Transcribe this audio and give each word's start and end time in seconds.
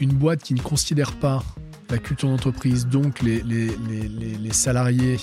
une 0.00 0.12
boîte 0.14 0.42
qui 0.42 0.54
ne 0.54 0.60
considère 0.60 1.12
pas 1.12 1.42
la 1.90 1.98
culture 1.98 2.28
d'entreprise, 2.28 2.86
donc 2.86 3.20
les, 3.20 3.42
les, 3.42 3.68
les, 3.68 4.52
salariés 4.52 5.18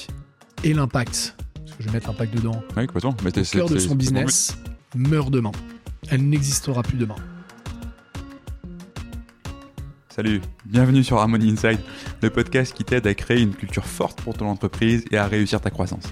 et 0.64 0.74
l'impact, 0.74 1.36
parce 1.56 1.76
que 1.76 1.84
je 1.84 1.88
vais 1.88 1.94
mettre 1.94 2.08
l'impact 2.08 2.34
dedans, 2.36 2.62
oui, 2.76 2.84
au 2.84 3.44
cœur 3.44 3.70
de 3.70 3.80
son 3.80 3.96
business, 3.96 4.58
meurt 4.96 5.32
demain. 5.32 5.52
Elle 6.10 6.30
n'existera 6.30 6.84
plus 6.84 6.98
demain. 6.98 7.16
Salut, 10.10 10.42
bienvenue 10.66 11.04
sur 11.04 11.18
Harmony 11.18 11.52
Inside, 11.52 11.80
le 12.22 12.30
podcast 12.30 12.74
qui 12.74 12.84
t'aide 12.84 13.08
à 13.08 13.14
créer 13.14 13.42
une 13.42 13.54
culture 13.54 13.86
forte 13.86 14.22
pour 14.22 14.36
ton 14.36 14.48
entreprise 14.48 15.06
et 15.12 15.18
à 15.18 15.28
réussir 15.28 15.62
ta 15.62 15.70
croissance. 15.70 16.12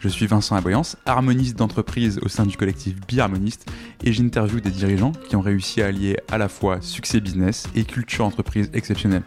Je 0.00 0.08
suis 0.08 0.26
Vincent 0.26 0.56
Aboyance, 0.56 0.96
harmoniste 1.04 1.58
d'entreprise 1.58 2.20
au 2.22 2.28
sein 2.28 2.46
du 2.46 2.56
collectif 2.56 2.94
Biharmoniste 3.06 3.70
et 4.02 4.14
j'interviewe 4.14 4.62
des 4.62 4.70
dirigeants 4.70 5.12
qui 5.12 5.36
ont 5.36 5.42
réussi 5.42 5.82
à 5.82 5.86
allier 5.88 6.16
à 6.32 6.38
la 6.38 6.48
fois 6.48 6.80
succès 6.80 7.20
business 7.20 7.68
et 7.74 7.84
culture 7.84 8.24
entreprise 8.24 8.70
exceptionnelle. 8.72 9.24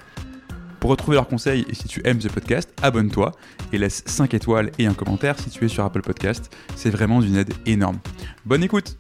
Pour 0.80 0.90
retrouver 0.90 1.16
leurs 1.16 1.28
conseils 1.28 1.64
et 1.70 1.76
si 1.76 1.88
tu 1.88 2.02
aimes 2.06 2.20
ce 2.20 2.28
podcast, 2.28 2.74
abonne-toi 2.82 3.34
et 3.72 3.78
laisse 3.78 4.02
5 4.08 4.34
étoiles 4.34 4.72
et 4.80 4.88
un 4.88 4.96
commentaire 4.96 5.38
si 5.40 5.52
sur 5.70 5.86
Apple 5.86 6.02
Podcast. 6.02 6.52
C'est 6.76 6.90
vraiment 6.90 7.22
d'une 7.22 7.36
aide 7.36 7.54
énorme. 7.68 8.00
Bonne 8.44 8.64
écoute 8.64 8.98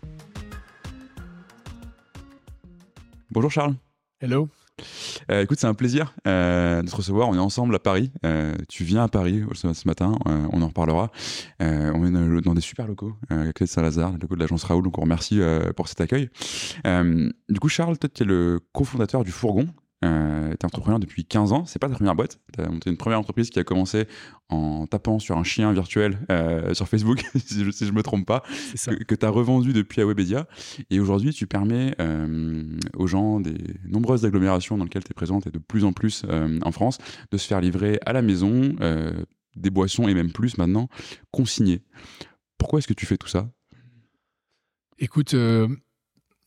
Bonjour 3.31 3.49
Charles. 3.49 3.73
Hello. 4.21 4.47
Euh, 5.31 5.43
écoute, 5.43 5.59
c'est 5.59 5.67
un 5.67 5.73
plaisir 5.73 6.15
euh, 6.27 6.81
de 6.81 6.89
te 6.89 6.95
recevoir. 6.95 7.29
On 7.29 7.35
est 7.35 7.39
ensemble 7.39 7.75
à 7.75 7.79
Paris. 7.79 8.11
Euh, 8.25 8.55
tu 8.69 8.83
viens 8.83 9.03
à 9.03 9.07
Paris 9.07 9.43
ce, 9.53 9.87
matin. 9.87 10.17
on 10.25 10.61
en 10.61 10.67
reparlera. 10.67 11.11
on 11.59 12.05
est 12.05 12.41
dans 12.41 12.53
des 12.53 12.61
super 12.61 12.87
locaux, 12.87 13.13
à 13.29 13.45
côté 13.47 13.65
de 13.65 13.69
Saint-Lazare, 13.69 14.11
le 14.11 14.17
locaux 14.19 14.35
de 14.35 14.39
l'agence 14.39 14.63
Raoul. 14.63 14.83
Donc, 14.83 14.97
on 14.97 15.01
remercie 15.01 15.39
pour 15.75 15.87
cet 15.87 16.01
accueil. 16.01 16.29
du 16.85 17.59
coup, 17.59 17.69
Charles, 17.69 17.97
toi, 17.97 18.09
tu 18.13 18.23
es 18.23 18.25
le 18.25 18.59
cofondateur 18.71 19.23
du 19.23 19.31
Fourgon. 19.31 19.67
Euh, 20.03 20.49
tu 20.49 20.57
es 20.57 20.65
entrepreneur 20.65 20.99
depuis 20.99 21.25
15 21.25 21.53
ans, 21.53 21.65
c'est 21.65 21.79
pas 21.79 21.87
ta 21.87 21.95
première 21.95 22.15
boîte. 22.15 22.39
Tu 22.53 22.61
as 22.61 22.69
monté 22.69 22.89
une 22.89 22.97
première 22.97 23.19
entreprise 23.19 23.49
qui 23.49 23.59
a 23.59 23.63
commencé 23.63 24.07
en 24.49 24.85
tapant 24.87 25.19
sur 25.19 25.37
un 25.37 25.43
chien 25.43 25.71
virtuel 25.73 26.19
euh, 26.29 26.73
sur 26.73 26.87
Facebook, 26.87 27.23
si, 27.35 27.63
je, 27.63 27.85
ne 27.85 27.91
me 27.91 28.03
trompe 28.03 28.25
pas, 28.25 28.43
que, 29.07 29.15
tu 29.15 29.25
as 29.25 29.29
revendu 29.29 29.73
depuis 29.73 30.01
à 30.01 30.05
Webedia. 30.05 30.47
Et 30.89 30.99
aujourd'hui, 30.99 31.33
tu 31.33 31.47
permets 31.47 31.95
euh, 31.99 32.77
aux 32.95 33.07
gens 33.07 33.39
des 33.39 33.57
nombreuses 33.85 34.25
agglomérations 34.25 34.77
dans 34.77 34.83
lesquelles 34.83 35.03
tu 35.03 35.11
es 35.11 35.15
présente 35.15 35.47
et 35.47 35.51
de 35.51 35.59
plus 35.59 35.85
en 35.85 35.93
plus 35.93 36.23
euh, 36.27 36.59
en 36.63 36.71
France 36.71 36.97
de 37.31 37.37
se 37.37 37.47
faire 37.47 37.61
livrer 37.61 37.99
à 38.05 38.13
la 38.13 38.21
maison 38.21 38.75
des 39.55 39.69
boissons 39.69 40.07
et 40.07 40.13
même 40.13 40.31
plus 40.31 40.57
maintenant 40.57 40.87
consignées. 41.31 41.81
Pourquoi 42.57 42.79
est-ce 42.79 42.87
que 42.87 42.93
tu 42.93 43.05
fais 43.05 43.17
tout 43.17 43.27
ça? 43.27 43.49
Écoute, 44.99 45.35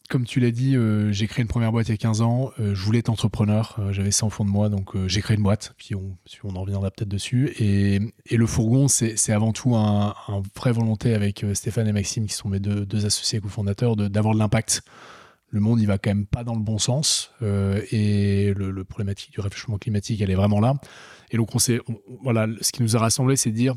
comme 0.09 0.25
tu 0.25 0.41
l'as 0.41 0.51
dit, 0.51 0.77
euh, 0.77 1.13
j'ai 1.13 1.27
créé 1.27 1.43
une 1.43 1.49
première 1.49 1.73
boîte 1.73 1.89
il 1.89 1.93
y 1.93 1.95
a 1.95 1.97
15 1.97 2.23
ans. 2.23 2.51
Euh, 2.59 2.75
je 2.75 2.83
voulais 2.83 3.01
être 3.01 3.09
entrepreneur. 3.09 3.77
Euh, 3.79 3.93
j'avais 3.93 4.11
ça 4.11 4.27
au 4.27 4.31
fond 4.31 4.45
de 4.45 4.51
moi. 4.51 4.69
Donc, 4.69 4.97
j'ai 5.07 5.21
créé 5.21 5.37
une 5.37 5.43
boîte. 5.43 5.75
Puis, 5.77 5.95
on, 5.95 6.17
en 6.45 6.61
reviendra 6.61 6.91
peut-être 6.91 7.09
dessus. 7.09 7.53
Et, 7.59 8.01
le 8.37 8.47
fourgon, 8.47 8.89
c'est 8.89 9.33
avant 9.33 9.53
tout 9.53 9.75
un, 9.75 10.15
un, 10.29 10.43
vraie 10.55 10.73
volonté 10.73 11.15
avec 11.15 11.45
Stéphane 11.55 11.89
et 11.89 11.93
Maxime, 11.93 12.27
qui 12.27 12.35
sont 12.35 12.49
mes 12.49 12.61
deux, 12.61 12.85
deux 12.87 13.07
associés 13.07 13.41
cofondateurs, 13.41 13.97
d'avoir 13.97 14.35
de, 14.35 14.39
l'impact. 14.39 14.83
Le 15.49 15.61
monde, 15.61 15.81
il 15.81 15.87
va 15.87 15.99
quand 15.99 16.11
même 16.11 16.27
pas 16.27 16.45
dans 16.45 16.55
le 16.55 16.61
bon 16.61 16.79
sens. 16.79 17.33
et 17.43 18.53
le, 18.55 18.85
problématique 18.85 19.33
du 19.33 19.41
réchauffement 19.41 19.79
climatique, 19.79 20.21
elle 20.21 20.31
est 20.31 20.35
vraiment 20.37 20.61
là. 20.61 20.75
Et 21.31 21.37
donc, 21.37 21.55
on, 21.55 21.59
on 21.59 21.99
voilà, 22.23 22.47
ce 22.61 22.73
qui 22.73 22.83
nous 22.83 22.97
a 22.97 23.01
rassemblés, 23.01 23.37
c'est 23.37 23.51
de 23.51 23.57
dire 23.57 23.75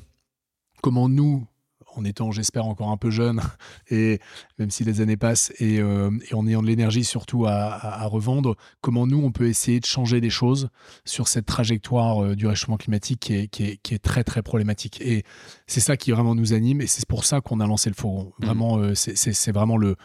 comment 0.81 1.09
nous, 1.09 1.47
en 1.95 2.05
étant, 2.05 2.31
j'espère, 2.31 2.65
encore 2.65 2.89
un 2.89 2.97
peu 2.97 3.09
jeune, 3.09 3.41
et 3.89 4.19
même 4.57 4.69
si 4.69 4.83
les 4.83 5.01
années 5.01 5.17
passent, 5.17 5.51
et, 5.59 5.79
euh, 5.79 6.11
en 6.33 6.47
ayant 6.47 6.61
de 6.61 6.67
l'énergie 6.67 7.03
surtout 7.03 7.45
à, 7.45 8.05
revendre, 8.05 8.55
comment 8.81 9.07
nous, 9.07 9.21
on 9.23 9.31
peut 9.31 9.47
essayer 9.47 9.79
de 9.79 9.85
changer 9.85 10.21
des 10.21 10.29
choses 10.29 10.69
sur 11.05 11.27
cette 11.27 11.45
trajectoire 11.45 12.23
euh, 12.23 12.35
du 12.35 12.47
réchauffement 12.47 12.77
climatique 12.77 13.31
qui 13.51 13.79
est, 13.93 14.03
très, 14.03 14.23
très 14.23 14.41
problématique. 14.41 15.01
Et 15.01 15.23
c'est 15.67 15.79
ça 15.79 15.97
qui 15.97 16.11
vraiment 16.11 16.35
nous 16.35 16.53
anime, 16.53 16.81
et 16.81 16.87
c'est 16.87 17.07
pour 17.07 17.25
ça 17.25 17.41
qu'on 17.41 17.59
a 17.59 17.67
lancé 17.67 17.89
le 17.89 17.95
forum. 17.95 18.27
Mmh. 18.39 18.45
Vraiment, 18.45 18.77
euh, 18.77 18.95
c'est 18.95 19.51
vraiment 19.51 19.77
le 19.77 19.95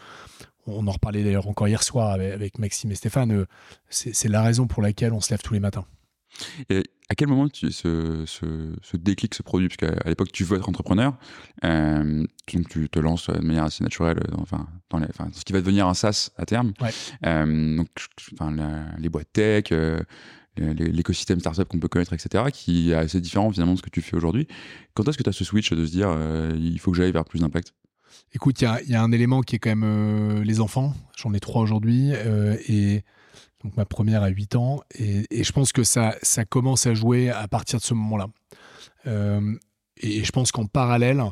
on 0.67 0.87
en 0.87 0.91
reparlait 0.91 1.23
d'ailleurs 1.23 1.47
encore 1.47 1.67
hier 1.67 1.83
soir 1.83 2.09
avec, 2.09 2.57
Maxime 2.57 2.91
et 2.91 2.95
Stéphane, 2.95 3.45
c'est 3.89 4.27
la 4.27 4.41
raison 4.41 4.65
pour 4.65 4.81
laquelle 4.81 5.13
on 5.13 5.21
se 5.21 5.29
lève 5.29 5.41
tous 5.43 5.53
les 5.53 5.59
matins. 5.59 5.85
Et 6.69 6.83
à 7.09 7.15
quel 7.15 7.27
moment 7.27 7.47
tu, 7.49 7.71
ce, 7.71 8.23
ce, 8.25 8.97
déclic 8.97 9.35
se 9.35 9.43
produit? 9.43 9.67
Parce 9.67 9.77
qu'à 9.77 10.09
l'époque, 10.09 10.31
tu 10.31 10.43
veux 10.43 10.57
être 10.57 10.67
entrepreneur, 10.67 11.15
euh, 11.63 12.25
tu, 12.47 12.89
te 12.89 12.99
lances 12.99 13.29
de 13.29 13.45
manière 13.45 13.65
assez 13.65 13.83
naturelle 13.83 14.19
euh, 14.19 14.37
enfin, 14.39 14.67
dans 14.89 14.99
ce 15.31 15.45
qui 15.45 15.53
va 15.53 15.61
devenir 15.61 15.87
un 15.87 15.93
SaaS 15.93 16.31
à 16.37 16.45
terme. 16.45 16.73
Euh, 17.25 17.77
donc, 17.77 17.87
les 18.97 19.09
boîtes 19.09 19.31
tech, 19.33 19.65
l'écosystème 20.57 21.39
startup 21.39 21.67
qu'on 21.67 21.79
peut 21.79 21.87
connaître, 21.87 22.13
etc., 22.13 22.45
qui 22.51 22.91
est 22.91 22.95
assez 22.95 23.21
différent 23.21 23.51
finalement 23.51 23.73
de 23.73 23.77
ce 23.77 23.83
que 23.83 23.89
tu 23.89 24.01
fais 24.01 24.15
aujourd'hui. 24.15 24.47
Quand 24.93 25.07
est-ce 25.07 25.17
que 25.17 25.23
tu 25.23 25.29
as 25.29 25.33
ce 25.33 25.43
switch 25.43 25.71
de 25.73 25.85
se 25.85 25.91
dire 25.91 26.09
il 26.55 26.79
faut 26.79 26.91
que 26.91 26.97
j'aille 26.97 27.11
vers 27.11 27.25
plus 27.25 27.39
d'impact? 27.39 27.73
Écoute, 28.33 28.61
il 28.61 28.69
y, 28.87 28.91
y 28.91 28.95
a, 28.95 29.03
un 29.03 29.11
élément 29.11 29.41
qui 29.41 29.55
est 29.55 29.59
quand 29.59 29.75
même 29.75 30.41
les 30.41 30.59
enfants. 30.59 30.93
J'en 31.17 31.33
ai 31.33 31.39
trois 31.39 31.61
aujourd'hui. 31.61 32.13
et 32.67 33.03
donc 33.65 33.75
ma 33.77 33.85
première 33.85 34.23
à 34.23 34.29
8 34.29 34.55
ans, 34.55 34.81
et, 34.93 35.43
je 35.43 35.51
pense 35.51 35.73
que 35.73 35.83
ça, 35.83 36.15
ça 36.21 36.45
commence 36.45 36.85
à 36.85 36.93
jouer 36.93 37.29
à 37.29 37.47
partir 37.47 37.79
de 37.79 37.83
ce 37.83 37.93
moment-là. 37.95 38.27
Euh, 39.07 39.57
et 39.97 40.23
je 40.23 40.31
pense 40.31 40.51
qu'en 40.51 40.67
parallèle, 40.67 41.23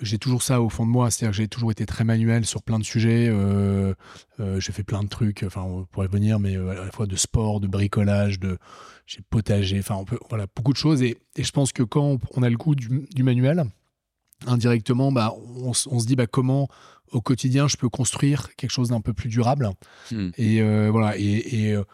j'ai 0.00 0.18
toujours 0.18 0.42
ça 0.42 0.62
au 0.62 0.68
fond 0.68 0.86
de 0.86 0.90
moi, 0.90 1.10
c'est-à-dire 1.10 1.32
que 1.32 1.36
j'ai 1.36 1.48
toujours 1.48 1.72
été 1.72 1.84
très 1.84 2.04
manuel 2.04 2.46
sur 2.46 2.62
plein 2.62 2.78
de 2.78 2.84
sujets. 2.84 3.28
Euh, 3.28 3.94
euh, 4.38 4.60
j'ai 4.60 4.72
fait 4.72 4.84
plein 4.84 5.02
de 5.02 5.08
trucs, 5.08 5.42
enfin 5.42 5.62
on 5.62 5.84
pourrait 5.84 6.06
venir, 6.06 6.38
mais 6.38 6.56
à 6.56 6.74
la 6.74 6.92
fois 6.92 7.06
de 7.06 7.16
sport, 7.16 7.58
de 7.58 7.66
bricolage, 7.66 8.38
de 8.38 8.58
j'ai 9.06 9.20
potager, 9.28 9.80
enfin 9.80 9.96
on 9.96 10.04
peut, 10.04 10.18
voilà 10.28 10.46
beaucoup 10.54 10.72
de 10.72 10.78
choses. 10.78 11.02
Et, 11.02 11.18
je 11.36 11.50
pense 11.50 11.72
que 11.72 11.82
quand 11.82 12.18
on 12.36 12.42
a 12.44 12.50
le 12.50 12.56
goût 12.56 12.76
du, 12.76 13.22
manuel, 13.22 13.64
indirectement, 14.46 15.12
bah 15.12 15.34
on, 15.56 15.70
on 15.70 15.98
se 15.98 16.06
dit 16.06 16.16
bah 16.16 16.26
comment 16.26 16.68
au 17.12 17.20
quotidien, 17.20 17.68
je 17.68 17.76
peux 17.76 17.88
construire 17.88 18.54
quelque 18.56 18.70
chose 18.70 18.90
d'un 18.90 19.00
peu 19.00 19.12
plus 19.12 19.28
durable. 19.28 19.70
Hmm. 20.10 20.30
Et 20.36 20.60
euh, 20.60 20.88
voilà. 20.90 21.16
Et, 21.18 21.72
euh, 21.72 21.84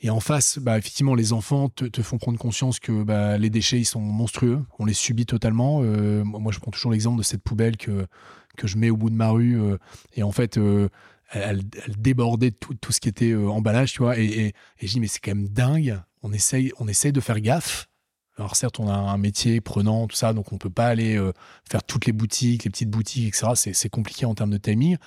et, 0.00 0.10
en 0.10 0.20
face, 0.20 0.58
bah, 0.58 0.78
effectivement, 0.78 1.14
les 1.14 1.32
enfants 1.32 1.68
te, 1.68 2.02
font 2.02 2.18
prendre 2.18 2.38
conscience 2.38 2.78
que 2.78 3.02
bah, 3.02 3.38
les 3.38 3.50
déchets, 3.50 3.78
ils 3.78 3.86
sont 3.86 4.00
monstrueux. 4.00 4.62
On 4.78 4.84
les 4.84 4.94
subit 4.94 5.26
totalement. 5.26 5.80
Euh, 5.82 6.24
moi, 6.24 6.52
je 6.52 6.58
prends 6.58 6.70
toujours 6.70 6.92
l'exemple 6.92 7.18
de 7.18 7.22
cette 7.22 7.42
poubelle 7.42 7.76
que, 7.76 8.06
que 8.56 8.66
je 8.66 8.76
mets 8.76 8.90
au 8.90 8.96
bout 8.96 9.10
de 9.10 9.16
ma 9.16 9.30
rue. 9.30 9.58
et 10.14 10.22
en 10.22 10.32
fait, 10.32 10.58
elle, 11.30 11.62
débordait 11.98 12.52
tout, 12.52 12.74
tout, 12.74 12.92
ce 12.92 13.00
qui 13.00 13.08
était 13.08 13.34
emballage, 13.34 13.92
tu 13.92 14.02
vois. 14.02 14.18
Et, 14.18 14.24
et, 14.24 14.46
et 14.80 14.86
je 14.86 14.92
dis, 14.92 15.00
mais 15.00 15.08
c'est 15.08 15.20
quand 15.20 15.34
même 15.34 15.48
dingue. 15.48 16.00
On 16.22 16.32
essaye, 16.32 16.72
on 16.78 16.88
essaye 16.88 17.12
de 17.12 17.20
faire 17.20 17.40
gaffe. 17.40 17.88
Alors 18.38 18.54
certes, 18.54 18.80
on 18.80 18.88
a 18.88 18.94
un 18.94 19.16
métier 19.16 19.60
prenant, 19.60 20.06
tout 20.06 20.16
ça, 20.16 20.34
donc 20.34 20.52
on 20.52 20.58
peut 20.58 20.70
pas 20.70 20.88
aller 20.88 21.16
euh, 21.16 21.32
faire 21.68 21.82
toutes 21.82 22.04
les 22.04 22.12
boutiques, 22.12 22.64
les 22.64 22.70
petites 22.70 22.90
boutiques, 22.90 23.28
etc. 23.28 23.72
C'est 23.72 23.88
compliqué 23.88 24.26
en 24.26 24.34
termes 24.34 24.50
de 24.50 24.58
timing, 24.58 24.98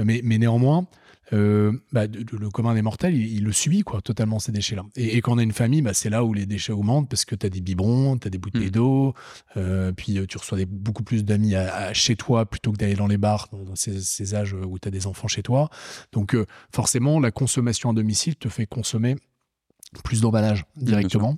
euh, 0.00 0.04
mais, 0.04 0.20
mais 0.24 0.38
néanmoins, 0.38 0.88
euh, 1.32 1.72
bah, 1.92 2.06
le 2.08 2.50
commun 2.50 2.74
des 2.74 2.82
mortels, 2.82 3.14
il, 3.14 3.44
le 3.44 3.52
subit 3.52 3.82
quoi, 3.82 4.02
totalement 4.02 4.40
ces 4.40 4.50
déchets-là. 4.50 4.84
Et, 4.96 5.20
quand 5.20 5.34
on 5.34 5.38
a 5.38 5.44
une 5.44 5.52
famille, 5.52 5.80
bah, 5.80 5.94
c'est 5.94 6.10
là 6.10 6.24
où 6.24 6.34
les 6.34 6.44
déchets 6.44 6.72
augmentent 6.72 7.08
parce 7.08 7.24
que 7.24 7.36
tu 7.36 7.46
as 7.46 7.50
des 7.50 7.60
biberons, 7.60 8.18
tu 8.18 8.26
as 8.26 8.30
des 8.30 8.38
bouteilles 8.38 8.66
mmh. 8.66 8.70
d'eau, 8.70 9.14
puis 9.96 10.18
tu 10.28 10.36
reçois 10.36 10.58
des, 10.58 10.66
beaucoup 10.66 11.04
plus 11.04 11.24
d'amis 11.24 11.54
chez 11.92 12.16
toi 12.16 12.46
plutôt 12.46 12.72
que 12.72 12.78
d'aller 12.78 12.96
dans 12.96 13.06
les 13.06 13.16
bars 13.16 13.48
dans, 13.52 13.76
ces, 13.76 14.00
ces, 14.00 14.34
âges 14.34 14.54
où 14.54 14.78
tu 14.80 14.88
as 14.88 14.90
des 14.90 15.06
enfants 15.06 15.28
chez 15.28 15.44
toi. 15.44 15.70
Donc 16.12 16.36
forcément, 16.74 17.20
la 17.20 17.30
consommation 17.30 17.90
à 17.90 17.92
domicile 17.94 18.34
te 18.34 18.48
fait 18.48 18.66
consommer 18.66 19.16
plus 20.04 20.20
d'emballage 20.20 20.64
directement. 20.76 21.36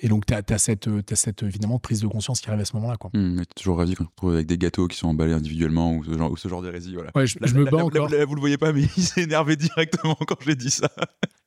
Et 0.00 0.08
donc, 0.08 0.26
tu 0.26 0.34
as, 0.34 0.58
cette, 0.58 0.88
as 0.88 1.16
cette 1.16 1.42
évidemment 1.42 1.78
prise 1.78 2.00
de 2.00 2.06
conscience 2.06 2.40
qui 2.40 2.48
arrive 2.48 2.60
à 2.60 2.64
ce 2.64 2.76
moment-là. 2.76 2.96
Quoi. 2.96 3.10
Mmh, 3.14 3.42
toujours 3.56 3.78
ravi 3.78 3.94
quand 3.94 4.04
on 4.04 4.16
trouve 4.16 4.34
avec 4.34 4.46
des 4.46 4.58
gâteaux 4.58 4.88
qui 4.88 4.96
sont 4.96 5.08
emballés 5.08 5.32
individuellement 5.32 5.94
ou 5.94 6.04
ce 6.04 6.16
genre, 6.16 6.30
ou 6.30 6.36
ce 6.36 6.48
genre 6.48 6.62
d'hérésie. 6.62 6.94
Voilà. 6.94 7.10
Ouais, 7.14 7.26
je, 7.26 7.38
me 7.54 7.64
bats 7.64 7.84
encore. 7.84 8.08
vous 8.08 8.34
le 8.34 8.40
voyez 8.40 8.58
pas, 8.58 8.72
mais 8.72 8.82
il 8.96 9.02
s'est 9.02 9.22
énervé 9.22 9.56
directement 9.56 10.16
quand 10.26 10.36
j'ai 10.44 10.54
dit 10.54 10.70
ça. 10.70 10.90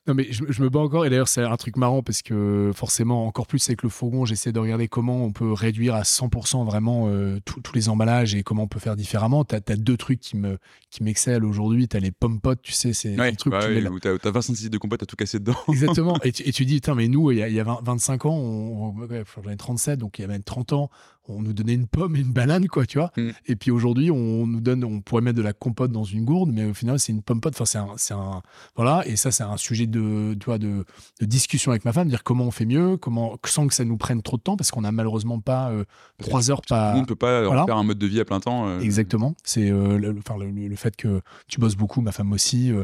Non, 0.08 0.14
mais 0.14 0.28
je, 0.32 0.62
me 0.62 0.70
bats 0.70 0.80
encore. 0.80 1.06
Et 1.06 1.10
d'ailleurs, 1.10 1.28
c'est 1.28 1.44
un 1.44 1.58
truc 1.58 1.76
marrant 1.76 2.02
parce 2.02 2.22
que 2.22 2.72
forcément, 2.74 3.28
encore 3.28 3.46
plus 3.46 3.68
avec 3.68 3.84
le 3.84 3.90
fourgon, 3.90 4.24
j'essaie 4.26 4.54
de 4.54 4.60
regarder 4.60 4.88
comment 4.88 5.24
on 5.24 5.34
peut 5.34 5.52
réduire 5.52 5.96
à 5.96 6.04
100% 6.04 6.66
vraiment 6.66 7.10
euh, 7.10 7.40
tous 7.46 7.74
les 7.74 7.90
emballages 7.90 8.34
et 8.34 8.44
comment 8.44 8.64
on 8.64 8.68
peut 8.68 8.80
faire 8.80 8.96
différemment. 8.96 9.44
Tu 9.44 9.56
as, 9.56 9.60
deux 9.60 9.98
trucs 9.98 10.22
qui 10.22 10.38
me 10.38 10.58
qui 10.90 11.04
m'excellent 11.04 11.44
aujourd'hui. 11.44 11.90
Tu 11.90 11.98
as 11.98 12.00
les 12.00 12.12
pommes 12.12 12.40
potes, 12.40 12.62
tu 12.62 12.72
sais, 12.72 12.94
c'est 12.94 13.20
ouais, 13.20 13.32
des 13.32 13.38
trucs 13.38 13.52
bah 13.52 13.60
où 13.92 14.00
tu 14.00 14.08
as, 14.08 14.32
20 14.32 14.42
centilitres 14.42 14.72
de 14.72 14.78
compote 14.78 15.04
à 15.04 15.06
tout 15.06 15.18
casser 15.18 15.40
dedans. 15.40 15.58
Exactement. 15.68 16.18
et, 16.24 16.32
tu, 16.32 16.44
et 16.44 16.54
tu 16.54 16.66
dis, 16.66 16.82
mais 16.96 17.10
nous, 17.10 17.32
il 17.32 17.40
y 17.40 17.60
a, 17.60 17.64
25 17.84 18.26
ans, 18.26 18.96
j'en 19.36 19.52
ai 19.52 19.58
37, 19.58 20.00
donc 20.00 20.20
il 20.20 20.22
y 20.22 20.26
a 20.26 20.28
même 20.30 20.44
30 20.44 20.72
ans, 20.74 20.90
on 21.28 21.42
nous 21.42 21.54
donnait 21.54 21.74
une 21.74 21.88
pomme 21.88 22.16
et 22.16 22.20
une 22.20 22.32
banane, 22.32 22.68
quoi, 22.68 22.86
tu 22.86 22.98
vois. 22.98 23.12
Mm. 23.18 23.30
Et 23.48 23.56
puis 23.56 23.72
aujourd'hui, 23.72 24.12
on 24.12 24.48
nous 24.48 24.62
donne, 24.62 24.84
on 24.84 25.02
pourrait 25.02 25.22
mettre 25.22 25.38
de 25.38 25.44
la 25.44 25.54
compote 25.54 25.92
dans 25.92 26.04
une 26.04 26.26
gourde, 26.26 26.52
mais 26.54 26.66
au 26.66 26.74
final, 26.74 27.00
c'est 27.00 27.12
une 27.12 27.22
pomme 27.22 27.42
pote. 27.42 27.54
Enfin, 27.60 27.66
c'est 27.98 28.14
un, 28.14 28.18
un, 28.20 28.42
voilà. 28.76 29.06
Et 29.08 29.16
ça, 29.16 29.32
c'est 29.32 29.44
un 29.44 29.58
sujet 29.58 29.88
de, 29.88 30.36
tu 30.40 30.46
vois, 30.46 30.58
de, 30.58 30.86
de 31.20 31.26
discussion 31.26 31.72
avec 31.72 31.86
ma 31.86 31.94
femme, 31.94 32.08
dire 32.08 32.24
comment 32.24 32.46
on 32.46 32.52
fait 32.52 32.66
mieux, 32.66 32.98
comment, 32.98 33.38
sans 33.46 33.68
que 33.68 33.74
ça 33.74 33.86
nous 33.86 33.98
prenne 33.98 34.22
trop 34.22 34.38
de 34.38 34.42
temps, 34.42 34.58
parce 34.58 34.72
qu'on 34.72 34.84
a 34.84 34.92
malheureusement 34.92 35.40
pas 35.40 35.70
euh, 35.70 35.84
trois 36.20 36.50
heures 36.52 36.62
pas. 36.68 36.94
monde 36.94 37.08
peut 37.08 37.16
pas 37.16 37.44
voilà. 37.46 37.66
faire 37.66 37.78
un 37.78 37.84
mode 37.84 37.98
de 38.00 38.08
vie 38.08 38.20
à 38.20 38.26
plein 38.26 38.40
temps. 38.40 38.68
euh, 38.68 38.80
Exactement. 38.80 39.36
C'est 39.44 39.70
euh, 39.72 39.98
le, 39.98 40.76
fait 40.76 40.96
que 40.96 41.22
tu 41.48 41.60
bosses 41.60 41.76
beaucoup, 41.76 42.02
ma 42.02 42.12
femme 42.12 42.32
aussi, 42.32 42.72
euh, 42.72 42.84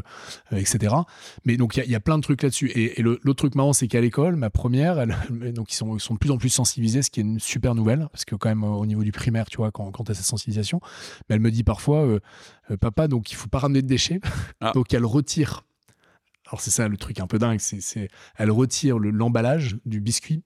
euh, 0.52 0.56
etc. 0.56 0.94
Mais 1.44 1.56
donc 1.56 1.76
il 1.76 1.80
y 1.80 1.82
a- 1.82 1.84
il 1.84 1.90
y, 1.90 1.94
a 1.94 2.00
plein 2.00 2.16
de 2.18 2.22
trucs 2.22 2.42
là-dessus. 2.42 2.70
Et, 2.74 3.00
l'autre 3.02 3.34
truc 3.34 3.54
marrant, 3.54 3.72
c'est 3.72 3.86
qu'à 3.88 4.00
l'école, 4.00 4.36
ma 4.36 4.50
première, 4.50 4.98
elle- 4.98 5.16
donc 5.54 5.72
ils 5.72 5.76
sont, 5.76 5.96
ils 5.96 6.00
sont 6.00 6.14
de 6.14 6.18
plus 6.18 6.30
en 6.30 6.38
plus 6.38 6.48
sensibilisés, 6.48 7.02
ce 7.02 7.10
qui 7.10 7.20
est 7.20 7.22
une 7.22 7.38
super 7.38 7.74
nouvelle, 7.74 8.08
parce 8.12 8.24
que 8.24 8.33
quand 8.38 8.48
même 8.48 8.64
euh, 8.64 8.68
au 8.68 8.86
niveau 8.86 9.02
du 9.04 9.12
primaire, 9.12 9.46
tu 9.46 9.56
vois, 9.58 9.70
quand, 9.70 9.90
quand 9.90 10.04
tu 10.04 10.12
as 10.12 10.14
cette 10.14 10.26
sensibilisation, 10.26 10.80
mais 11.28 11.34
elle 11.36 11.40
me 11.40 11.50
dit 11.50 11.64
parfois, 11.64 12.04
euh, 12.04 12.20
euh, 12.70 12.76
papa, 12.76 13.08
donc 13.08 13.30
il 13.32 13.34
faut 13.34 13.48
pas 13.48 13.58
ramener 13.58 13.82
de 13.82 13.86
déchets, 13.86 14.20
Ah. 14.60 14.72
donc 14.74 14.92
elle 14.94 15.04
retire. 15.04 15.64
Alors 16.46 16.60
c'est 16.60 16.70
ça 16.70 16.88
le 16.88 16.96
truc 16.96 17.20
un 17.20 17.26
peu 17.26 17.38
dingue, 17.38 17.58
c'est, 17.60 18.08
elle 18.36 18.50
retire 18.50 18.98
le- 18.98 19.10
l'emballage 19.10 19.76
du 19.86 20.00
biscuit. 20.00 20.42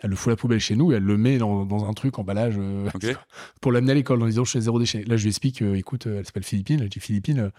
Elle 0.00 0.10
le 0.10 0.16
fout 0.16 0.28
à 0.28 0.30
la 0.30 0.36
poubelle 0.36 0.60
chez 0.60 0.76
nous 0.76 0.92
et 0.92 0.94
elle 0.94 1.02
le 1.02 1.16
met 1.18 1.38
dans, 1.38 1.66
dans 1.66 1.88
un 1.88 1.92
truc 1.92 2.18
emballage 2.20 2.54
euh, 2.56 2.88
pour 3.60 3.72
l'amener 3.72 3.90
à 3.92 3.94
l'école 3.96 4.22
en 4.22 4.26
disant 4.26 4.44
je 4.44 4.52
fais 4.52 4.60
zéro 4.60 4.78
déchet. 4.78 5.02
Là, 5.04 5.16
je 5.16 5.22
lui 5.24 5.30
explique, 5.30 5.60
écoute, 5.60 6.06
elle 6.06 6.24
s'appelle 6.24 6.44
Philippine. 6.44 6.82
Je 6.84 6.86
dis 6.88 7.00
Philippine, 7.00 7.50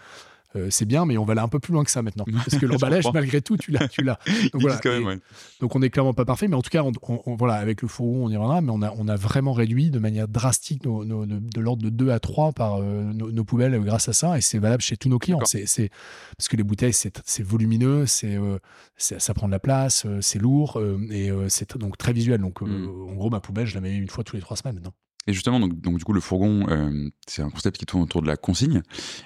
euh, 0.56 0.68
c'est 0.70 0.84
bien, 0.84 1.06
mais 1.06 1.16
on 1.16 1.24
va 1.24 1.32
aller 1.32 1.40
un 1.40 1.48
peu 1.48 1.60
plus 1.60 1.72
loin 1.72 1.84
que 1.84 1.90
ça 1.90 2.02
maintenant. 2.02 2.24
Parce 2.34 2.58
que 2.58 2.66
l'emballage, 2.66 3.04
malgré 3.14 3.40
tout, 3.40 3.56
tu 3.56 3.70
l'as. 3.70 3.86
Tu 3.88 4.02
l'as. 4.02 4.18
Ils 4.26 4.50
Donc, 4.50 4.62
voilà. 4.62 4.80
même, 4.84 5.06
ouais. 5.06 5.18
donc 5.60 5.74
on 5.76 5.78
n'est 5.78 5.90
clairement 5.90 6.12
pas 6.14 6.24
parfait, 6.24 6.48
mais 6.48 6.56
en 6.56 6.62
tout 6.62 6.70
cas, 6.70 6.82
on, 6.82 6.92
on- 7.08 7.22
on- 7.26 7.36
voilà, 7.36 7.54
avec 7.54 7.82
le 7.82 7.88
fourgon, 7.88 8.24
on 8.26 8.30
y 8.30 8.36
reviendra, 8.36 8.60
mais 8.60 8.70
on 8.72 8.82
a, 8.82 8.92
on 8.98 9.08
a 9.08 9.16
vraiment 9.16 9.52
réduit 9.52 9.90
de 9.90 9.98
manière 9.98 10.28
drastique 10.28 10.84
nos, 10.84 11.04
nos- 11.04 11.26
nos- 11.26 11.40
de 11.40 11.60
l'ordre 11.60 11.82
de 11.82 11.90
2 11.90 12.10
à 12.10 12.18
3 12.20 12.52
par 12.52 12.76
euh, 12.82 13.02
nos, 13.12 13.30
nos 13.30 13.44
poubelles 13.44 13.74
euh, 13.74 13.80
grâce 13.80 14.08
à 14.08 14.12
ça, 14.12 14.36
et 14.38 14.40
c'est 14.40 14.58
valable 14.58 14.82
chez 14.82 14.96
tous 14.96 15.08
nos 15.08 15.18
clients. 15.18 15.40
C'est, 15.44 15.66
c'est- 15.66 15.90
parce 16.36 16.48
que 16.48 16.56
les 16.56 16.64
bouteilles, 16.64 16.92
c'est, 16.92 17.20
c'est 17.24 17.42
volumineux, 17.44 18.06
c'est, 18.06 18.36
euh, 18.36 18.58
c'est- 18.96 19.20
ça 19.20 19.34
prend 19.34 19.46
de 19.46 19.52
la 19.52 19.60
place, 19.60 20.06
c'est 20.20 20.38
lourd, 20.40 20.80
et 21.10 21.30
c'est 21.48 21.76
donc 21.76 21.96
très 21.98 22.12
visuel. 22.12 22.40
Donc 22.40 22.62
euh, 22.62 22.66
Mm. 22.66 23.10
en 23.10 23.14
gros, 23.14 23.30
ma 23.30 23.40
poubelle, 23.40 23.66
je 23.66 23.74
la 23.74 23.80
mets 23.80 23.94
une 23.94 24.08
fois 24.08 24.24
tous 24.24 24.36
les 24.36 24.42
trois 24.42 24.56
semaines 24.56 24.74
maintenant. 24.76 24.94
Et 25.26 25.32
justement, 25.34 25.60
donc, 25.60 25.78
donc 25.80 25.98
du 25.98 26.04
coup, 26.04 26.12
le 26.14 26.20
fourgon, 26.20 26.66
euh, 26.70 27.08
c'est 27.26 27.42
un 27.42 27.50
concept 27.50 27.76
qui 27.76 27.84
tourne 27.86 28.02
autour 28.02 28.22
de 28.22 28.26
la 28.26 28.36
consigne. 28.36 28.82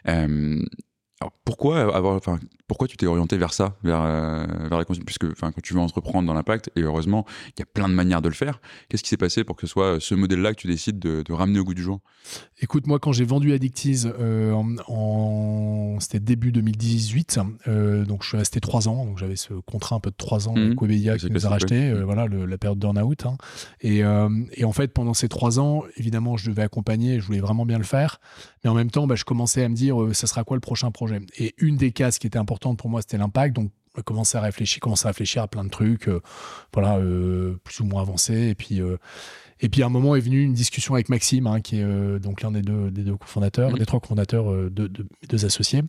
Euh, 0.09 0.61
alors 1.21 1.33
pourquoi 1.45 1.95
avoir, 1.95 2.17
enfin, 2.17 2.39
pourquoi 2.67 2.89
tu 2.89 2.97
t'es 2.97 3.07
orienté 3.07 3.37
vers 3.37 3.53
ça, 3.53 3.77
vers, 3.85 4.03
euh, 4.03 4.45
vers 4.69 4.79
la 4.79 4.85
puisque, 4.85 5.25
enfin, 5.25 5.53
quand 5.53 5.61
tu 5.63 5.73
veux 5.75 5.81
entreprendre 5.81 6.27
dans 6.27 6.35
l'impact, 6.35 6.71
et 6.77 6.81
heureusement, 6.83 7.25
il 7.49 7.61
y 7.61 7.63
a 7.63 7.67
plein 7.67 7.89
de 7.89 7.95
manières 7.95 8.21
de 8.21 8.29
le 8.29 8.35
faire. 8.35 8.61
Qu'est-ce 8.89 9.03
qui 9.03 9.09
s'est 9.09 9.17
passé 9.17 9.45
pour 9.45 9.55
que 9.57 9.63
ce 9.67 9.67
soit 9.73 10.01
ce 10.01 10.15
modèle-là 10.15 10.55
que 10.55 10.61
tu 10.61 10.67
décides 10.67 10.99
de, 10.99 11.23
de 11.23 11.33
ramener 11.33 11.59
au 11.61 11.65
goût 11.65 11.75
du 11.75 11.83
jour? 11.83 12.01
Écoute, 12.61 12.87
moi, 12.87 12.99
quand 12.99 13.13
j'ai 13.13 13.25
vendu 13.25 13.53
Addictiz, 13.53 14.11
euh, 14.19 14.53
en, 14.53 14.67
en- 14.89 16.01
c'était 16.01 16.21
début 16.21 16.53
2018, 16.53 17.39
euh, 17.69 18.05
donc 18.05 18.23
je 18.23 18.29
suis 18.29 18.37
resté 18.39 18.61
trois 18.61 18.89
ans, 18.89 19.05
donc 19.05 19.19
j'avais 19.19 19.37
ce 19.37 19.55
contrat 19.55 19.97
un 19.97 20.01
peu 20.01 20.11
de 20.11 20.17
trois 20.17 20.49
ans 20.49 20.55
avec 21.11 21.21
C'est 21.21 21.29
qui 21.29 21.33
nous 21.35 21.47
a 21.47 21.49
racheté, 21.51 21.91
euh, 21.91 22.05
voilà, 22.05 22.27
le- 22.27 22.47
la 22.47 22.59
période 22.59 22.79
burn-out. 22.79 23.27
hein. 23.27 23.37
Et, 23.81 24.03
euh, 24.05 24.29
et 24.55 24.65
en 24.65 24.73
fait, 24.73 24.89
pendant 24.89 25.15
ces 25.15 25.29
trois 25.29 25.61
ans, 25.61 25.83
évidemment, 25.97 26.37
je 26.37 26.51
devais 26.51 26.63
accompagner, 26.63 27.21
je 27.21 27.27
voulais 27.27 27.41
vraiment 27.41 27.67
bien 27.67 27.79
le 27.79 27.85
faire, 27.85 28.21
mais 28.65 28.71
en 28.71 28.75
même 28.75 28.91
temps, 28.91 29.07
bah, 29.07 29.15
je 29.15 29.25
commençais 29.25 29.63
à 29.63 29.69
me 29.69 29.75
dire, 29.75 30.01
euh, 30.03 30.13
ça 30.15 30.27
sera 30.27 30.45
quoi 30.45 30.57
le 30.57 30.61
prochain 30.61 30.91
projet? 30.91 31.04
Et 31.39 31.55
une 31.59 31.77
des 31.77 31.93
cases 31.93 32.19
qui 32.19 32.27
était 32.27 32.39
importante 32.39 32.79
pour 32.79 32.89
moi, 32.91 33.01
c'était 33.03 33.19
l'impact, 33.19 33.55
donc 33.57 33.71
on 33.97 34.01
a 34.01 34.03
commencé 34.03 34.37
à 34.37 34.41
réfléchir, 34.41 34.81
commencer 34.81 35.07
à 35.07 35.11
réfléchir 35.11 35.43
à 35.43 35.49
plein 35.49 35.63
de 35.65 35.71
trucs, 35.71 36.09
euh, 36.09 36.21
voilà, 36.73 36.97
euh, 36.99 37.57
plus 37.65 37.81
ou 37.81 37.85
moins 37.85 38.03
avancés, 38.03 38.49
et 38.49 38.55
puis... 38.55 38.81
euh, 38.81 38.97
et 39.61 39.69
puis 39.69 39.83
à 39.85 39.87
un 39.87 39.89
moment 39.89 40.17
est 40.17 40.21
venue 40.21 40.43
une 40.43 40.53
discussion 40.53 40.95
avec 40.95 41.09
Maxime, 41.09 41.47
hein, 41.47 41.61
qui 41.61 41.79
est 41.79 42.19
donc 42.19 42.43
l'un 42.43 42.51
des 42.51 42.61
deux, 42.61 42.91
des 42.91 43.03
deux 43.03 43.17
cofondateurs, 43.17 43.71
Mhm. 43.71 43.79
des 43.79 43.87
trois 43.87 44.01
cofondateurs 44.01 44.53
de, 44.53 44.69
de- 44.89 45.03
mes 45.23 45.29
deux 45.29 45.47
associés. 45.47 45.83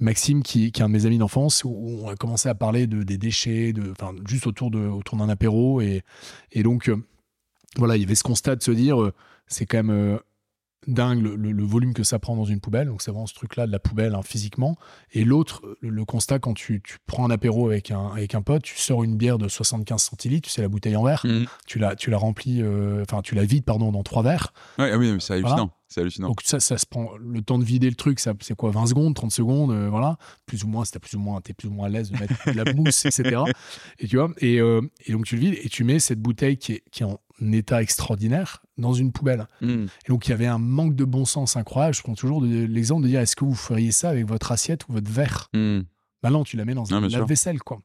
Maxime, 0.00 0.42
qui, 0.44 0.70
qui 0.70 0.80
est 0.80 0.84
un 0.84 0.88
de 0.88 0.94
mes 0.94 1.04
amis 1.04 1.18
d'enfance, 1.18 1.64
où 1.64 1.98
on 2.04 2.08
a 2.08 2.14
commencé 2.14 2.48
à 2.48 2.54
parler 2.54 2.86
de, 2.86 3.02
des 3.02 3.18
déchets, 3.18 3.72
de, 3.72 3.92
juste 4.26 4.46
autour 4.46 4.70
de 4.70 4.78
autour 4.78 5.18
d'un 5.18 5.28
apéro. 5.28 5.80
Et, 5.80 6.02
et 6.52 6.62
donc, 6.62 6.90
voilà, 7.76 7.96
il 7.96 8.02
y 8.02 8.04
avait 8.04 8.14
ce 8.14 8.22
constat 8.22 8.54
de 8.56 8.62
se 8.62 8.70
dire, 8.70 8.96
c'est 9.48 9.66
quand 9.66 9.82
même 9.82 10.20
dingue 10.88 11.22
le, 11.22 11.36
le- 11.36 11.52
le 11.52 11.64
volume 11.64 11.92
que 11.94 12.02
ça 12.02 12.18
prend 12.18 12.34
dans 12.36 12.44
une 12.44 12.60
poubelle. 12.60 12.88
Donc 12.88 13.02
c'est 13.02 13.10
vraiment 13.10 13.26
ce 13.26 13.34
truc-là 13.34 13.66
de 13.66 13.72
la 13.72 13.78
poubelle 13.78 14.14
hein, 14.14 14.22
physiquement. 14.22 14.76
Et 15.12 15.24
l'autre, 15.24 15.62
le, 15.80 15.90
le 15.90 16.04
constat 16.04 16.38
quand 16.38 16.54
tu, 16.54 16.80
tu 16.82 16.96
prends 17.06 17.24
un 17.26 17.30
apéro 17.30 17.66
avec 17.68 17.90
un, 17.90 18.08
avec 18.08 18.34
un 18.34 18.42
pote, 18.42 18.62
tu 18.62 18.76
sors 18.78 19.04
une 19.04 19.16
bière 19.16 19.38
de 19.38 19.48
75 19.48 20.02
centilitres, 20.02 20.48
tu 20.48 20.52
sais 20.52 20.62
la 20.62 20.68
bouteille 20.68 20.96
en 20.96 21.04
verre, 21.04 21.24
tu 21.66 21.78
la, 21.78 21.94
tu 21.96 22.10
la 22.10 22.16
remplis, 22.18 22.62
euh, 22.62 23.02
enfin 23.02 23.22
tu 23.22 23.34
la 23.34 23.44
vides 23.44 23.64
pardon 23.64 23.92
dans 23.92 24.02
trois 24.02 24.22
verres. 24.22 24.52
Ouais, 24.78 24.90
ah 24.92 24.98
oui, 24.98 25.12
mais 25.12 25.20
c'est 25.20 25.34
hallucinant. 25.34 25.70
C'est 25.90 26.02
hallucinant. 26.02 26.28
Donc 26.28 26.42
ça, 26.44 26.60
ça 26.60 26.76
se 26.76 26.84
prend 26.84 27.08
le 27.18 27.40
temps 27.40 27.58
de 27.58 27.64
vider 27.64 27.88
le 27.88 27.96
truc, 27.96 28.20
ça 28.20 28.34
c'est 28.40 28.54
quoi 28.54 28.70
20 28.70 28.86
secondes, 28.88 29.14
30 29.14 29.32
secondes, 29.32 29.70
euh, 29.70 29.88
voilà, 29.88 30.18
plus 30.44 30.64
ou 30.64 30.68
moins, 30.68 30.84
c'était 30.84 30.98
plus 30.98 31.14
ou 31.16 31.20
moins, 31.20 31.40
t'es 31.40 31.54
plus 31.54 31.68
ou 31.68 31.72
moins 31.72 31.86
à 31.86 31.88
l'aise 31.88 32.10
de 32.10 32.18
mettre 32.18 32.34
de 32.46 32.52
la 32.52 32.72
mousse, 32.74 33.06
etc. 33.06 33.40
Et 33.98 34.06
tu 34.06 34.16
vois, 34.18 34.30
et, 34.38 34.60
euh, 34.60 34.82
et 35.06 35.12
donc 35.12 35.24
tu 35.24 35.36
le 35.36 35.40
vides 35.40 35.58
et 35.62 35.68
tu 35.70 35.84
mets 35.84 35.98
cette 35.98 36.20
bouteille 36.20 36.58
qui 36.58 36.72
est, 36.74 36.82
qui 36.90 37.02
est 37.04 37.06
en 37.06 37.18
état 37.40 37.82
extraordinaire 37.82 38.62
dans 38.76 38.92
une 38.92 39.12
poubelle. 39.12 39.46
Mm. 39.60 39.84
Et 39.84 40.08
donc 40.08 40.26
il 40.26 40.30
y 40.30 40.32
avait 40.32 40.46
un 40.46 40.58
manque 40.58 40.94
de 40.94 41.04
bon 41.04 41.24
sens 41.24 41.56
incroyable. 41.56 41.94
Je 41.94 42.02
prends 42.02 42.14
toujours 42.14 42.42
l'exemple 42.42 43.02
de 43.02 43.08
dire 43.08 43.20
est-ce 43.20 43.36
que 43.36 43.44
vous 43.44 43.54
feriez 43.54 43.92
ça 43.92 44.10
avec 44.10 44.26
votre 44.26 44.52
assiette 44.52 44.86
ou 44.88 44.92
votre 44.92 45.10
verre? 45.10 45.50
Mm. 45.54 45.80
bah 46.22 46.30
non, 46.30 46.44
tu 46.44 46.56
la 46.56 46.64
mets 46.64 46.74
dans 46.74 46.94
un 46.94 47.08
sûr. 47.08 47.18
lave-vaisselle, 47.18 47.60
quoi. 47.60 47.80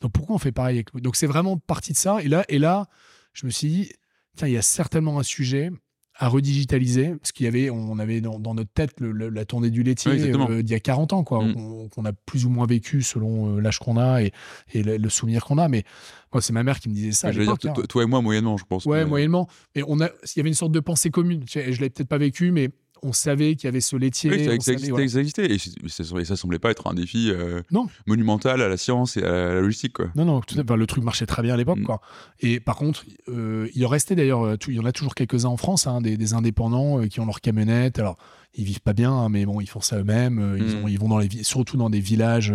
Donc 0.00 0.12
pourquoi 0.12 0.36
on 0.36 0.38
fait 0.38 0.52
pareil 0.52 0.76
avec 0.76 0.94
Donc 0.96 1.16
c'est 1.16 1.26
vraiment 1.26 1.56
parti 1.58 1.92
de 1.92 1.98
ça. 1.98 2.22
Et 2.22 2.28
là, 2.28 2.44
et 2.48 2.58
là, 2.58 2.86
je 3.32 3.46
me 3.46 3.50
suis 3.50 3.68
dit, 3.68 3.92
tiens, 4.36 4.48
il 4.48 4.54
y 4.54 4.58
a 4.58 4.62
certainement 4.62 5.18
un 5.18 5.22
sujet 5.22 5.70
à 6.18 6.28
redigitaliser, 6.28 7.14
parce 7.16 7.32
qu'il 7.32 7.44
y 7.44 7.48
avait, 7.48 7.68
on 7.68 7.98
avait 7.98 8.20
dans, 8.22 8.38
dans 8.38 8.54
notre 8.54 8.70
tête 8.72 8.92
le- 9.00 9.12
le- 9.12 9.28
la 9.28 9.44
tournée 9.44 9.68
du 9.70 9.82
laitier 9.82 10.12
Oui, 10.12 10.32
euh, 10.32 10.62
d'il 10.62 10.72
y 10.72 10.74
a 10.74 10.80
40 10.80 11.12
ans, 11.12 11.24
quoi, 11.24 11.44
Mm. 11.44 11.88
qu'on 11.90 12.04
a 12.06 12.12
plus 12.12 12.46
ou 12.46 12.50
moins 12.50 12.66
vécu 12.66 13.02
selon 13.02 13.56
euh, 13.56 13.60
l'âge 13.60 13.78
qu'on 13.78 13.98
a 13.98 14.22
et, 14.22 14.32
et 14.72 14.82
le, 14.82 14.96
le 14.96 15.08
souvenir 15.10 15.44
qu'on 15.44 15.58
a. 15.58 15.68
Mais 15.68 15.84
moi, 16.32 16.40
c'est 16.40 16.52
ma 16.54 16.62
mère 16.62 16.80
qui 16.80 16.88
me 16.88 16.94
disait 16.94 17.12
ça. 17.12 17.28
à 17.28 17.32
Je 17.32 17.40
veux 17.40 17.44
dire, 17.44 17.54
hein. 17.70 17.82
toi, 17.88 18.02
et 18.02 18.06
moi, 18.06 18.22
moyennement, 18.22 18.56
je 18.56 18.64
pense. 18.64 18.86
Ouais, 18.86 19.04
mais- 19.04 19.10
moyennement. 19.10 19.46
Mais 19.74 19.82
on 19.86 20.00
a, 20.00 20.06
il 20.06 20.36
y 20.38 20.40
avait 20.40 20.48
une 20.48 20.54
sorte 20.54 20.72
de 20.72 20.80
pensée 20.80 21.10
commune. 21.10 21.44
Sais, 21.46 21.70
Je 21.72 21.80
l'avais 21.80 21.90
peut-être 21.90 22.08
pas 22.08 22.18
vécu, 22.18 22.50
mais 22.50 22.70
on 23.06 23.12
savait 23.12 23.54
qu'il 23.54 23.64
y 23.64 23.68
avait 23.68 23.80
ce 23.80 23.96
laitier. 23.96 24.30
Oui, 24.30 24.38
ça, 24.38 24.44
savait, 24.44 24.54
existait, 24.56 24.90
voilà. 24.90 25.08
ça 25.08 25.18
existait. 25.20 25.52
Et, 25.52 25.58
ça, 25.58 26.02
et 26.18 26.24
ça 26.24 26.36
semblait 26.36 26.58
pas 26.58 26.70
être 26.70 26.86
un 26.88 26.94
défi 26.94 27.30
euh, 27.30 27.62
Non. 27.70 27.86
monumental 28.06 28.60
à 28.60 28.68
la 28.68 28.76
science 28.76 29.16
et 29.16 29.22
à 29.22 29.30
la 29.54 29.60
logistique. 29.60 29.94
Quoi. 29.94 30.06
Non, 30.16 30.24
non, 30.24 30.40
tout. 30.40 30.58
Enfin, 30.58 30.76
le 30.76 30.86
truc 30.86 31.04
marchait 31.04 31.26
très 31.26 31.42
bien 31.42 31.54
à 31.54 31.56
l'époque. 31.56 31.78
Mm. 31.78 31.84
quoi. 31.84 32.00
Et 32.40 32.60
par 32.60 32.76
contre, 32.76 33.04
euh, 33.28 33.68
il 33.74 33.84
en 33.86 33.88
restait 33.88 34.16
d'ailleurs, 34.16 34.44
euh, 34.44 34.56
il 34.68 34.74
y 34.74 34.80
en 34.80 34.84
a 34.84 34.92
toujours 34.92 35.14
quelques-uns 35.14 35.48
en 35.48 35.56
France, 35.56 35.86
hein, 35.86 36.00
des, 36.00 36.16
des 36.16 36.34
indépendants 36.34 37.00
euh, 37.00 37.06
qui 37.06 37.20
ont 37.20 37.26
leur 37.26 37.40
camionnette. 37.40 37.98
Alors, 37.98 38.16
ils 38.56 38.64
vivent 38.64 38.80
pas 38.80 38.92
bien, 38.92 39.12
hein, 39.12 39.28
mais 39.28 39.44
bon, 39.46 39.60
ils 39.60 39.68
font 39.68 39.80
ça 39.80 39.98
eux-mêmes. 39.98 40.38
euh, 40.38 40.58
ils, 40.58 40.76
Mm. 40.82 40.88
ils 40.88 40.98
vont 40.98 41.08
dans 41.08 41.18
les 41.18 41.28
surtout 41.42 41.76
dans 41.76 41.90
des 41.90 42.00
villages, 42.00 42.52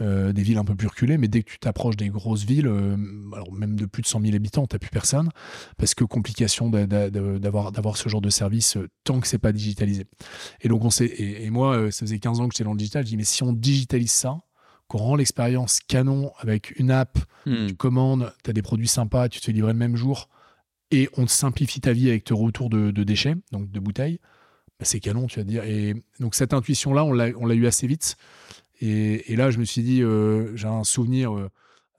euh, 0.00 0.32
des 0.32 0.42
villes 0.42 0.58
un 0.58 0.64
peu 0.64 0.74
plus 0.74 0.88
reculées. 0.88 1.18
Mais 1.18 1.28
dès 1.28 1.42
que 1.42 1.50
tu 1.50 1.58
t'approches 1.58 1.96
des 1.96 2.08
grosses 2.08 2.44
villes, 2.44 2.66
euh, 2.66 2.96
alors 3.34 3.52
même 3.52 3.76
de 3.76 3.86
plus 3.86 4.02
de 4.02 4.06
100 4.06 4.20
000 4.20 4.34
habitants, 4.34 4.66
t'as 4.66 4.78
plus 4.78 4.90
personne. 4.90 5.28
Parce 5.76 5.94
que 5.94 6.04
complication 6.04 6.70
d'a- 6.70 6.86
d'a- 6.86 7.10
d'avoir 7.10 7.72
d'avoir 7.72 7.96
ce 7.96 8.08
genre 8.08 8.20
de 8.22 8.30
service 8.30 8.78
tant 9.04 9.20
que 9.20 9.26
c'est 9.28 9.38
pas 9.38 9.52
digitalisé. 9.52 10.06
Et 10.62 10.68
donc, 10.68 10.84
on 10.84 10.90
sait, 10.90 11.06
et, 11.06 11.44
et 11.44 11.50
moi, 11.50 11.90
ça 11.90 12.00
faisait 12.06 12.18
15 12.18 12.40
ans 12.40 12.48
que 12.48 12.54
j'étais 12.54 12.64
dans 12.64 12.72
le 12.72 12.78
digital. 12.78 13.04
Je 13.04 13.10
dis, 13.10 13.16
mais 13.16 13.24
si 13.24 13.42
on 13.42 13.52
digitalise 13.52 14.12
ça, 14.12 14.38
qu'on 14.88 14.98
rend 14.98 15.16
l'expérience 15.16 15.80
canon 15.86 16.32
avec 16.38 16.78
une 16.78 16.90
app, 16.90 17.18
Mm. 17.46 17.66
tu 17.66 17.74
commandes, 17.74 18.32
tu 18.42 18.50
as 18.50 18.52
des 18.54 18.62
produits 18.62 18.88
sympas, 18.88 19.28
tu 19.28 19.38
te 19.40 19.44
fais 19.44 19.52
livrer 19.52 19.72
le 19.74 19.78
même 19.78 19.96
jour, 19.96 20.28
et 20.90 21.08
on 21.18 21.26
te 21.26 21.30
simplifie 21.30 21.80
ta 21.80 21.92
vie 21.92 22.08
avec 22.08 22.24
ton 22.24 22.36
retour 22.36 22.70
de, 22.70 22.90
de 22.90 23.04
déchets, 23.04 23.34
donc 23.52 23.70
de 23.70 23.80
bouteilles, 23.80 24.18
c'est 24.84 25.00
canon, 25.00 25.26
tu 25.26 25.38
vas 25.40 25.44
te 25.44 25.48
dire. 25.48 25.64
Et 25.64 25.94
donc 26.20 26.34
cette 26.34 26.52
intuition-là, 26.54 27.04
on 27.04 27.12
l'a 27.12 27.28
on 27.38 27.46
l'a 27.46 27.54
eu 27.54 27.66
assez 27.66 27.86
vite. 27.86 28.16
Et, 28.80 29.32
et 29.32 29.36
là, 29.36 29.50
je 29.50 29.58
me 29.58 29.64
suis 29.64 29.82
dit, 29.82 30.02
euh, 30.02 30.54
j'ai 30.56 30.66
un 30.68 30.84
souvenir. 30.84 31.34
euh, 31.34 31.48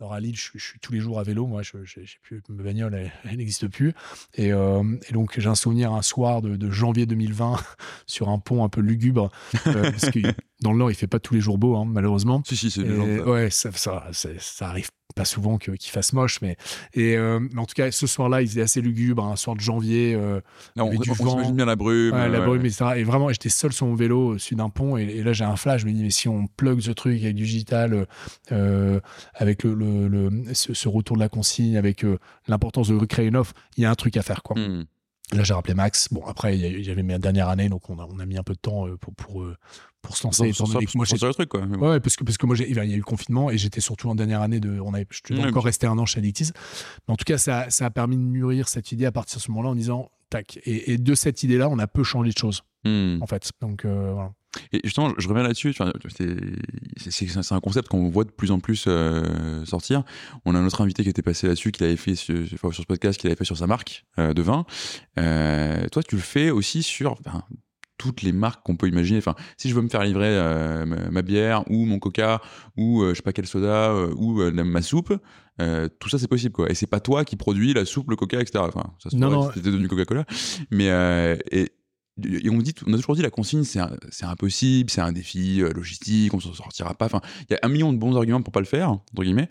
alors 0.01 0.12
à 0.13 0.20
Lille, 0.20 0.36
je, 0.36 0.42
suis- 0.42 0.60
je 0.60 0.65
suis 0.65 0.80
tous 0.80 0.92
les 0.92 1.00
jours 1.00 1.20
à 1.20 1.24
vélo. 1.24 1.48
Moi, 1.48 1.62
je, 1.63 1.72
j'ai 1.86 2.06
j'ai 2.06 2.18
plus 2.22 2.42
ma 2.50 2.63
bagnole, 2.63 2.94
elle, 2.96 3.12
elle 3.30 3.38
n'existe 3.38 3.68
plus. 3.70 3.94
Et, 4.34 4.51
euh, 4.51 4.84
et 5.10 5.13
donc 5.13 5.39
j'ai 5.39 5.48
un 5.48 5.56
souvenir 5.56 5.94
un 5.94 6.01
soir 6.01 6.42
de, 6.42 6.58
de 6.58 6.70
janvier 6.70 7.06
2020 7.06 7.56
sur 8.06 8.27
un 8.30 8.38
pont 8.39 8.63
un 8.65 8.70
peu 8.70 8.82
lugubre, 8.82 9.32
parce 9.63 10.10
que 10.12 10.20
dans 10.62 10.74
le 10.74 10.77
Nord, 10.80 10.92
il 10.92 10.96
fait 10.96 11.08
pas 11.08 11.20
tous 11.20 11.34
les 11.34 11.39
jours 11.39 11.58
beau, 11.58 11.77
hein, 11.77 11.86
malheureusement. 11.88 12.44
Si, 12.46 12.58
si, 12.58 12.70
c'est 12.70 12.84
ça. 13.20 13.30
ouais, 13.30 13.50
ça, 13.50 13.72
ça, 13.72 14.08
c'est- 14.12 14.39
ça 14.42 14.68
arrive 14.68 14.89
pas 15.15 15.25
souvent 15.25 15.57
qu'il 15.57 15.77
fasse 15.89 16.13
moche, 16.13 16.41
mais 16.41 16.57
et 16.93 17.15
euh, 17.15 17.39
en 17.57 17.65
tout 17.65 17.74
cas, 17.74 17.89
ce 17.91 18.05
soir-là, 18.05 18.41
il 18.41 18.48
faisait 18.50 18.62
assez 18.62 18.81
lugubre, 18.81 19.25
un 19.25 19.36
soir 19.38 19.55
de 19.55 19.62
janvier. 19.62 20.13
euh, 20.13 20.41
on 20.86 20.89
du 20.89 21.10
on 21.10 21.13
vent. 21.13 21.51
bien 21.53 21.65
la 21.65 21.75
brume. 21.75 22.13
ouais, 22.13 22.29
la 22.29 22.39
euh, 22.41 22.45
brume, 22.45 22.65
etc. 22.65 22.86
Et 22.98 23.03
vraiment, 23.03 23.29
j'étais 23.29 23.50
seul 23.50 23.72
sur 23.74 23.88
mon 23.88 23.95
vélo 23.95 24.34
au 24.34 24.38
sud 24.38 24.57
d'un 24.57 24.69
pont, 24.69 24.98
et, 24.98 25.03
et 25.03 25.24
là, 25.24 25.31
j'ai 25.34 25.45
un 25.45 25.55
flash. 25.55 25.81
Je 25.81 25.86
me 25.88 25.91
dis, 25.93 26.03
mais 26.03 26.10
si 26.10 26.27
on 26.27 26.48
plug 26.48 26.81
ce 26.81 26.91
truc 26.91 27.22
avec 27.24 27.36
du 27.36 27.43
digital, 27.43 28.05
euh, 28.51 29.00
avec 29.34 29.63
le, 29.63 29.74
le- 29.74 30.07
le- 30.07 30.53
ce, 30.53 30.74
ce 30.74 30.88
retour 30.89 31.15
de 31.15 31.22
la 31.22 31.29
consigne, 31.29 31.77
avec 31.77 32.05
l'importance 32.48 32.89
de 32.89 32.95
recréer 32.95 33.27
une 33.27 33.38
offre, 33.38 33.53
il 33.77 33.84
y 33.84 33.86
a 33.86 33.89
un 33.91 33.95
truc 33.95 34.17
à 34.17 34.22
faire, 34.22 34.43
quoi. 34.43 34.60
mm. 34.60 34.86
Là, 35.34 35.43
j'ai 35.43 35.55
rappelé 35.55 35.74
Max. 35.74 36.10
Bon, 36.12 36.24
après, 36.27 36.55
il 36.55 36.86
y 36.86 36.91
avait 36.91 37.01
ma 37.01 37.17
dernière 37.17 37.50
année, 37.50 37.67
donc 37.67 37.89
on 37.89 37.98
a, 37.98 38.05
on 38.07 38.19
a 38.19 38.25
mis 38.27 38.38
un 38.38 38.43
peu 38.43 38.53
de 38.53 38.60
temps 38.60 38.86
pour, 39.01 39.12
pour, 39.15 39.43
pour 40.06 40.16
se 40.18 40.24
lancer. 40.24 40.54
Sans- 40.54 40.68
moi, 40.96 41.06
sur 41.06 41.28
le 41.28 41.34
truc, 41.34 41.50
quoi. 41.50 41.66
mais 41.66 41.78
bon. 41.78 41.90
Ouais, 41.92 42.00
parce 42.00 42.16
que, 42.16 42.24
parce 42.24 42.38
que 42.38 42.46
moi, 42.46 42.56
il 42.58 42.76
y 42.76 42.80
a 42.80 42.84
eu 42.86 42.98
le 42.98 43.04
confinement 43.04 43.50
et 43.52 43.58
j'étais 43.58 43.82
surtout 43.82 44.10
en 44.10 44.16
dernière 44.16 44.42
année 44.42 44.60
de. 44.60 44.80
On 44.80 44.94
avait, 44.94 45.08
je 45.10 45.22
devais 45.34 45.42
Ouais, 45.44 45.50
encore 45.50 45.66
rester 45.66 45.88
un 45.88 45.98
an 45.98 46.06
chez 46.06 46.20
Addictiz. 46.20 46.54
Mais 47.08 47.14
en 47.14 47.18
tout 47.18 47.26
cas, 47.26 47.38
ça, 47.38 47.70
ça 47.70 47.86
a 47.86 47.90
permis 47.90 48.18
de 48.18 48.22
mûrir 48.22 48.68
cette 48.68 48.92
idée 48.92 49.06
à 49.06 49.12
partir 49.12 49.38
de 49.38 49.42
ce 49.44 49.52
moment-là 49.52 49.70
en 49.70 49.76
disant 49.76 50.10
tac. 50.30 50.60
Et, 50.66 50.98
de 50.98 51.16
cette 51.16 51.44
idée-là, 51.44 51.70
on 51.70 51.78
a 51.80 51.88
peu 51.88 52.04
changé 52.04 52.32
de 52.32 52.38
choses, 52.38 52.62
Hmm. 52.84 53.18
en 53.22 53.28
fait. 53.28 53.50
Donc, 53.62 53.86
euh, 53.86 54.12
voilà. 54.14 54.32
Et 54.72 54.80
justement, 54.86 55.12
je 55.18 55.28
reviens 55.28 55.44
là-dessus. 55.44 55.74
C'est 56.98 57.52
un 57.54 57.60
concept 57.60 57.90
qu'on 57.90 58.10
voit 58.10 58.24
de 58.24 58.32
plus 58.32 58.52
en 58.52 58.60
plus 58.60 58.86
euh, 58.88 59.66
sortir. 59.66 60.04
On 60.46 60.56
a 60.56 60.60
un 60.60 60.66
autre 60.66 60.82
invité 60.82 61.04
qui 61.04 61.10
était 61.10 61.22
passé 61.22 61.48
là-dessus, 61.48 61.72
qui 61.72 61.84
l'avait 61.84 61.98
fait 61.98 62.16
sur, 62.16 62.36
enfin, 62.54 62.72
sur 62.72 62.82
ce 62.84 62.88
podcast, 62.88 63.20
qui 63.20 63.28
l'avait 63.28 63.36
fait 63.38 63.44
sur 63.46 63.58
sa 63.58 63.68
marque 63.68 64.06
euh, 64.18 64.34
de 64.34 64.42
vin. 64.42 64.66
Euh, 65.20 65.88
toi, 65.90 66.02
tu 66.04 66.16
le 66.16 66.22
fais 66.22 66.50
aussi 66.52 66.84
sur 66.84 67.18
toutes 67.98 68.22
les 68.22 68.32
marques 68.32 68.64
qu'on 68.66 68.75
peut 68.75 68.88
imaginer. 68.88 69.20
Enfin, 69.20 69.36
si 69.58 69.70
je 69.70 69.75
veux 69.75 69.82
me 69.82 69.90
faire 69.90 70.04
livrer 70.04 70.28
euh, 70.28 70.86
ma, 70.86 71.10
ma 71.10 71.22
bière 71.22 71.64
ou 71.70 71.86
mon 71.86 72.00
coca 72.00 72.42
ou 72.78 73.02
euh, 73.02 73.12
je 73.12 73.16
sais 73.16 73.22
pas 73.22 73.34
quel 73.34 73.48
soda 73.48 73.92
euh, 73.92 74.14
ou 74.18 74.42
euh, 74.42 74.52
ma 74.52 74.82
soupe, 74.82 75.14
tout 76.00 76.10
ça 76.10 76.20
c'est 76.20 76.28
possible 76.28 76.54
quoi. 76.54 76.70
Et 76.70 76.75
c'est 76.75 76.88
pas 76.88 77.00
toi 77.00 77.24
qui 77.24 77.36
produis 77.36 77.74
la 77.74 77.86
soupe, 77.86 78.10
le 78.10 78.16
coca, 78.16 78.42
etc. 78.42 78.64
Enfin, 78.68 78.94
ça 79.02 79.10
se 79.10 79.16
Non, 79.16 79.30
non. 79.30 79.48
si 79.50 79.56
t'étais 79.56 79.72
devenu 79.72 79.88
Coca-Cola. 79.88 80.25
Mais 80.72 80.86
et, 81.52 81.72
et 82.24 82.50
on, 82.50 82.58
dit, 82.58 82.74
on 82.86 82.94
a 82.94 82.98
toujours 82.98 83.16
dit 83.16 83.22
la 83.22 83.30
consigne 83.30 83.64
c'est 83.64 84.25
impossible, 84.25 84.90
c'est 84.90 85.02
un 85.02 85.12
défi 85.12 85.60
logistique, 85.60 86.34
on 86.34 86.40
s'en 86.40 86.54
sortira 86.54 86.94
pas. 86.94 87.06
Enfin, 87.06 87.22
il 87.50 87.54
y 87.54 87.56
a 87.56 87.60
un 87.64 87.70
million 87.70 87.94
de 87.94 87.98
bons 87.98 88.16
arguments 88.18 88.42
pour 88.42 88.52
pas 88.52 88.60
le 88.60 88.66
faire 88.66 88.92
entre 88.92 89.24
guillemets. 89.24 89.50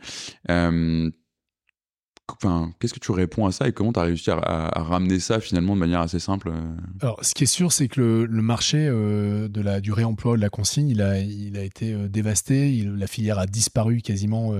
Qu'est-ce 2.78 2.94
que 2.94 3.00
tu 3.00 3.12
réponds 3.12 3.46
à 3.46 3.52
ça 3.52 3.68
et 3.68 3.72
comment 3.72 3.92
tu 3.92 4.00
as 4.00 4.04
réussi 4.04 4.30
à, 4.30 4.82
ramener 4.82 5.18
ça 5.20 5.40
finalement 5.40 5.74
de 5.74 5.80
manière 5.80 6.00
assez 6.00 6.18
simple 6.18 6.50
euh 6.50 6.76
Alors, 7.00 7.22
ce 7.22 7.34
qui 7.34 7.44
est 7.44 7.46
sûr, 7.46 7.72
c'est 7.72 7.88
que 7.88 8.00
le, 8.00 8.42
marché 8.42 8.86
euh, 8.90 9.48
du 9.48 9.92
réemploi 9.92 10.36
de 10.36 10.40
la 10.40 10.50
consigne, 10.50 10.88
il 10.88 11.02
a, 11.02 11.18
été 11.18 11.92
euh, 11.92 12.08
dévasté. 12.08 12.82
La 12.96 13.06
filière 13.06 13.38
a 13.38 13.46
disparu 13.46 14.00
quasiment 14.00 14.52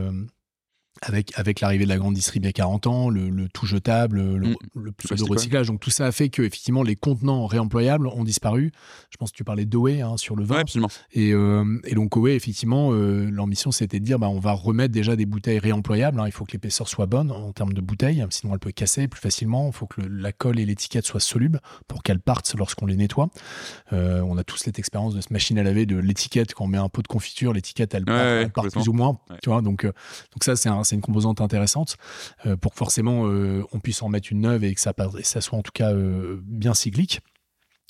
avec, 1.02 1.32
avec 1.38 1.60
l'arrivée 1.60 1.84
de 1.84 1.88
la 1.90 1.96
grande 1.98 2.14
distrib 2.14 2.44
il 2.44 2.46
y 2.46 2.48
a 2.48 2.52
40 2.52 2.86
ans, 2.86 3.08
le, 3.10 3.28
le 3.28 3.48
tout 3.48 3.66
jetable, 3.66 4.16
le, 4.16 4.38
Mm. 4.50 4.56
le 4.76 4.92
plastique, 4.92 5.16
pseudo-recyclage. 5.18 5.66
Donc, 5.66 5.80
tout 5.80 5.90
ça 5.90 6.06
a 6.06 6.12
fait 6.12 6.28
que, 6.28 6.42
effectivement, 6.42 6.82
les 6.82 6.96
contenants 6.96 7.46
réemployables 7.46 8.06
ont 8.06 8.24
disparu. 8.24 8.72
Je 9.10 9.16
pense 9.16 9.30
que 9.32 9.36
tu 9.36 9.44
parlais 9.44 9.64
d'OE 9.66 10.00
hein, 10.02 10.16
sur 10.16 10.36
le 10.36 10.44
vin. 10.44 10.56
Ouais, 10.56 10.60
absolument. 10.62 10.88
Et, 11.12 11.32
euh, 11.32 11.80
et 11.84 11.94
donc, 11.94 12.16
OE, 12.16 12.28
effectivement, 12.28 12.90
euh, 12.92 13.28
l'ambition, 13.30 13.70
c'était 13.72 13.98
de 14.00 14.04
dire 14.04 14.18
bah, 14.18 14.28
on 14.28 14.38
va 14.38 14.52
remettre 14.52 14.92
déjà 14.94 15.16
des 15.16 15.26
bouteilles 15.26 15.58
réemployables. 15.58 16.20
hein. 16.20 16.26
Il 16.26 16.32
faut 16.32 16.44
que 16.44 16.52
l'épaisseur 16.52 16.88
soit 16.88 17.06
bonne 17.06 17.30
en 17.32 17.52
termes 17.52 17.72
de 17.72 17.80
bouteilles, 17.80 18.24
sinon 18.30 18.52
elle 18.54 18.60
peut 18.60 18.72
casser 18.72 19.08
plus 19.08 19.20
facilement. 19.20 19.66
Il 19.66 19.72
faut 19.74 19.86
que 19.86 20.00
le- 20.00 20.08
la 20.08 20.32
colle 20.32 20.58
et 20.60 20.64
l'étiquette 20.64 21.04
soient 21.06 21.20
solubles 21.20 21.60
pour 21.88 22.02
qu'elles 22.02 22.20
partent 22.20 22.54
lorsqu'on 22.56 22.86
les 22.86 22.96
nettoie. 22.96 23.28
Euh, 23.92 24.20
on 24.22 24.38
a 24.38 24.44
tous 24.44 24.58
cette 24.58 24.78
expérience 24.78 25.14
de 25.14 25.20
ce 25.20 25.32
machine 25.32 25.58
à 25.58 25.62
laver, 25.62 25.86
de 25.86 25.96
l'étiquette. 25.96 26.54
Quand 26.54 26.64
on 26.64 26.68
met 26.68 26.78
un 26.78 26.88
pot 26.88 27.02
de 27.02 27.08
confiture, 27.08 27.52
l'étiquette, 27.52 27.94
elle 27.94 28.04
part, 28.04 28.14
Ouais, 28.16 28.22
ouais, 28.22 28.28
elle 28.42 28.52
part 28.52 28.64
complètement. 28.64 28.82
plus 28.82 28.88
ou 28.88 28.92
moins. 28.92 29.18
Tu 29.42 29.48
vois, 29.50 29.60
donc, 29.62 29.84
donc 29.84 29.92
ça, 30.44 30.54
c'est 30.56 30.68
un- 30.68 30.83
c'est 30.84 30.94
une 30.94 31.02
composante 31.02 31.40
intéressante 31.40 31.96
euh, 32.46 32.56
pour 32.56 32.72
que 32.72 32.78
forcément 32.78 33.26
euh, 33.26 33.62
on 33.72 33.80
puisse 33.80 34.02
en 34.02 34.08
mettre 34.08 34.28
une 34.30 34.40
neuve 34.40 34.64
et 34.64 34.74
que 34.74 34.80
ça, 34.80 34.92
et 35.18 35.22
ça 35.22 35.40
soit 35.40 35.58
en 35.58 35.62
tout 35.62 35.72
cas 35.72 35.92
euh, 35.92 36.40
bien 36.44 36.74
cyclique. 36.74 37.20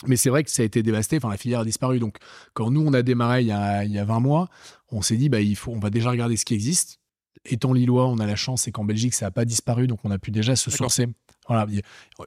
Mais 0.06 0.16
c'est 0.16 0.28
vrai 0.28 0.42
que 0.42 0.50
ça 0.50 0.62
a 0.62 0.66
été 0.66 0.82
dévasté, 0.82 1.16
enfin 1.16 1.30
la 1.30 1.36
filière 1.36 1.60
a 1.60 1.64
disparu. 1.64 1.98
Donc 1.98 2.18
quand 2.52 2.70
nous 2.70 2.84
on 2.84 2.92
a 2.92 3.02
démarré 3.02 3.42
il 3.42 3.46
y 3.46 3.52
a, 3.52 3.84
il 3.84 3.92
y 3.92 3.98
a 3.98 4.04
20 4.04 4.20
mois, 4.20 4.48
on 4.90 5.02
s'est 5.02 5.16
dit 5.16 5.28
bah 5.28 5.40
il 5.40 5.56
faut, 5.56 5.72
on 5.72 5.78
va 5.78 5.90
déjà 5.90 6.10
regarder 6.10 6.36
ce 6.36 6.44
qui 6.44 6.54
existe. 6.54 6.98
Étant 7.46 7.72
lillois, 7.72 8.06
on 8.06 8.18
a 8.18 8.26
la 8.26 8.36
chance, 8.36 8.62
c'est 8.62 8.72
qu'en 8.72 8.84
Belgique 8.84 9.14
ça 9.14 9.26
n'a 9.26 9.30
pas 9.30 9.44
disparu, 9.44 9.86
donc 9.86 10.00
on 10.04 10.10
a 10.10 10.18
pu 10.18 10.30
déjà 10.30 10.56
se 10.56 10.70
sourcer. 10.70 11.06
Voilà. 11.46 11.66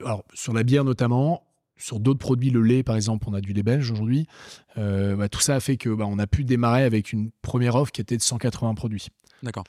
Alors 0.01 0.23
sur 0.33 0.53
la 0.53 0.63
bière 0.63 0.83
notamment, 0.83 1.43
sur 1.77 1.99
d'autres 1.99 2.19
produits, 2.19 2.49
le 2.49 2.61
lait 2.61 2.83
par 2.83 2.95
exemple, 2.95 3.25
on 3.29 3.33
a 3.33 3.41
du 3.41 3.53
lait 3.53 3.63
belge 3.63 3.91
aujourd'hui. 3.91 4.27
Euh, 4.77 5.15
bah, 5.15 5.29
tout 5.29 5.39
ça 5.39 5.55
a 5.55 5.59
fait 5.59 5.77
que 5.77 5.89
bah, 5.89 6.05
on 6.07 6.19
a 6.19 6.27
pu 6.27 6.43
démarrer 6.43 6.83
avec 6.83 7.13
une 7.13 7.31
première 7.41 7.75
offre 7.75 7.91
qui 7.91 8.01
était 8.01 8.17
de 8.17 8.21
180 8.21 8.73
produits 8.75 9.07
D'accord. 9.43 9.65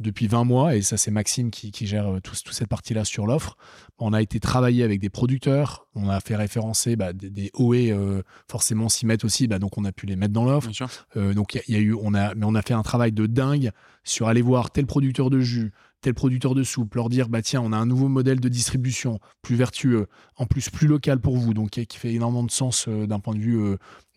Depuis 0.00 0.26
20 0.26 0.44
mois, 0.44 0.74
et 0.74 0.82
ça 0.82 0.96
c'est 0.96 1.10
Maxime 1.12 1.50
qui, 1.50 1.70
qui 1.70 1.86
gère 1.86 2.08
euh, 2.16 2.20
tout- 2.20 2.34
toute 2.34 2.52
cette 2.54 2.68
partie-là 2.68 3.04
sur 3.04 3.26
l'offre. 3.26 3.56
On 3.98 4.12
a 4.12 4.20
été 4.20 4.40
travailler 4.40 4.82
avec 4.82 5.00
des 5.00 5.08
producteurs, 5.10 5.86
on 5.94 6.08
a 6.08 6.20
fait 6.20 6.34
référencer 6.36 6.96
bah, 6.96 7.12
des, 7.12 7.30
des 7.30 7.50
OE, 7.54 7.74
euh, 7.92 8.22
forcément 8.50 8.88
s'y 8.88 9.06
mettent 9.06 9.24
aussi, 9.24 9.46
bah, 9.46 9.58
donc 9.60 9.78
on 9.78 9.84
a 9.84 9.92
pu 9.92 10.06
les 10.06 10.16
mettre 10.16 10.32
dans 10.32 10.44
l'offre. 10.44 10.68
Euh, 11.16 11.32
donc 11.32 11.54
il 11.54 11.58
y, 11.58 11.60
a- 11.60 11.64
il 11.68 11.74
y 11.74 11.76
a 11.76 11.80
eu, 11.80 11.94
on 11.94 12.12
a, 12.14 12.34
mais 12.34 12.44
on 12.44 12.54
a 12.56 12.62
fait 12.62 12.74
un 12.74 12.82
travail 12.82 13.12
de 13.12 13.26
dingue 13.26 13.70
sur 14.02 14.26
aller 14.26 14.42
voir 14.42 14.70
tel 14.72 14.86
producteur 14.86 15.30
de 15.30 15.38
jus, 15.38 15.72
tel 16.00 16.12
producteur 16.12 16.54
de 16.56 16.62
soupe, 16.64 16.94
leur 16.96 17.08
dire 17.08 17.28
bah 17.28 17.40
tiens 17.40 17.62
on 17.62 17.72
a 17.72 17.76
un 17.78 17.86
nouveau 17.86 18.08
modèle 18.08 18.40
de 18.40 18.48
distribution 18.48 19.20
plus 19.42 19.54
vertueux, 19.56 20.08
en 20.36 20.44
plus 20.46 20.68
plus 20.70 20.88
local 20.88 21.20
pour 21.20 21.36
vous, 21.38 21.54
donc 21.54 21.70
qui, 21.70 21.86
fait 21.96 22.12
énormément 22.12 22.42
de 22.42 22.50
sens 22.50 22.86
euh, 22.88 23.06
d'un 23.06 23.20
point 23.20 23.34
de 23.34 23.40
vue, 23.40 23.58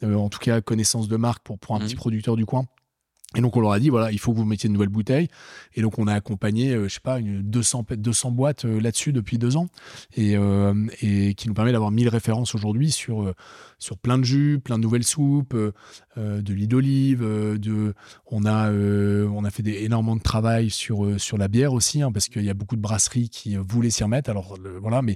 en 0.03 0.29
tout 0.29 0.39
cas 0.39 0.59
connaissance 0.61 1.07
de 1.07 1.15
marque 1.17 1.43
pour 1.43 1.59
pour 1.59 1.75
un 1.75 1.79
Mhm. 1.79 1.85
petit 1.85 1.95
producteur 1.95 2.35
du 2.35 2.45
coin. 2.45 2.65
Et 3.35 3.41
donc 3.41 3.57
on 3.57 3.59
leur 3.59 3.73
a 3.73 3.79
dit 3.79 3.89
voilà 3.89 4.09
il 4.13 4.19
faut 4.19 4.31
que 4.31 4.37
vous 4.37 4.45
mettiez 4.45 4.67
une 4.67 4.73
nouvelle 4.73 4.87
bouteille. 4.87 5.27
Et 5.75 5.81
donc 5.81 5.99
on 5.99 6.07
a 6.07 6.13
accompagné 6.13 6.71
euh, 6.73 6.87
je 6.87 6.93
sais 6.93 7.01
pas 7.01 7.19
une 7.19 7.41
200 7.41 7.83
pe- 7.83 7.95
200 7.95 8.31
boîtes 8.31 8.63
euh, 8.63 8.79
là-dessus 8.79 9.11
depuis 9.11 9.37
deux 9.37 9.57
ans 9.57 9.67
et, 10.15 10.37
euh, 10.37 10.73
qui 11.01 11.47
nous 11.47 11.53
permet 11.53 11.73
d'avoir 11.73 11.91
1000 11.91 12.07
références 12.07 12.55
aujourd'hui 12.55 12.89
sur 12.89 13.23
euh, 13.23 13.33
sur 13.79 13.97
plein 13.97 14.17
de 14.17 14.23
jus, 14.23 14.59
plein 14.63 14.77
de 14.77 14.83
nouvelles 14.83 15.03
soupes, 15.03 15.55
de 15.55 16.53
l'huile 16.53 16.67
d'olive, 16.67 17.19
de 17.19 17.93
on 18.31 18.45
a 18.45 18.71
on 18.71 19.43
a 19.43 19.49
fait 19.51 19.67
énormément 19.67 20.15
de 20.15 20.21
travail 20.21 20.69
sur 20.69 21.19
sur 21.19 21.37
la 21.37 21.47
bière 21.47 21.73
aussi 21.73 22.01
hein, 22.01 22.11
parce 22.11 22.29
qu'il 22.29 22.43
y 22.43 22.49
a 22.49 22.53
beaucoup 22.55 22.75
de 22.77 22.81
brasseries 22.81 23.29
qui 23.29 23.55
voulaient 23.57 23.89
s'y 23.91 24.03
remettre. 24.03 24.29
Alors 24.31 24.57
voilà, 24.81 25.01
mais 25.01 25.15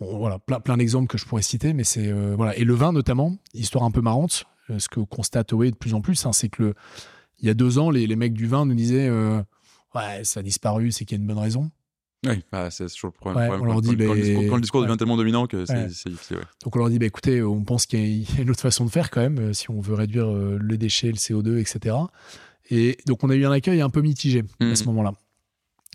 voilà 0.00 0.38
plein 0.38 0.60
plein 0.60 0.76
d'exemples 0.76 1.06
que 1.06 1.16
je 1.18 1.24
pourrais 1.24 1.40
citer, 1.42 1.72
mais 1.72 1.84
c'est 1.84 2.12
voilà 2.34 2.54
et 2.56 2.64
le 2.64 2.74
vin 2.74 2.92
notamment, 2.92 3.36
histoire 3.54 3.84
un 3.84 3.90
peu 3.90 4.02
marrante, 4.02 4.44
ce 4.76 4.88
que 4.88 5.00
constate 5.00 5.52
OE 5.54 5.70
de 5.70 5.76
plus 5.76 5.94
en 5.94 6.02
plus, 6.02 6.26
hein, 6.26 6.32
c'est 6.32 6.48
que 6.50 6.62
le 6.62 6.74
il 7.40 7.46
y 7.46 7.50
a 7.50 7.54
deux 7.54 7.78
ans, 7.78 7.90
les, 7.90 8.06
les 8.06 8.16
mecs 8.16 8.32
du 8.34 8.46
vin 8.46 8.64
nous 8.66 8.74
disaient 8.74 9.08
euh, 9.08 9.42
ouais 9.94 10.24
ça 10.24 10.40
a 10.40 10.42
disparu, 10.42 10.92
c'est 10.92 11.04
qu'il 11.04 11.16
y 11.16 11.20
a 11.20 11.22
une 11.22 11.26
bonne 11.28 11.38
raison. 11.38 11.70
Oui, 12.26 12.42
bah, 12.50 12.70
c'est 12.70 12.86
toujours 12.86 13.08
le 13.08 13.18
problème. 13.18 13.36
Ouais, 13.36 13.48
problème 13.48 13.62
on 13.68 13.72
leur 13.72 13.82
dit, 13.82 13.96
quand- 13.96 14.06
quand 14.06 14.14
le 14.14 14.20
discours, 14.22 14.44
quand 14.48 14.54
le 14.56 14.60
discours 14.62 14.80
ouais. 14.80 14.86
devient 14.86 14.96
tellement 14.96 15.16
dominant 15.18 15.46
que 15.46 15.66
c'est 15.66 15.74
Ouais. 15.74 16.40
Donc 16.64 16.74
on 16.74 16.78
leur 16.78 16.88
dit, 16.88 16.98
bah, 16.98 17.04
écoutez, 17.04 17.42
on 17.42 17.62
pense 17.64 17.84
qu'il 17.84 18.00
y 18.00 18.02
a- 18.02 18.06
il 18.06 18.34
y 18.34 18.38
a 18.38 18.42
une 18.42 18.50
autre 18.50 18.62
façon 18.62 18.86
de 18.86 18.90
faire 18.90 19.10
quand 19.10 19.20
même, 19.20 19.52
si 19.52 19.70
on 19.70 19.80
veut 19.80 19.92
réduire 19.94 20.26
euh, 20.30 20.58
les 20.66 20.78
déchets, 20.78 21.08
le 21.08 21.18
CO2, 21.18 21.58
etc. 21.58 21.96
Et 22.70 22.96
donc 23.06 23.22
on 23.24 23.30
a 23.30 23.34
eu 23.34 23.44
un 23.44 23.50
accueil 23.52 23.82
un 23.82 23.90
peu 23.90 24.00
mitigé 24.00 24.42
à 24.60 24.64
Mhm. 24.64 24.76
ce 24.76 24.84
moment-là. 24.84 25.12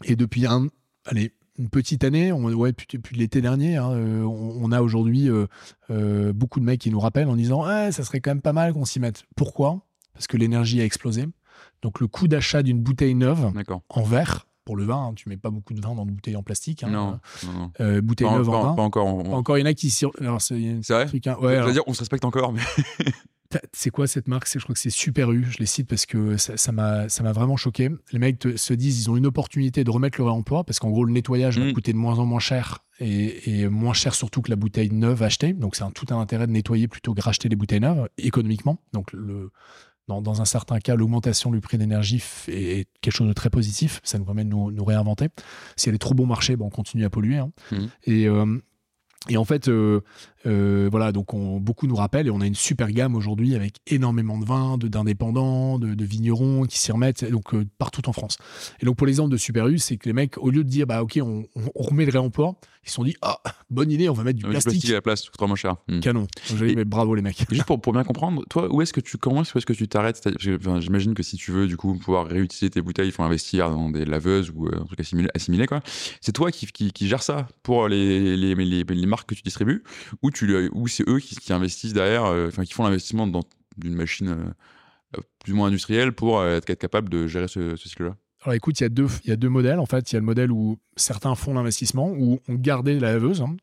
Et 0.04 0.16
depuis 0.16 0.46
un, 0.46 0.68
allez, 1.06 1.34
une 1.58 1.70
petite 1.70 2.04
année, 2.04 2.32
on, 2.32 2.44
ouais, 2.54 2.72
depuis, 2.74 2.86
depuis 2.98 3.18
l'été 3.18 3.42
dernier, 3.42 3.78
hein, 3.78 3.90
euh, 3.92 4.22
on, 4.24 4.60
on 4.64 4.72
a 4.72 4.82
aujourd'hui 4.84 5.30
euh, 5.30 5.48
euh, 5.90 6.32
beaucoup 6.32 6.60
de 6.60 6.66
mecs 6.66 6.80
qui 6.80 6.92
nous 6.92 7.00
rappellent 7.00 7.28
en 7.28 7.36
disant, 7.36 7.64
Ah, 7.64 7.92
ça 7.92 8.04
serait 8.04 8.22
quand 8.22 8.30
même 8.32 8.42
pas 8.42 8.54
mal 8.54 8.72
qu'on 8.74 8.86
s'y 8.86 9.00
mette. 9.00 9.24
Pourquoi? 9.36 9.82
Parce 10.20 10.28
que 10.28 10.36
l'énergie 10.36 10.82
a 10.82 10.84
explosé. 10.84 11.26
Donc 11.82 12.02
le 12.02 12.08
coût 12.08 12.28
d'achat 12.28 12.62
d'une 12.62 12.80
bouteille 12.82 13.16
neuve 13.16 13.54
en 13.88 14.04
verre, 14.04 14.48
pour 14.66 14.76
le 14.76 14.84
vin, 14.84 15.08
hein, 15.08 15.14
tu 15.16 15.30
mets 15.30 15.38
pas 15.38 15.50
beaucoup 15.50 15.74
de 15.74 15.80
vin 15.82 15.96
dans 15.96 16.04
une 16.04 16.12
bouteille 16.12 16.36
en 16.36 16.44
plastique. 16.44 16.84
hein, 16.84 16.90
Non, 16.90 17.20
non, 17.46 17.54
non. 17.54 17.72
euh, 17.80 18.02
bouteille 18.02 18.28
Pas, 18.28 18.36
neuve 18.38 18.50
en 18.50 18.52
pas- 18.52 18.68
vin. 18.68 18.74
pas 18.76 18.82
encore. 18.84 19.08
on- 19.08 19.24
Pas 19.24 19.30
encore, 19.38 19.58
il 19.58 19.62
y 19.62 19.64
en 19.64 19.68
a 19.68 19.74
qui 19.74 19.98
alors 20.20 20.42
c'est 20.42 20.56
vrai 20.90 21.06
truc, 21.06 21.26
hein. 21.26 21.38
Je 21.40 21.46
Ouais, 21.46 21.54
veux 21.54 21.60
alors, 21.62 21.72
dire, 21.72 21.84
on 21.88 21.94
se 21.94 22.00
respecte 22.00 22.26
encore, 22.26 22.52
mais 22.52 22.60
c'est 23.74 23.90
quoi 23.90 24.06
cette 24.08 24.28
marque? 24.28 24.48
Je 24.52 24.60
crois 24.60 24.74
que 24.76 24.80
c'est 24.80 24.90
Super 24.92 25.32
U. 25.32 25.44
Je 25.50 25.58
les 25.58 25.66
cite 25.66 25.88
parce 25.88 26.06
que 26.06 26.38
ça 26.38 26.72
m'a 26.72 27.10
ça 27.10 27.24
m'a 27.24 27.32
vraiment 27.32 27.58
choqué. 27.58 27.90
Les 28.12 28.20
mecs 28.20 28.38
te- 28.40 28.58
se 28.58 28.74
disent 28.74 29.02
ils 29.06 29.10
ont 29.10 29.18
une 29.18 29.26
opportunité 29.26 29.84
de 29.84 29.90
remettre 29.90 30.20
le 30.20 30.26
réemploi 30.26 30.64
parce 30.66 30.78
qu'en 30.80 30.90
gros 30.92 31.04
le 31.06 31.14
nettoyage 31.14 31.58
va 31.58 31.66
Mm. 31.66 31.74
coûter 31.74 31.92
de 31.94 31.98
moins 31.98 32.20
en 32.20 32.26
moins 32.26 32.40
cher 32.40 32.86
et, 33.00 33.62
et 33.62 33.68
moins 33.70 33.94
cher 33.94 34.14
surtout 34.14 34.42
que 34.44 34.52
la 34.52 34.56
bouteille 34.56 34.92
neuve 34.92 35.24
achetée. 35.24 35.54
Donc 35.54 35.76
c'est 35.76 35.84
un, 35.84 35.90
tout 35.92 36.06
un 36.14 36.20
intérêt 36.20 36.46
de 36.46 36.52
nettoyer 36.52 36.88
plutôt 36.88 37.16
que 37.16 37.22
racheter 37.22 37.50
les 37.50 37.56
bouteilles 37.56 37.80
neuves 37.80 38.08
économiquement. 38.20 38.78
Donc 38.94 39.12
le 39.14 39.50
dans, 40.10 40.22
dans 40.22 40.42
un 40.42 40.46
certain 40.46 40.80
cas, 40.80 40.96
l'augmentation 40.96 41.52
du 41.52 41.62
prix 41.62 41.78
d'énergie 41.78 42.22
est, 42.50 42.88
quelque 43.02 43.14
chose 43.16 43.28
de 43.30 43.34
très 43.34 43.50
positif. 43.50 44.02
Ça 44.04 44.18
nous 44.18 44.26
permet 44.26 44.44
de 44.44 44.50
nous, 44.50 44.72
nous 44.72 44.84
réinventer. 44.84 45.28
Si 45.78 45.88
elle 45.88 45.96
est 45.96 46.00
trop 46.00 46.14
bon 46.16 46.26
marché, 46.26 46.58
ben, 46.58 46.66
on 46.66 46.70
continue 46.70 47.06
à 47.06 47.10
polluer. 47.10 47.38
hein. 47.38 47.52
Et, 48.04 48.28
euh, 48.28 48.58
et 49.30 49.36
en 49.38 49.44
fait, 49.46 49.68
euh, 49.68 50.00
euh, 50.46 50.88
voilà, 50.90 51.12
donc 51.12 51.34
on, 51.34 51.60
beaucoup 51.60 51.88
nous 51.88 51.96
rappellent 51.96 52.28
et 52.28 52.32
on 52.32 52.40
a 52.42 52.46
une 52.48 52.56
super 52.56 52.90
gamme 52.90 53.16
aujourd'hui 53.16 53.54
avec 53.54 53.76
énormément 53.86 54.38
de 54.40 54.46
vins, 54.46 54.78
d'indépendants, 54.78 55.78
de, 55.78 55.94
de 55.94 56.06
vignerons 56.06 56.64
qui 56.64 56.78
s'y 56.80 56.92
remettent, 56.92 57.24
et 57.24 57.30
donc 57.32 57.54
partout 57.78 58.08
en 58.08 58.14
France. 58.14 58.38
Et 58.82 58.86
donc 58.86 58.96
pour 58.96 59.08
l'exemple 59.08 59.32
de 59.32 59.38
Super 59.38 59.68
U, 59.68 59.78
c'est 59.78 59.98
que 59.98 60.08
les 60.08 60.14
mecs, 60.14 60.38
au 60.38 60.50
lieu 60.50 60.64
de 60.64 60.70
dire 60.70 60.88
bah 60.88 61.04
ok, 61.04 61.20
on, 61.22 61.44
on- 61.56 61.70
on 61.76 61.84
remet 61.84 62.06
le 62.06 62.12
réemploi, 62.12 62.56
ils 62.86 62.90
se 62.90 62.96
sont 62.96 63.04
dit 63.04 63.16
ah 63.22 63.40
bonne 63.70 63.92
idée, 63.92 64.10
on 64.10 64.14
va 64.14 64.24
mettre 64.24 64.38
du 64.40 64.44
du 64.44 64.50
plastique. 64.50 64.72
plastique 64.72 64.90
à 64.92 64.94
la 64.94 65.02
place, 65.02 65.30
coûtera 65.30 65.48
moins 65.48 65.56
cher. 65.56 65.76
Hmm. 65.88 66.00
Canon. 66.00 66.22
Donc, 66.22 66.30
j'ai 66.58 66.66
dit, 66.68 66.72
Et- 66.74 66.76
mais 66.76 66.86
bravo 66.86 67.14
les 67.16 67.22
mecs. 67.22 67.46
Juste 67.52 67.66
pour, 67.66 67.80
pour 67.82 67.94
bien 67.94 68.04
comprendre, 68.04 68.44
toi, 68.50 68.74
où 68.74 68.82
est-ce 68.82 68.94
que 68.94 69.02
tu 69.02 69.18
commences, 69.18 69.54
où 69.54 69.58
est-ce 69.58 69.66
que 69.66 69.74
tu 69.74 69.88
t'arrêtes? 69.88 70.22
Enfin, 70.56 70.80
J'imagine 70.80 71.14
que 71.14 71.22
si 71.24 71.36
tu 71.38 71.52
veux 71.52 71.68
du 71.68 71.78
coup 71.78 71.96
pouvoir 71.98 72.28
réutiliser 72.28 72.70
tes 72.70 72.82
bouteilles, 72.82 73.10
il 73.10 73.12
faut 73.12 73.24
investir 73.24 73.70
dans 73.70 73.90
des 73.90 74.06
laveuses 74.06 74.52
ou 74.56 74.68
euh, 74.68 74.80
un 74.82 74.86
truc 74.86 75.00
assimilé. 75.00 75.30
assimilé, 75.36 75.68
quoi. 75.68 75.82
C'est 76.22 76.32
toi 76.32 76.52
qui, 76.52 76.66
qui, 76.68 76.92
qui 76.92 77.08
gère 77.08 77.22
ça 77.24 77.48
pour 77.64 77.88
les, 77.88 78.38
les, 78.38 78.56
les, 78.56 78.84
les 78.84 79.06
marques 79.06 79.30
que 79.30 79.36
tu 79.36 79.42
distribues, 79.42 79.84
ou, 80.22 80.32
tu, 80.32 80.70
ou 80.74 80.88
c'est 80.88 81.08
eux 81.08 81.20
qui, 81.20 81.36
qui 81.36 81.54
investissent 81.54 81.94
derrière, 81.94 82.26
euh, 82.26 82.48
enfin 82.48 82.64
qui 82.64 82.74
font 82.74 82.84
l'investissement 82.84 83.28
dans 83.28 83.42
d'une 83.78 83.96
machine 83.96 84.30
euh, 85.18 85.22
plus 85.44 85.54
ou 85.54 85.56
moins 85.56 85.68
industrielle 85.68 86.12
pour 86.14 86.40
euh, 86.40 86.58
être 86.58 86.74
capable 86.76 87.10
de 87.10 87.28
gérer 87.28 87.48
ce, 87.48 87.76
ce 87.78 87.88
cycle-là? 87.90 88.16
Alors 88.44 88.54
écoute, 88.56 88.80
il 88.80 88.84
y, 88.84 88.86
a 88.86 88.90
deux, 88.90 89.08
il 89.26 89.30
y 89.30 89.34
a 89.34 89.36
deux 89.36 89.50
modèles. 89.50 89.80
En 89.80 89.86
fait, 89.86 90.12
il 90.12 90.16
y 90.16 90.18
a 90.18 90.20
le 90.20 90.26
modèle 90.26 90.52
où 90.52 90.78
certains 90.96 91.36
font 91.36 91.54
l'investissement, 91.54 92.10
où 92.12 92.40
on 92.48 92.56
gardait 92.56 93.00
la 93.00 93.14
laveuse. 93.14 93.42
hein. 93.42 93.56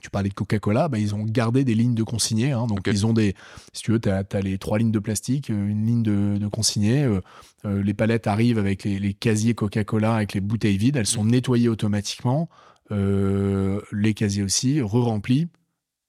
Tu 0.00 0.08
parlais 0.08 0.30
de 0.30 0.34
Coca-Cola, 0.34 0.88
bah, 0.88 0.98
ils 0.98 1.14
ont 1.14 1.22
gardé 1.24 1.64
des 1.64 1.74
lignes 1.74 1.94
de 1.94 2.02
consignés. 2.02 2.52
hein. 2.52 2.66
Donc 2.66 2.86
ils 2.86 3.06
ont 3.06 3.12
des, 3.12 3.34
si 3.72 3.82
tu 3.82 3.92
veux, 3.92 4.00
tu 4.00 4.08
as, 4.08 4.24
les 4.42 4.56
trois 4.58 4.78
lignes 4.78 4.90
de 4.90 4.98
plastique, 4.98 5.50
euh, 5.50 5.66
une 5.68 5.84
ligne 5.86 6.02
de, 6.02 6.38
de 6.38 6.46
consignés. 6.48 7.04
euh, 7.04 7.20
euh, 7.66 7.82
les 7.82 7.92
palettes 7.94 8.26
arrivent 8.26 8.58
avec 8.58 8.84
les, 8.84 8.98
les 8.98 9.12
casiers 9.14 9.54
Coca-Cola, 9.54 10.14
avec 10.16 10.32
les 10.34 10.40
bouteilles 10.40 10.78
vides. 10.78 10.96
Elles 10.96 11.06
sont 11.06 11.24
nettoyées 11.24 11.68
automatiquement. 11.68 12.48
les 12.90 14.14
casiers 14.14 14.42
aussi, 14.42 14.80
re-remplis, 14.82 15.48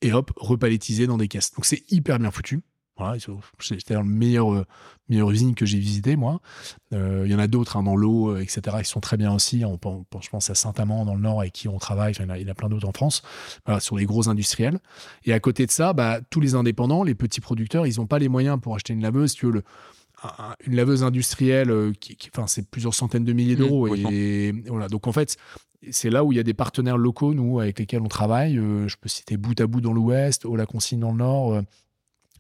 et 0.01 0.11
hop, 0.11 0.31
repalettisés 0.35 1.07
dans 1.07 1.17
des 1.17 1.27
caisses. 1.29 1.51
Donc 1.53 1.65
c'est 1.65 1.83
hyper 1.91 2.19
bien 2.19 2.31
foutu. 2.31 2.61
Voilà, 2.97 3.17
c'était 3.59 3.95
la 3.95 4.03
meilleure, 4.03 4.53
euh, 4.53 4.65
meilleure 5.09 5.31
usine 5.31 5.55
que 5.55 5.65
j'ai 5.65 5.79
visitée, 5.79 6.15
moi. 6.15 6.41
Euh, 6.93 7.23
il 7.25 7.31
y 7.31 7.35
en 7.35 7.39
a 7.39 7.47
d'autres 7.47 7.75
hein, 7.75 7.83
dans 7.83 7.95
l'eau, 7.95 8.29
euh, 8.29 8.41
etc., 8.41 8.77
qui 8.83 8.89
sont 8.89 8.99
très 8.99 9.17
bien 9.17 9.33
aussi. 9.33 9.63
On, 9.65 9.79
je 10.21 10.29
pense 10.29 10.49
à 10.51 10.55
Saint-Amand 10.55 11.03
dans 11.05 11.15
le 11.15 11.21
Nord 11.21 11.41
avec 11.41 11.53
qui 11.53 11.67
on 11.67 11.79
travaille. 11.79 12.13
il, 12.13 12.21
y 12.21 12.45
en 12.45 12.51
a, 12.51 12.53
plein 12.53 12.69
d'autres 12.69 12.87
en 12.87 12.91
France, 12.91 13.23
voilà, 13.65 13.79
sur 13.79 13.97
les 13.97 14.05
gros 14.05 14.29
industriels. 14.29 14.79
Et 15.25 15.33
à 15.33 15.39
côté 15.39 15.65
de 15.65 15.71
ça, 15.71 15.93
bah, 15.93 16.19
tous 16.29 16.39
les 16.39 16.53
indépendants, 16.53 17.03
les 17.03 17.15
petits 17.15 17.41
producteurs, 17.41 17.87
ils 17.87 17.97
n'ont 17.97 18.05
pas 18.05 18.19
les 18.19 18.29
moyens 18.29 18.59
pour 18.61 18.75
acheter 18.75 18.93
une 18.93 19.01
laveuse. 19.01 19.33
tu 19.33 19.47
veux, 19.47 19.51
le, 19.53 19.63
une 20.67 20.75
laveuse 20.75 21.03
industrielle, 21.03 21.93
qui, 21.99 22.15
enfin, 22.31 22.45
c'est 22.45 22.69
plusieurs 22.69 22.93
centaines 22.93 23.25
de 23.25 23.33
milliers 23.33 23.55
mmh, 23.55 23.59
d'euros. 23.59 23.95
et, 23.95 24.53
voilà. 24.67 24.87
Donc 24.87 25.07
en 25.07 25.11
fait, 25.11 25.35
c'est 25.89 26.11
là 26.11 26.23
où 26.23 26.31
il 26.31 26.35
y 26.35 26.39
a 26.39 26.43
des 26.43 26.53
partenaires 26.53 26.97
locaux, 26.97 27.33
nous, 27.33 27.59
avec 27.59 27.79
lesquels 27.79 28.01
on 28.01 28.07
travaille. 28.07 28.55
je 28.55 28.95
peux 29.01 29.09
citer 29.09 29.35
Bout 29.35 29.59
à 29.59 29.65
Bout 29.65 29.81
dans 29.81 29.93
l'Ouest, 29.93 30.45
Haut 30.45 30.55
la 30.55 30.67
Consigne 30.67 30.99
dans 30.99 31.11
le 31.11 31.17
Nord. 31.17 31.53
Euh, 31.53 31.61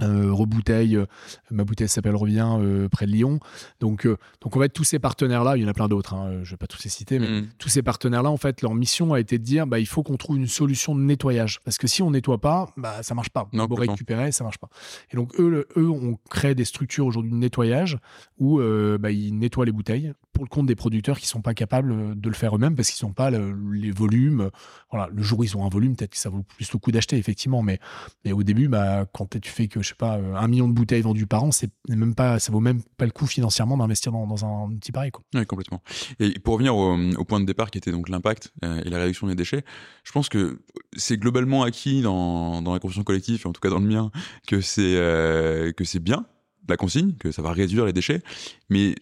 rebouteille, 0.01 0.95
euh, 0.95 1.05
ma 1.51 1.63
bouteille 1.63 1.87
s'appelle 1.87 2.15
Revient 2.15 2.57
euh, 2.59 2.89
près 2.89 3.05
de 3.05 3.11
Lyon. 3.11 3.39
Donc, 3.79 4.07
donc 4.41 4.57
en 4.57 4.59
fait, 4.59 4.69
tous 4.69 4.83
ces 4.83 4.99
partenaires-là, 4.99 5.57
il 5.57 5.63
y 5.63 5.65
en 5.65 5.69
a 5.69 5.73
plein 5.73 5.87
d'autres, 5.87 6.13
hein, 6.13 6.39
je 6.43 6.49
ne 6.49 6.51
vais 6.51 6.57
pas 6.57 6.67
tous 6.67 6.83
les 6.83 6.89
citer, 6.89 7.19
mais 7.19 7.41
mm. 7.41 7.47
tous 7.57 7.69
ces 7.69 7.81
partenaires-là, 7.81 8.29
en 8.29 8.37
fait, 8.37 8.61
leur 8.61 8.73
mission 8.75 9.13
a 9.13 9.19
été 9.19 9.37
de 9.37 9.43
dire 9.43 9.67
bah, 9.67 9.79
il 9.79 9.87
faut 9.87 10.03
qu'on 10.03 10.17
trouve 10.17 10.37
une 10.37 10.47
solution 10.47 10.95
de 10.95 11.01
nettoyage. 11.01 11.59
Parce 11.63 11.77
que 11.77 11.87
si 11.87 12.01
on 12.01 12.11
nettoie 12.11 12.39
pas, 12.39 12.71
bah, 12.77 13.03
ça 13.03 13.15
marche 13.15 13.29
pas. 13.29 13.47
on 13.53 13.67
peut 13.67 13.73
récupérer, 13.75 14.31
ça 14.31 14.43
marche 14.43 14.57
pas. 14.57 14.69
Et 15.11 15.15
donc, 15.15 15.39
eux, 15.39 15.67
eux 15.77 15.89
on 15.89 16.17
crée 16.29 16.55
des 16.55 16.65
structures 16.65 17.05
aujourd'hui 17.05 17.31
de 17.31 17.37
nettoyage 17.37 17.97
où 18.39 18.59
bah, 18.99 19.11
ils 19.11 19.37
nettoient 19.37 19.65
les 19.65 19.71
bouteilles 19.71 20.13
pour 20.33 20.43
le 20.43 20.49
compte 20.49 20.65
des 20.65 20.75
producteurs 20.75 21.19
qui 21.19 21.27
sont 21.27 21.41
pas 21.41 21.53
capables 21.53 22.19
de 22.19 22.27
le 22.27 22.35
faire 22.35 22.55
eux-mêmes 22.55 22.75
parce 22.75 22.89
qu'ils 22.89 23.05
n'ont 23.07 23.13
pas 23.13 23.29
les 23.31 23.91
volumes. 23.91 24.49
Voilà, 24.91 25.09
le 25.13 25.21
jour 25.21 25.39
où 25.39 25.43
ils 25.43 25.55
ont 25.55 25.65
un 25.65 25.69
volume, 25.69 25.95
peut-être 25.95 26.11
que 26.11 26.17
ça 26.17 26.29
vaut 26.29 26.43
plus 26.43 26.71
le 26.71 26.79
coup 26.79 26.91
d'acheter, 26.91 27.17
effectivement. 27.17 27.61
Mais, 27.61 27.79
mais 28.25 28.31
au 28.31 28.43
début, 28.43 28.67
bah, 28.67 29.05
quand 29.13 29.39
tu 29.39 29.49
fais 29.49 29.67
que, 29.67 29.81
je 29.81 29.89
sais 29.89 29.95
pas, 29.95 30.15
un 30.15 30.47
million 30.47 30.67
de 30.67 30.73
bouteilles 30.73 31.01
vendues 31.01 31.27
par 31.27 31.43
an, 31.43 31.51
c'est 31.51 31.69
même 31.87 32.15
pas, 32.15 32.39
ça 32.39 32.51
vaut 32.51 32.59
même 32.59 32.81
pas 32.97 33.05
le 33.05 33.11
coup 33.11 33.27
financièrement 33.27 33.77
d'investir 33.77 34.11
dans, 34.11 34.45
un 34.45 34.75
petit 34.75 34.91
pareil. 34.91 35.11
Quoi. 35.11 35.23
Oui, 35.35 35.45
complètement. 35.45 35.81
Et 36.19 36.39
pour 36.39 36.53
revenir 36.55 36.75
au, 36.75 37.23
point 37.25 37.39
de 37.39 37.45
départ 37.45 37.71
qui 37.71 37.77
était 37.77 37.91
donc 37.91 38.09
l'impact 38.09 38.51
euh, 38.63 38.81
et 38.83 38.89
la 38.89 38.97
réduction 38.97 39.27
des 39.27 39.35
déchets, 39.35 39.63
je 40.03 40.11
pense 40.11 40.29
que 40.29 40.61
c'est 40.97 41.17
globalement 41.17 41.63
acquis 41.63 42.01
dans, 42.01 42.61
dans 42.61 42.73
la 42.73 42.79
conscience 42.79 43.05
collective, 43.05 43.45
en 43.45 43.53
tout 43.53 43.61
cas 43.61 43.69
dans 43.69 43.79
le 43.79 43.87
mien, 43.87 44.11
que 44.47 44.61
c'est 44.61 44.95
euh, 44.95 45.71
que 45.71 45.83
c'est 45.83 45.99
bien 45.99 46.25
la 46.67 46.77
consigne, 46.77 47.13
que 47.13 47.31
ça 47.31 47.41
va 47.41 47.51
réduire 47.51 47.85
les 47.85 47.93
déchets, 47.93 48.21
mais 48.69 48.95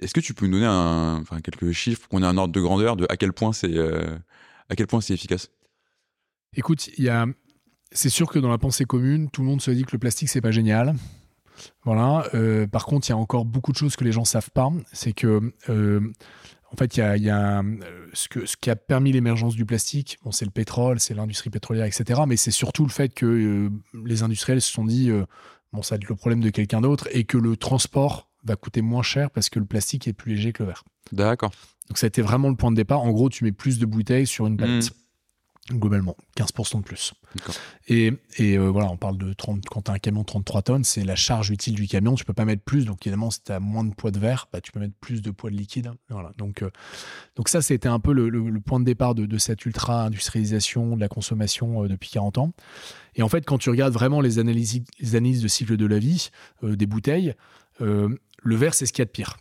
est-ce 0.00 0.14
que 0.14 0.20
tu 0.20 0.34
peux 0.34 0.46
nous 0.46 0.60
donner 0.60 1.40
quelques 1.42 1.72
chiffres, 1.72 2.08
qu'on 2.08 2.22
ait 2.22 2.26
un 2.26 2.36
ordre 2.36 2.52
de 2.52 2.60
grandeur 2.60 2.96
de 2.96 3.06
à 3.08 3.16
quel 3.16 3.32
point 3.32 3.52
c'est 3.52 3.76
euh, 3.76 4.16
efficace? 4.68 5.50
Écoute, 6.54 6.90
c'est 7.92 8.08
sûr 8.08 8.30
que 8.30 8.38
dans 8.38 8.50
la 8.50 8.58
pensée 8.58 8.84
commune, 8.84 9.30
tout 9.30 9.42
le 9.42 9.48
monde 9.48 9.60
se 9.60 9.70
dit 9.70 9.84
que 9.84 9.92
le 9.92 9.98
plastique 9.98 10.28
c'est 10.28 10.40
pas 10.40 10.50
génial. 10.50 10.94
Voilà. 11.84 12.24
Euh, 12.34 12.66
par 12.66 12.86
contre, 12.86 13.08
il 13.08 13.10
y 13.10 13.12
a 13.12 13.18
encore 13.18 13.44
beaucoup 13.44 13.72
de 13.72 13.76
choses 13.76 13.96
que 13.96 14.04
les 14.04 14.12
gens 14.12 14.24
savent 14.24 14.50
pas. 14.50 14.70
C'est 14.92 15.12
que 15.12 15.52
euh, 15.68 16.00
en 16.72 16.76
fait, 16.76 16.94
ce, 16.94 18.56
qui 18.56 18.70
a 18.70 18.76
permis 18.76 19.12
l'émergence 19.12 19.56
du 19.56 19.66
plastique. 19.66 20.18
C'est 20.30 20.44
le 20.44 20.52
pétrole, 20.52 21.00
c'est 21.00 21.14
l'industrie 21.14 21.50
pétrolière, 21.50 21.84
etc. 21.84 22.22
Mais 22.26 22.36
c'est 22.36 22.52
surtout 22.52 22.84
le 22.84 22.90
fait 22.90 23.12
que 23.12 23.70
les 24.04 24.22
industriels 24.22 24.62
se 24.62 24.72
sont 24.72 24.84
dit 24.84 25.10
bon, 25.72 25.82
ça 25.82 25.96
va 25.96 26.00
le 26.08 26.14
problème 26.14 26.40
de 26.40 26.50
quelqu'un 26.50 26.80
d'autre 26.80 27.08
et 27.10 27.24
que 27.24 27.38
le 27.38 27.56
transport 27.56 28.29
va 28.44 28.56
coûter 28.56 28.82
moins 28.82 29.02
cher 29.02 29.30
parce 29.30 29.48
que 29.50 29.58
le 29.58 29.66
plastique 29.66 30.08
est 30.08 30.12
plus 30.12 30.34
léger 30.34 30.52
que 30.52 30.62
le 30.62 30.68
verre. 30.68 30.84
D'accord. 31.12 31.52
Donc 31.88 31.98
ça 31.98 32.06
a 32.06 32.08
été 32.08 32.22
vraiment 32.22 32.48
le 32.48 32.56
point 32.56 32.70
de 32.70 32.76
départ. 32.76 33.00
En 33.00 33.10
gros, 33.10 33.28
tu 33.28 33.44
mets 33.44 33.52
plus 33.52 33.78
de 33.78 33.86
bouteilles 33.86 34.26
sur 34.26 34.46
une 34.46 34.56
palette. 34.56 34.90
Mmh. 34.90 34.94
Globalement, 35.78 36.16
15% 36.36 36.78
de 36.78 36.82
plus. 36.82 37.12
Et, 37.86 38.12
et 38.38 38.58
euh, 38.58 38.70
voilà, 38.70 38.90
on 38.90 38.96
parle 38.96 39.18
de 39.18 39.32
30, 39.32 39.64
quand 39.66 39.82
tu 39.82 39.90
as 39.90 39.94
un 39.94 39.98
camion 39.98 40.22
de 40.22 40.26
33 40.26 40.62
tonnes, 40.62 40.84
c'est 40.84 41.04
la 41.04 41.14
charge 41.14 41.50
utile 41.50 41.74
du 41.74 41.86
camion, 41.86 42.14
tu 42.14 42.24
peux 42.24 42.32
pas 42.32 42.44
mettre 42.44 42.62
plus. 42.62 42.86
Donc 42.86 43.06
évidemment, 43.06 43.30
si 43.30 43.42
tu 43.42 43.52
as 43.52 43.60
moins 43.60 43.84
de 43.84 43.94
poids 43.94 44.10
de 44.10 44.18
verre, 44.18 44.48
bah, 44.52 44.60
tu 44.60 44.72
peux 44.72 44.80
mettre 44.80 44.94
plus 45.00 45.22
de 45.22 45.30
poids 45.30 45.50
de 45.50 45.54
liquide. 45.56 45.92
Voilà. 46.08 46.32
Donc, 46.38 46.62
euh, 46.62 46.70
donc 47.36 47.48
ça, 47.48 47.62
c'était 47.62 47.88
un 47.88 48.00
peu 48.00 48.12
le, 48.12 48.60
point 48.60 48.80
de 48.80 48.84
départ 48.84 49.14
de, 49.14 49.38
cette 49.38 49.64
ultra-industrialisation 49.64 50.96
de 50.96 51.00
la 51.00 51.08
consommation 51.08 51.84
euh, 51.84 51.88
depuis 51.88 52.10
40 52.10 52.38
ans. 52.38 52.52
Et 53.14 53.22
en 53.22 53.28
fait, 53.28 53.44
quand 53.44 53.58
tu 53.58 53.70
regardes 53.70 53.92
vraiment 53.92 54.20
les 54.20 54.40
analyses, 54.40 54.82
les 54.98 55.14
analyses 55.14 55.42
de 55.42 55.48
cycle 55.48 55.76
de 55.76 55.86
la 55.86 55.98
vie 55.98 56.30
des 56.62 56.86
bouteilles, 56.86 57.34
le 58.42 58.56
verre, 58.56 58.74
c'est 58.74 58.86
ce 58.86 58.92
qu'il 58.92 59.00
y 59.00 59.02
a 59.02 59.06
de 59.06 59.10
pire. 59.10 59.36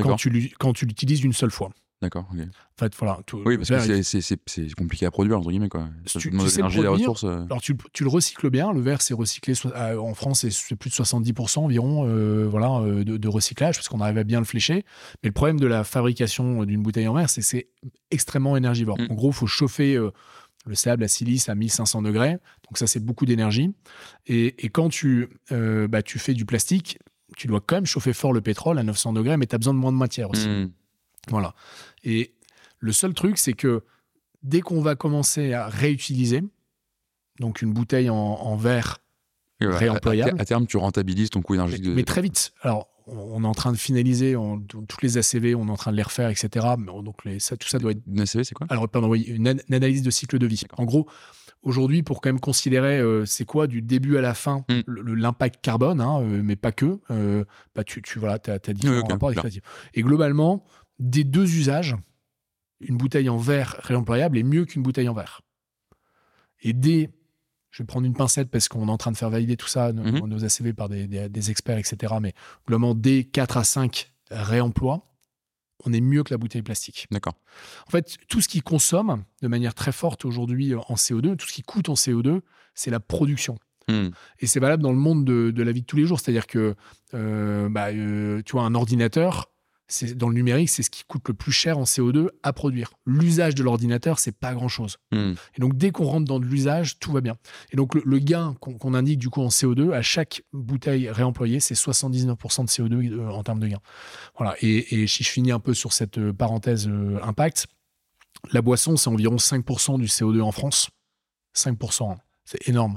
Quand 0.00 0.16
tu, 0.16 0.52
quand 0.58 0.72
tu 0.72 0.86
l'utilises 0.86 1.24
une 1.24 1.32
seule 1.32 1.50
fois. 1.50 1.70
D'accord. 2.02 2.26
En 2.32 2.78
fait, 2.78 2.94
voilà. 2.98 3.20
oui, 3.44 3.58
parce 3.58 3.68
que 3.68 4.02
c'est 4.02 4.74
compliqué 4.74 5.04
à 5.04 5.10
produire, 5.10 5.38
entre 5.38 5.50
guillemets. 5.50 5.68
Quoi. 5.68 5.90
Ça 6.06 6.18
tu, 6.18 6.30
de 6.30 6.36
l'énergie, 6.38 6.80
des 6.80 6.86
ressources. 6.86 7.24
Euh. 7.24 7.44
Alors, 7.44 7.60
tu, 7.60 7.76
tu, 7.92 8.04
le 8.04 8.08
recycles 8.08 8.48
bien. 8.48 8.72
Le 8.72 8.80
verre, 8.80 9.02
c'est 9.02 9.12
recyclé. 9.12 9.52
Euh, 9.66 9.98
en 9.98 10.14
France, 10.14 10.48
c'est 10.48 10.76
plus 10.76 10.88
de 10.88 10.94
70% 10.94 11.58
environ 11.58 12.06
euh, 12.06 12.46
voilà, 12.48 12.80
de, 13.04 13.28
recyclage, 13.28 13.76
parce 13.76 13.88
qu'on 13.88 14.00
arrive 14.00 14.16
à 14.16 14.24
bien 14.24 14.38
le 14.38 14.46
flécher. 14.46 14.86
Mais 15.22 15.28
le 15.28 15.32
problème 15.32 15.60
de 15.60 15.66
la 15.66 15.84
fabrication 15.84 16.64
d'une 16.64 16.82
bouteille 16.82 17.06
en 17.06 17.14
verre, 17.14 17.28
c'est 17.28 17.42
que 17.42 17.46
c'est 17.46 17.68
extrêmement 18.10 18.56
énergivore. 18.56 18.98
En 18.98 19.12
mm. 19.12 19.16
gros, 19.16 19.30
il 19.30 19.34
faut 19.34 19.46
chauffer 19.46 19.98
le 20.66 20.74
sable 20.74 21.04
à 21.04 21.08
silice 21.08 21.50
à 21.50 21.54
1500 21.54 22.00
degrés. 22.00 22.32
Donc, 22.32 22.78
ça, 22.78 22.86
c'est 22.86 23.04
beaucoup 23.04 23.26
d'énergie. 23.26 23.74
Et, 24.26 24.64
et, 24.64 24.70
quand 24.70 24.88
tu, 24.88 25.28
bah, 25.50 26.00
tu 26.02 26.18
fais 26.18 26.32
du 26.32 26.46
plastique, 26.46 26.98
tu 27.36 27.46
dois 27.46 27.60
quand 27.60 27.76
même 27.76 27.86
chauffer 27.86 28.12
fort 28.12 28.32
le 28.32 28.40
pétrole 28.40 28.78
à 28.78 28.82
900 28.82 29.12
degrés, 29.12 29.36
mais 29.36 29.46
tu 29.46 29.54
as 29.54 29.58
besoin 29.58 29.74
de 29.74 29.78
moins 29.78 29.92
de 29.92 29.96
matière 29.96 30.30
aussi. 30.30 30.48
Hmm. 30.48 30.70
Voilà. 31.28 31.54
Et 32.04 32.34
le 32.78 32.92
seul 32.92 33.14
truc, 33.14 33.38
c'est 33.38 33.52
que 33.52 33.82
dès 34.42 34.60
qu'on 34.60 34.80
va 34.80 34.96
commencer 34.96 35.52
à 35.52 35.68
réutiliser, 35.68 36.42
donc 37.38 37.62
une 37.62 37.72
bouteille 37.72 38.10
en, 38.10 38.56
verre 38.56 38.98
réemployable. 39.60 40.40
À, 40.40 40.44
terme, 40.44 40.66
tu 40.66 40.76
rentabilises 40.76 41.30
ton 41.30 41.42
coût 41.42 41.54
énergétique. 41.54 41.92
Mais, 41.94 42.04
très 42.04 42.22
vite. 42.22 42.52
Alors, 42.62 42.88
on 43.06 43.42
est 43.42 43.46
en 43.46 43.54
train 43.54 43.72
de 43.72 43.76
finaliser 43.76 44.36
toutes 44.68 45.02
les 45.02 45.18
ACV, 45.18 45.54
on 45.54 45.66
est 45.68 45.70
en 45.70 45.76
train 45.76 45.90
de 45.90 45.96
les 45.96 46.02
refaire, 46.02 46.28
etc. 46.28 46.66
Donc, 46.78 47.24
les, 47.24 47.38
ça, 47.40 47.56
tout 47.56 47.68
ça 47.68 47.78
doit 47.78 47.92
être. 47.92 48.00
Une 48.06 48.20
ACV, 48.20 48.44
c'est 48.44 48.54
quoi? 48.54 48.66
Alors, 48.70 48.88
pardon, 48.88 49.08
oui, 49.08 49.22
une, 49.22 49.48
analyse 49.70 50.02
de 50.02 50.10
cycle 50.10 50.38
de 50.38 50.46
vie. 50.46 50.62
En 50.76 50.84
gros, 50.84 51.08
aujourd'hui, 51.62 52.02
pour 52.02 52.20
quand 52.20 52.28
même 52.30 52.40
considérer 52.40 52.98
euh, 53.00 53.24
c'est 53.26 53.44
quoi 53.44 53.66
du 53.66 53.82
début 53.82 54.16
à 54.16 54.20
la 54.20 54.34
fin 54.34 54.64
hmm. 54.68 55.14
l'impact 55.14 55.60
carbone, 55.62 56.00
hein, 56.00 56.20
euh, 56.22 56.42
mais 56.42 56.56
pas 56.56 56.72
que, 56.72 57.00
euh, 57.10 57.44
bah, 57.74 57.84
tu, 57.84 58.02
tu 58.02 58.18
voilà, 58.18 58.38
as, 58.46 58.52
as 58.52 58.72
différents 58.72 59.06
rapports 59.06 59.32
Et 59.94 60.02
globalement, 60.02 60.64
des 60.98 61.24
deux 61.24 61.54
usages, 61.56 61.96
une 62.80 62.96
bouteille 62.96 63.28
en 63.28 63.36
verre 63.36 63.76
réemployable 63.82 64.38
est 64.38 64.42
mieux 64.42 64.64
qu'une 64.64 64.82
bouteille 64.82 65.08
en 65.08 65.14
verre. 65.14 65.42
Et 66.62 66.72
des, 66.72 67.10
je 67.70 67.82
vais 67.82 67.86
prendre 67.86 68.06
une 68.06 68.14
pincette 68.14 68.50
parce 68.50 68.68
qu'on 68.68 68.88
est 68.88 68.90
en 68.90 68.98
train 68.98 69.12
de 69.12 69.16
faire 69.16 69.30
valider 69.30 69.56
tout 69.56 69.68
ça, 69.68 69.92
nos, 69.92 70.26
mhm. 70.26 70.44
ACV 70.44 70.72
par 70.72 70.88
des, 70.88 71.06
des, 71.06 71.50
experts, 71.50 71.78
etc. 71.78 72.14
Mais 72.20 72.34
globalement, 72.66 72.94
des 72.94 73.24
4 73.24 73.56
à 73.58 73.64
5 73.64 74.12
réemplois, 74.30 75.09
on 75.84 75.92
est 75.92 76.00
mieux 76.00 76.22
que 76.22 76.32
la 76.32 76.38
bouteille 76.38 76.62
plastique. 76.62 77.06
D'accord. 77.10 77.34
En 77.86 77.90
fait, 77.90 78.16
tout 78.28 78.40
ce 78.40 78.48
qui 78.48 78.60
consomme 78.60 79.24
de 79.42 79.48
manière 79.48 79.74
très 79.74 79.92
forte 79.92 80.24
aujourd'hui 80.24 80.74
en 80.74 80.94
CO2, 80.94 81.36
tout 81.36 81.46
ce 81.46 81.52
qui 81.52 81.62
coûte 81.62 81.88
en 81.88 81.94
CO2, 81.94 82.40
c'est 82.74 82.90
la 82.90 83.00
production. 83.00 83.58
Hmm. 83.88 84.08
Et 84.38 84.46
c'est 84.46 84.60
valable 84.60 84.82
dans 84.82 84.92
le 84.92 84.98
monde 84.98 85.24
de, 85.24 85.62
la 85.62 85.72
vie 85.72 85.82
de 85.82 85.86
tous 85.86 85.96
les 85.96 86.06
jours. 86.06 86.20
C'est-à-dire 86.20 86.46
que, 86.46 86.74
euh, 87.14 87.68
bah, 87.68 87.88
euh, 87.88 88.42
tu 88.44 88.52
vois, 88.52 88.62
un 88.62 88.74
ordinateur, 88.74 89.50
dans 90.14 90.28
le 90.28 90.34
numérique, 90.34 90.70
c'est 90.70 90.82
ce 90.82 90.90
qui 90.90 91.04
coûte 91.04 91.26
le 91.28 91.34
plus 91.34 91.52
cher 91.52 91.78
en 91.78 91.84
CO2 91.84 92.28
à 92.42 92.52
produire. 92.52 92.92
L'usage 93.06 93.54
de 93.54 93.62
l'ordinateur, 93.62 94.18
c'est 94.18 94.36
pas 94.36 94.54
grand-chose. 94.54 94.98
Hmm. 95.12 95.34
Et 95.56 95.60
donc, 95.60 95.76
dès 95.76 95.90
qu'on 95.90 96.04
rentre 96.04 96.26
dans 96.26 96.38
de 96.38 96.44
l'usage, 96.44 96.98
tout 96.98 97.12
va 97.12 97.20
bien. 97.20 97.36
Et 97.72 97.76
donc, 97.76 97.94
le, 97.94 98.18
gain 98.18 98.54
qu'on 98.60 98.94
indique 98.94 99.18
du 99.18 99.30
coup 99.30 99.40
en 99.40 99.48
CO2, 99.48 99.92
à 99.92 100.02
chaque 100.02 100.42
bouteille 100.52 101.10
réemployée, 101.10 101.60
c'est 101.60 101.74
79% 101.74 102.64
de 102.64 102.68
CO2 102.68 103.12
euh, 103.12 103.28
en 103.28 103.42
termes 103.42 103.60
de 103.60 103.68
gain. 103.68 103.80
Voilà. 104.36 104.56
Et, 104.60 105.06
si 105.06 105.24
je 105.24 105.30
finis 105.30 105.52
un 105.52 105.60
peu 105.60 105.74
sur 105.74 105.92
cette 105.92 106.18
euh, 106.18 106.32
parenthèse 106.32 106.88
euh, 106.88 107.18
impact, 107.22 107.66
la 108.52 108.62
boisson, 108.62 108.96
c'est 108.96 109.08
environ 109.08 109.36
5% 109.36 109.98
du 109.98 110.06
CO2 110.06 110.40
en 110.40 110.52
France. 110.52 110.90
5%. 111.56 112.16
C'est 112.44 112.68
énorme. 112.68 112.96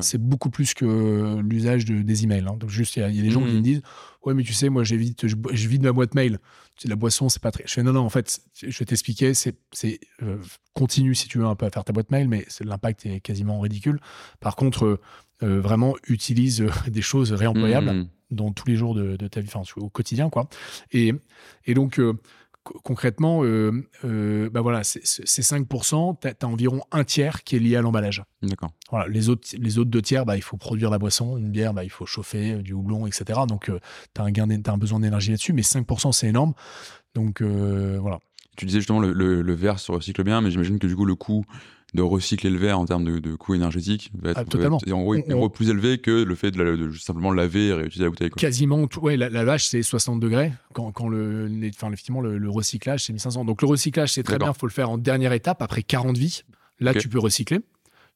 c'est 0.00 0.18
beaucoup 0.18 0.50
plus 0.50 0.74
que 0.74 1.40
l'usage 1.40 1.84
de, 1.84 2.02
des 2.02 2.24
emails. 2.24 2.44
Hein. 2.48 2.56
Donc, 2.58 2.70
juste, 2.70 2.96
il 2.96 3.00
y, 3.00 3.20
a 3.20 3.22
des 3.22 3.30
gens 3.30 3.40
qui 3.40 3.52
mmh. 3.52 3.56
me 3.56 3.60
disent 3.60 3.82
Ouais, 4.24 4.34
mais 4.34 4.42
tu 4.42 4.52
sais, 4.52 4.68
moi, 4.70 4.82
j'évite, 4.82 5.28
je, 5.28 5.36
je, 5.52 5.68
vide 5.68 5.82
ma 5.82 5.92
boîte 5.92 6.14
mail. 6.14 6.38
La 6.84 6.96
boisson, 6.96 7.28
c'est 7.28 7.42
pas 7.42 7.52
très. 7.52 7.64
Je 7.66 7.74
fais 7.74 7.82
Non, 7.82 7.92
non, 7.92 8.00
en 8.00 8.08
fait, 8.08 8.40
je 8.54 8.76
vais 8.76 8.84
t'expliquer. 8.84 9.34
C'est, 9.34 9.54
euh, 10.22 10.38
continue 10.74 11.14
si 11.14 11.28
tu 11.28 11.38
veux 11.38 11.46
un 11.46 11.54
peu 11.54 11.66
à 11.66 11.70
faire 11.70 11.84
ta 11.84 11.92
boîte 11.92 12.10
mail, 12.10 12.28
mais 12.28 12.46
l'impact 12.60 13.06
est 13.06 13.20
quasiment 13.20 13.60
ridicule. 13.60 14.00
Par 14.40 14.56
contre, 14.56 15.00
euh, 15.42 15.60
vraiment, 15.60 15.94
utilise 16.08 16.62
euh, 16.62 16.70
des 16.88 17.02
choses 17.02 17.32
réemployables 17.32 17.92
mmh. 17.92 18.08
dans 18.32 18.52
tous 18.52 18.66
les 18.66 18.74
jours 18.76 18.94
de, 18.94 19.16
ta 19.28 19.40
vie, 19.40 19.48
enfin, 19.52 19.62
au 19.76 19.88
quotidien, 19.88 20.28
quoi. 20.28 20.48
Et, 20.90 21.12
et 21.66 21.74
donc, 21.74 22.00
concrètement, 22.82 23.44
euh, 23.44 23.72
euh, 24.04 24.50
bah 24.50 24.60
voilà, 24.60 24.84
c'est 24.84 25.02
5%, 25.02 26.16
tu 26.20 26.28
as, 26.28 26.48
environ 26.48 26.80
un 26.92 27.04
tiers 27.04 27.42
qui 27.44 27.56
est 27.56 27.58
lié 27.58 27.76
à 27.76 27.82
l'emballage. 27.82 28.22
D'accord. 28.42 28.70
Voilà, 28.90 29.08
les 29.08 29.28
autres, 29.28 29.48
les 29.58 29.78
autres 29.78 29.90
deux 29.90 30.02
tiers, 30.02 30.24
bah, 30.24 30.36
il 30.36 30.42
faut 30.42 30.56
produire 30.56 30.90
la 30.90 30.98
boisson, 30.98 31.36
une 31.36 31.50
bière, 31.50 31.74
bah, 31.74 31.84
il 31.84 31.90
faut 31.90 32.06
chauffer, 32.06 32.52
euh, 32.52 32.62
du 32.62 32.72
houblon, 32.72 33.06
etc. 33.06 33.40
Donc, 33.48 33.70
tu 34.14 34.20
as, 34.20 34.24
un 34.24 34.30
gain 34.30 34.48
as 34.50 34.70
un 34.70 34.78
besoin 34.78 35.00
d'énergie 35.00 35.30
là-dessus, 35.30 35.52
mais 35.52 35.62
5%, 35.62 36.12
c'est 36.12 36.28
énorme. 36.28 36.54
Donc, 37.14 37.42
voilà. 37.42 38.18
tu 38.56 38.66
disais 38.66 38.78
justement 38.78 39.00
le, 39.00 39.12
le, 39.12 39.54
verre 39.54 39.78
se 39.78 39.90
recycle 39.90 40.22
bien, 40.22 40.40
mais 40.40 40.50
j'imagine 40.50 40.78
que 40.78 40.86
du 40.86 40.94
coup 40.94 41.04
le 41.04 41.16
coût 41.16 41.44
de 41.94 42.02
recycler 42.02 42.50
le 42.50 42.58
verre 42.58 42.78
en 42.78 42.84
termes 42.84 43.04
de, 43.04 43.18
de 43.18 43.34
coût 43.34 43.54
énergétique 43.54 44.10
va 44.20 44.32
être, 44.32 44.38
ah, 44.38 44.92
en 44.92 45.02
gros, 45.02 45.48
plus 45.48 45.70
élevé 45.70 45.98
que 45.98 46.10
le 46.10 46.34
fait 46.34 46.50
de, 46.50 46.90
simplement 46.92 47.32
laver 47.32 47.68
et 47.68 47.72
réutiliser 47.72 48.04
la 48.04 48.10
bouteille. 48.10 48.30
Quasiment, 48.30 48.86
tout, 48.86 49.00
ouais, 49.00 49.16
la, 49.16 49.44
vache 49.44 49.68
c'est 49.68 49.82
60 49.82 50.20
degrés 50.20 50.52
quand, 50.74 50.92
quand 50.92 51.08
le, 51.08 51.48
enfin, 51.74 51.88
effectivement 51.88 52.20
le, 52.20 52.50
recyclage 52.50 53.04
c'est 53.04 53.12
1500. 53.12 53.44
Donc 53.44 53.62
le 53.62 53.68
recyclage 53.68 54.12
c'est 54.12 54.22
très 54.22 54.38
bien, 54.38 54.52
il 54.54 54.58
faut 54.58 54.66
le 54.66 54.72
faire 54.72 54.90
en 54.90 54.98
dernière 54.98 55.32
étape 55.32 55.62
après 55.62 55.82
40 55.82 56.16
vies. 56.16 56.42
Là 56.80 56.94
tu 56.94 57.08
peux 57.08 57.18
recycler. 57.18 57.60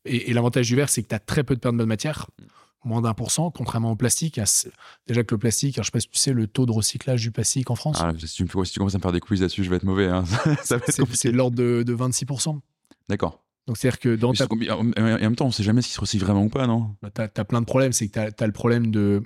Et, 0.05 0.33
l'avantage 0.35 0.69
du 0.69 0.77
verre 0.77 0.91
c'est 0.91 1.03
que 1.03 1.09
tu 1.09 1.15
as 1.15 1.21
très 1.21 1.43
peu 1.43 1.55
de 1.55 1.61
perte 1.61 1.77
de 1.77 1.85
matière 1.85 2.29
moins 2.85 3.01
d'un 3.01 3.15
pour 3.15 3.31
cent, 3.31 3.53
contrairement 3.53 3.93
au 3.93 3.97
plastique. 3.97 4.41
Déjà 5.07 5.23
que 5.23 5.35
le 5.35 5.39
plastique, 5.39 5.77
je 5.77 5.83
je 5.83 5.87
sais 5.87 5.93
pas 5.93 6.01
si 6.01 6.09
tu 6.09 6.19
sais 6.19 6.33
le 6.33 6.49
taux 6.49 6.67
de 6.67 6.73
recyclage 6.73 7.23
du 7.23 7.31
plastique 7.31 7.71
en 7.71 7.77
France. 7.77 7.99
Ah, 8.01 8.13
si, 8.19 8.27
tu, 8.27 8.47
si, 8.65 8.73
tu, 8.73 8.79
commences 8.79 8.97
à 8.97 8.99
me 8.99 9.03
faire 9.03 9.13
des 9.13 9.21
quiz 9.21 9.41
là-dessus, 9.41 9.63
je 9.63 9.71
vais 9.71 9.77
être 9.77 9.85
mauvais. 9.85 10.09
Hein. 10.09 10.25
c'est 11.13 11.31
l'ordre 11.31 11.57
de, 11.57 11.85
de 11.85 11.95
26%. 11.95 12.59
D'accord. 13.09 13.41
Donc 13.67 13.77
c'est-à-dire 13.77 14.01
que 14.01 14.17
dans 14.17 14.33
ta... 14.33 14.47
En 14.77 14.83
même 14.85 15.37
temps, 15.37 15.47
on 15.47 15.51
sait 15.51 15.63
jamais 15.63 15.83
s'il 15.83 15.93
se 15.93 16.01
recycle 16.01 16.25
vraiment 16.25 16.45
ou 16.45 16.49
pas, 16.49 16.67
non? 16.67 16.97
Bah, 17.03 17.11
Tu 17.15 17.21
as, 17.23 17.45
plein 17.45 17.61
de 17.61 17.67
problèmes. 17.67 17.93
C'est 17.93 18.09
que 18.09 18.31
tu 18.31 18.43
as, 18.43 18.47
le 18.47 18.53
problème 18.53 18.91
de, 18.91 19.23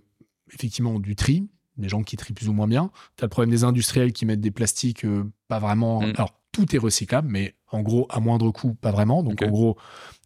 effectivement, 0.52 0.98
du 0.98 1.16
tri, 1.16 1.48
des 1.78 1.88
gens 1.88 2.02
qui 2.02 2.16
trient 2.16 2.34
plus 2.34 2.48
ou 2.48 2.52
moins 2.52 2.68
bien. 2.68 2.90
Tu 3.16 3.24
as 3.24 3.26
le 3.26 3.30
problème 3.30 3.50
des 3.50 3.64
industriels 3.64 4.12
qui 4.12 4.26
mettent 4.26 4.40
des 4.40 4.50
plastiques 4.50 5.04
euh, 5.04 5.24
pas 5.48 5.58
vraiment. 5.58 6.02
Mm. 6.02 6.12
Alors, 6.16 6.38
tout 6.52 6.74
est 6.74 6.78
recyclable, 6.78 7.28
mais 7.30 7.54
en 7.70 7.82
gros, 7.82 8.06
à 8.10 8.20
moindre 8.20 8.50
coût, 8.50 8.74
pas 8.74 8.90
vraiment. 8.90 9.22
Donc, 9.22 9.42
en 9.42 9.48
gros, 9.48 9.76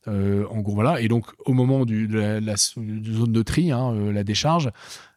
euh, 0.09 0.47
en 0.51 0.61
gros, 0.61 0.75
voilà. 0.75 1.01
Et 1.01 1.09
donc, 1.09 1.27
au 1.45 1.53
moment 1.53 1.85
du, 1.85 2.09
de 2.09 2.19
la, 2.19 2.57
zone 2.57 3.33
de 3.33 3.43
tri, 3.43 3.71
hein, 3.73 3.93
euh, 3.95 4.13
la 4.13 4.25
décharge, 4.25 4.71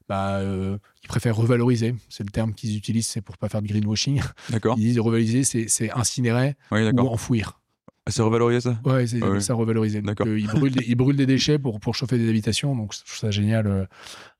bah, 0.08 0.42
ils 0.44 1.08
préfèrent 1.08 1.36
revaloriser. 1.36 1.96
C'est 2.10 2.24
le 2.24 2.30
terme 2.30 2.54
qu'ils 2.54 2.76
utilisent, 2.78 3.08
c'est 3.08 3.22
pour 3.22 3.38
pas 3.38 3.50
faire 3.50 3.62
de 3.62 3.68
greenwashing. 3.68 4.22
D'accord. 4.50 4.76
Ils 4.78 4.84
disent 4.84 5.00
revaloriser, 5.00 5.44
c'est 5.44 5.92
incinérer 5.92 6.56
ou 6.72 7.08
enfouir. 7.08 7.60
Ah, 8.06 8.12
c'est 8.12 8.22
revalorisé 8.22 8.60
ça? 8.60 8.80
Ouais, 8.84 9.08
c'est 9.08 9.20
ah 9.24 9.40
ça 9.40 9.54
revalorisé. 9.54 10.02
D'accord. 10.02 10.28
Euh, 10.28 10.38
ils, 10.38 10.48
brûlent 10.48 10.74
des, 10.74 10.86
ils, 10.86 10.96
brûlent 10.96 11.16
des, 11.16 11.26
déchets 11.26 11.58
pour, 11.58 11.80
pour 11.80 11.96
chauffer 11.96 12.18
des 12.18 12.28
habitations, 12.30 12.76
donc 12.76 12.94
je 12.94 13.00
trouve 13.00 13.16
ça 13.16 13.32
génial. 13.32 13.68
Euh, 13.68 13.86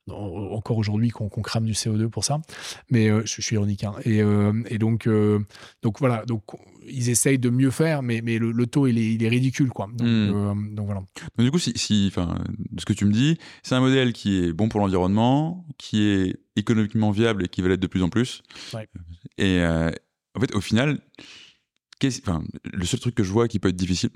encore 0.10 0.78
aujourd'hui 0.78 1.12
qu'on 1.12 1.30
crame 1.30 1.64
du 1.64 1.72
CO2 1.72 2.10
pour 2.10 2.26
ça, 2.26 2.42
mais 2.92 3.10
euh, 3.10 3.22
je, 3.24 3.42
suis 3.42 3.56
ironique. 3.56 3.86
Hein. 3.86 3.94
Et, 4.04 4.18
et, 4.68 4.78
donc, 4.78 5.08
donc 5.82 6.00
voilà, 6.00 6.26
donc 6.26 6.44
ils 6.86 7.08
essayent 7.08 7.40
de 7.40 7.50
mieux 7.50 7.72
faire, 7.72 8.04
mais, 8.04 8.20
mais 8.22 8.38
le, 8.38 8.68
taux 8.68 8.86
il 8.86 8.98
est, 8.98 9.14
il 9.14 9.24
est, 9.24 9.30
ridicule, 9.30 9.70
quoi. 9.70 9.88
Donc, 9.94 10.06
hmm. 10.06 10.76
donc 10.76 10.88
voilà. 10.88 11.00
Donc 11.38 11.46
du 11.46 11.52
coup, 11.52 11.58
si, 11.58 11.72
si 11.78 12.12
de 12.14 12.82
ce 12.82 12.86
que 12.86 12.92
tu 12.92 13.06
me 13.06 13.14
dis, 13.14 13.38
c'est 13.62 13.76
un 13.76 13.80
modèle 13.80 14.12
qui 14.12 14.44
est 14.44 14.52
bon 14.52 14.68
pour 14.68 14.82
l'environnement, 14.82 15.66
qui 15.78 16.04
est 16.04 16.36
économiquement 16.58 17.12
viable 17.12 17.46
et 17.46 17.48
qui 17.48 17.62
va 17.62 17.70
l'être 17.70 17.80
de 17.80 17.88
plus 17.88 18.04
en 18.04 18.10
plus. 18.10 18.44
Ouais. 18.74 18.90
Et 19.38 19.64
en 19.64 20.40
fait, 20.42 20.54
au 20.54 20.60
final, 20.60 21.00
Enfin, 22.08 22.44
le 22.72 22.86
seul 22.86 23.00
truc 23.00 23.16
que 23.16 23.24
je 23.24 23.32
vois 23.32 23.48
qui 23.48 23.60
peut 23.60 23.70
être 23.70 23.76
difficile, 23.76 24.10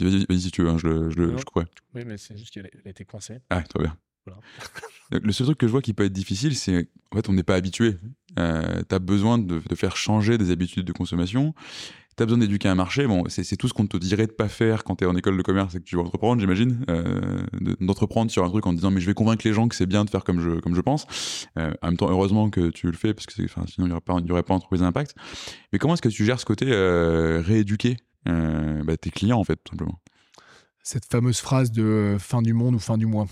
vas-y, 0.00 0.40
si 0.40 0.50
tu 0.50 0.62
veux, 0.62 0.68
hein, 0.68 0.78
je, 0.78 1.10
je, 1.10 1.36
je, 1.36 1.44
crois. 1.44 1.64
Oui, 1.94 2.02
mais 2.06 2.18
c'est 2.18 2.36
juste 2.36 2.52
qu'il 2.52 2.64
a 2.64 2.88
été 2.88 3.04
coincé. 3.04 3.38
Ah, 3.50 3.62
très 3.62 3.82
bien. 3.82 3.96
le 5.10 5.32
seul 5.32 5.46
truc 5.46 5.58
que 5.58 5.66
je 5.66 5.72
vois 5.72 5.82
qui 5.82 5.94
peut 5.94 6.04
être 6.04 6.12
difficile, 6.12 6.54
c'est 6.54 6.88
en 7.10 7.16
fait, 7.16 7.28
on 7.28 7.32
n'est 7.32 7.42
pas 7.42 7.54
habitué. 7.54 7.96
Euh, 8.38 8.82
tu 8.88 8.94
as 8.94 8.98
besoin 8.98 9.38
de, 9.38 9.60
de, 9.66 9.74
faire 9.74 9.96
changer 9.96 10.36
des 10.36 10.50
habitudes 10.50 10.84
de 10.84 10.92
consommation 10.92 11.54
tu 12.18 12.22
as 12.24 12.26
besoin 12.26 12.38
d'éduquer 12.38 12.68
un 12.68 12.74
marché. 12.74 13.06
Bon, 13.06 13.24
c'est 13.28 13.56
tout 13.56 13.68
ce 13.68 13.72
qu'on 13.72 13.86
te 13.86 13.96
dirait 13.96 14.26
de 14.26 14.32
pas 14.32 14.48
faire 14.48 14.84
quand 14.84 14.96
tu 14.96 15.04
es 15.04 15.06
en 15.06 15.16
école 15.16 15.36
de 15.36 15.42
commerce 15.42 15.74
et 15.76 15.78
que 15.78 15.84
tu 15.84 15.96
veux 15.96 16.02
entreprendre, 16.02 16.40
j'imagine. 16.40 16.84
Euh, 16.90 17.46
d'entreprendre 17.80 18.30
sur 18.30 18.44
un 18.44 18.50
truc 18.50 18.66
en 18.66 18.72
disant, 18.72 18.90
mais 18.90 19.00
je 19.00 19.06
vais 19.06 19.14
convaitre 19.14 19.46
les 19.46 19.54
gens 19.54 19.68
que 19.68 19.76
c'est 19.76 19.86
bien 19.86 20.04
de 20.04 20.10
faire 20.10 20.24
comme 20.24 20.40
je, 20.40 20.60
comme 20.60 20.74
je 20.74 20.80
pense. 20.80 21.06
Euh, 21.56 21.72
en 21.80 21.88
même 21.88 21.96
temps, 21.96 22.10
heureusement 22.10 22.50
que 22.50 22.70
tu 22.70 22.88
le 22.88 22.96
fais, 22.96 23.14
parce 23.14 23.26
que 23.26 23.34
sinon, 23.34 23.46
il 23.78 23.84
n'y 23.84 23.92
aurait 23.92 24.00
pas, 24.00 24.18
y 24.18 24.30
aurait 24.32 24.42
pas 24.42 24.54
entreprise 24.54 24.80
d'impact. 24.80 25.14
Mais 25.72 25.78
comment 25.78 25.94
est-ce 25.94 26.02
que 26.02 26.08
tu 26.08 26.24
gères 26.24 26.40
ce 26.40 26.44
côté 26.44 26.66
euh, 26.68 27.40
rééduquer 27.40 27.96
bah, 28.26 28.96
tes 29.00 29.10
clients, 29.10 29.38
en 29.38 29.44
fait, 29.44 29.56
tout 29.56 29.72
simplement? 29.72 30.00
Cette 30.82 31.06
fameuse 31.06 31.38
phrase 31.38 31.70
de 31.70 32.16
fin 32.18 32.42
du 32.42 32.52
monde 32.52 32.74
ou 32.74 32.78
fin 32.78 32.98
du 32.98 33.06
mois. 33.06 33.26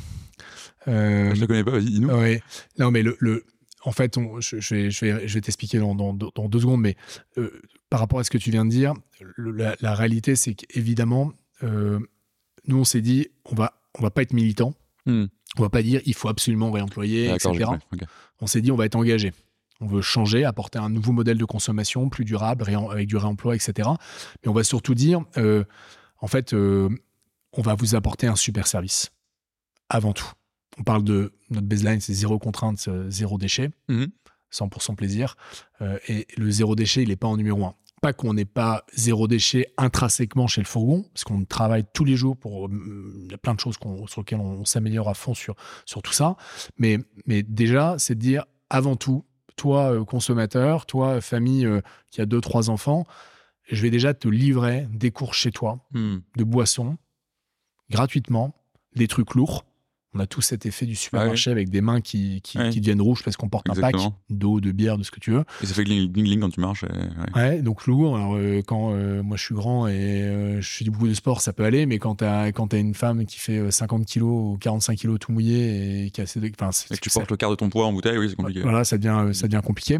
je 0.87 0.93
ne 1.35 1.41
la 1.41 1.47
connais 1.47 1.65
pas, 1.65 1.73
vas-y, 1.73 1.87
dis-nous. 1.87 2.11
Oui, 2.11 2.39
non, 2.79 2.91
mais 2.91 3.03
le, 3.03 3.17
le 3.19 3.45
en 3.85 3.93
fait, 3.93 4.17
je, 4.41 4.75
vais, 4.75 4.91
je, 4.91 5.05
vais, 5.05 5.29
je 5.29 5.35
vais 5.35 5.41
t'expliquer 5.41 5.79
dans, 5.79 5.95
dans, 5.95 6.13
dans, 6.13 6.49
deux 6.49 6.61
secondes, 6.61 6.81
mais 6.81 6.97
par 7.91 8.01
rapport 8.01 8.19
à 8.19 8.25
ce 8.25 8.31
que 8.31 8.39
tu 8.39 8.51
viens 8.51 8.65
de 8.65 8.71
dire, 8.71 8.95
la, 9.39 9.95
réalité, 9.95 10.37
c'est 10.37 10.55
qu'évidemment, 10.55 11.33
euh, 11.63 12.01
nous, 12.67 12.79
on 12.79 12.85
s'est 12.85 13.01
dit, 13.01 13.29
on 13.45 13.55
va, 13.55 13.81
on 13.99 14.03
va 14.03 14.11
pas 14.11 14.23
être 14.23 14.33
militant. 14.33 14.75
Hmm. 15.07 15.27
On 15.59 15.63
va 15.63 15.71
pas 15.71 15.83
dire, 15.83 16.01
il 16.05 16.15
faut 16.15 16.29
absolument 16.29 16.71
réemployer, 16.71 17.33
etc. 17.33 17.71
On 18.41 18.47
s'est 18.47 18.61
dit, 18.61 18.73
on 18.73 18.77
va 18.77 18.87
être 18.87 18.97
engagé. 18.97 19.33
On 19.81 19.87
veut 19.87 20.03
changer, 20.03 20.45
apporter 20.45 20.79
un 20.79 20.89
nouveau 20.89 21.13
modèle 21.13 21.39
de 21.39 21.45
consommation 21.45 22.09
plus 22.09 22.25
durable, 22.25 22.65
avec 22.91 23.07
du 23.07 23.17
réemploi, 23.17 23.55
etc. 23.55 23.89
Mais 24.43 24.49
on 24.49 24.53
va 24.53 24.65
surtout 24.65 24.95
dire, 24.95 25.21
euh, 25.37 25.65
en 26.19 26.27
fait, 26.27 26.53
euh, 26.53 26.89
on 27.53 27.63
va 27.63 27.75
vous 27.75 27.95
apporter 27.95 28.27
un 28.27 28.37
super 28.37 28.67
service. 28.67 29.11
Avant 29.89 30.13
tout. 30.13 30.31
On 30.79 30.83
parle 30.83 31.05
de 31.05 31.33
notre 31.51 31.67
baseline, 31.67 32.01
c'est 32.01 32.13
zéro 32.13 32.39
contrainte, 32.39 32.89
zéro 33.09 33.39
déchet. 33.39 33.71
Hmm. 33.89 34.07
100% 34.53 34.95
plaisir. 34.95 35.37
Euh, 35.81 35.99
et 36.09 36.27
le 36.37 36.51
zéro 36.51 36.75
déchet, 36.75 37.03
il 37.03 37.09
n'est 37.09 37.17
pas 37.17 37.29
en 37.29 37.37
numéro 37.37 37.65
un. 37.65 37.75
Pas 38.03 38.13
qu'on 38.13 38.35
n'ait 38.35 38.45
pas 38.45 38.85
zéro 38.93 39.27
déchet 39.27 39.73
intrinsèquement 39.79 40.47
chez 40.47 40.61
le 40.61 40.67
fourgon, 40.67 41.05
parce 41.13 41.25
qu'on 41.25 41.45
travaille 41.45 41.85
tous 41.93 42.05
les 42.05 42.17
jours 42.17 42.37
pour. 42.37 42.67
Euh, 42.67 43.23
il 43.25 43.31
y 43.31 43.35
a 43.35 43.39
plein 43.39 43.55
de 43.55 43.61
choses 43.61 43.77
sur 44.07 44.21
lesquelles 44.21 44.41
on, 44.41 44.65
s'améliore 44.65 45.09
à 45.09 45.15
fond 45.15 45.35
sur, 45.35 45.55
sur 45.87 46.03
tout 46.03 46.13
ça. 46.13 46.37
Mais, 46.79 46.99
mais 47.27 47.43
déjà, 47.43 47.97
c'est 47.99 48.15
de 48.15 48.21
dire 48.21 48.45
avant 48.71 48.97
tout, 48.97 49.25
toi, 49.57 49.93
euh, 49.93 50.05
consommateur, 50.05 50.87
toi, 50.87 51.21
famille 51.21 51.69
qui 52.11 52.21
a 52.21 52.27
deux, 52.27 52.41
trois 52.41 52.69
enfants, 52.69 53.07
je 53.69 53.83
vais 53.83 53.91
déjà 53.91 54.15
te 54.15 54.29
livrer 54.29 54.87
des 54.93 55.11
cours 55.11 55.35
chez 55.35 55.51
toi 55.51 55.81
hmm. 55.93 56.19
de 56.37 56.45
boissons 56.45 56.99
gratuitement, 57.91 58.55
des 58.95 59.09
trucs 59.09 59.35
lourds 59.35 59.65
on 60.17 60.21
a 60.21 60.27
tout 60.27 60.41
cet 60.41 60.67
effet 60.67 60.87
du 60.87 60.97
supermarché 60.97 61.51
avec 61.51 61.69
des 61.69 61.81
mains 61.81 62.01
qui, 62.01 62.41
qui, 62.43 62.59
deviennent 62.81 63.01
rouges 63.01 63.23
parce 63.23 63.37
qu'on 63.37 63.49
porte 63.49 63.69
un 63.71 63.75
pack 63.75 63.97
d'eau, 64.31 64.61
de 64.61 64.73
bière, 64.73 64.99
de 64.99 65.03
ce 65.03 65.11
que 65.11 65.21
tu 65.21 65.31
veux. 65.31 65.45
Et 65.63 65.67
ça 65.67 65.75
fait 65.75 65.85
gling 65.85 66.11
gling 66.11 66.41
quand 66.41 66.51
tu 66.51 66.61
marches. 66.61 66.85
ouais. 67.35 67.63
donc 67.63 67.87
lourd. 67.87 68.17
Alors, 68.17 68.37
euh, 68.37 68.63
quand 68.67 68.93
euh, 68.93 69.23
moi 69.23 69.37
je 69.37 69.45
suis 69.45 69.55
grand 69.55 69.87
et 69.87 70.23
euh, 70.23 70.61
je 70.61 70.69
fais 70.69 70.85
du 70.85 70.91
beaucoup 70.91 71.09
de 71.09 71.15
sport, 71.15 71.41
ça 71.41 71.53
peut 71.53 71.65
aller, 71.65 71.87
mais 71.87 71.99
quand 71.99 72.17
tu 72.17 72.25
as, 72.25 72.53
quand 72.53 72.73
as 72.73 72.79
une 72.79 72.95
femme 72.95 73.27
qui 73.27 73.39
fait 73.39 73.71
50 73.71 74.07
kilos 74.07 74.55
ou 74.55 74.59
45 74.59 74.97
kilos 74.97 75.19
tout 75.19 75.33
mouillé 75.33 76.07
et 76.07 76.11
qui 76.11 76.21
a 76.21 76.25
assez 76.25 76.41
de. 76.41 76.47
Et 76.47 76.51
que 76.51 77.01
tu 77.01 77.11
portes 77.11 77.31
le 77.31 77.37
quart 77.37 77.51
de 77.51 77.57
ton 77.57 77.69
poids 77.69 77.87
en 77.87 77.93
bouteille, 77.93 78.19
oui, 78.19 78.31
c'est 78.31 78.37
compliqué. 78.37 78.63
Voilà, 78.63 78.85
ça 78.85 78.97
devient, 78.97 79.35
ça 79.35 79.49
devient 79.49 79.63
compliqué 79.65 79.99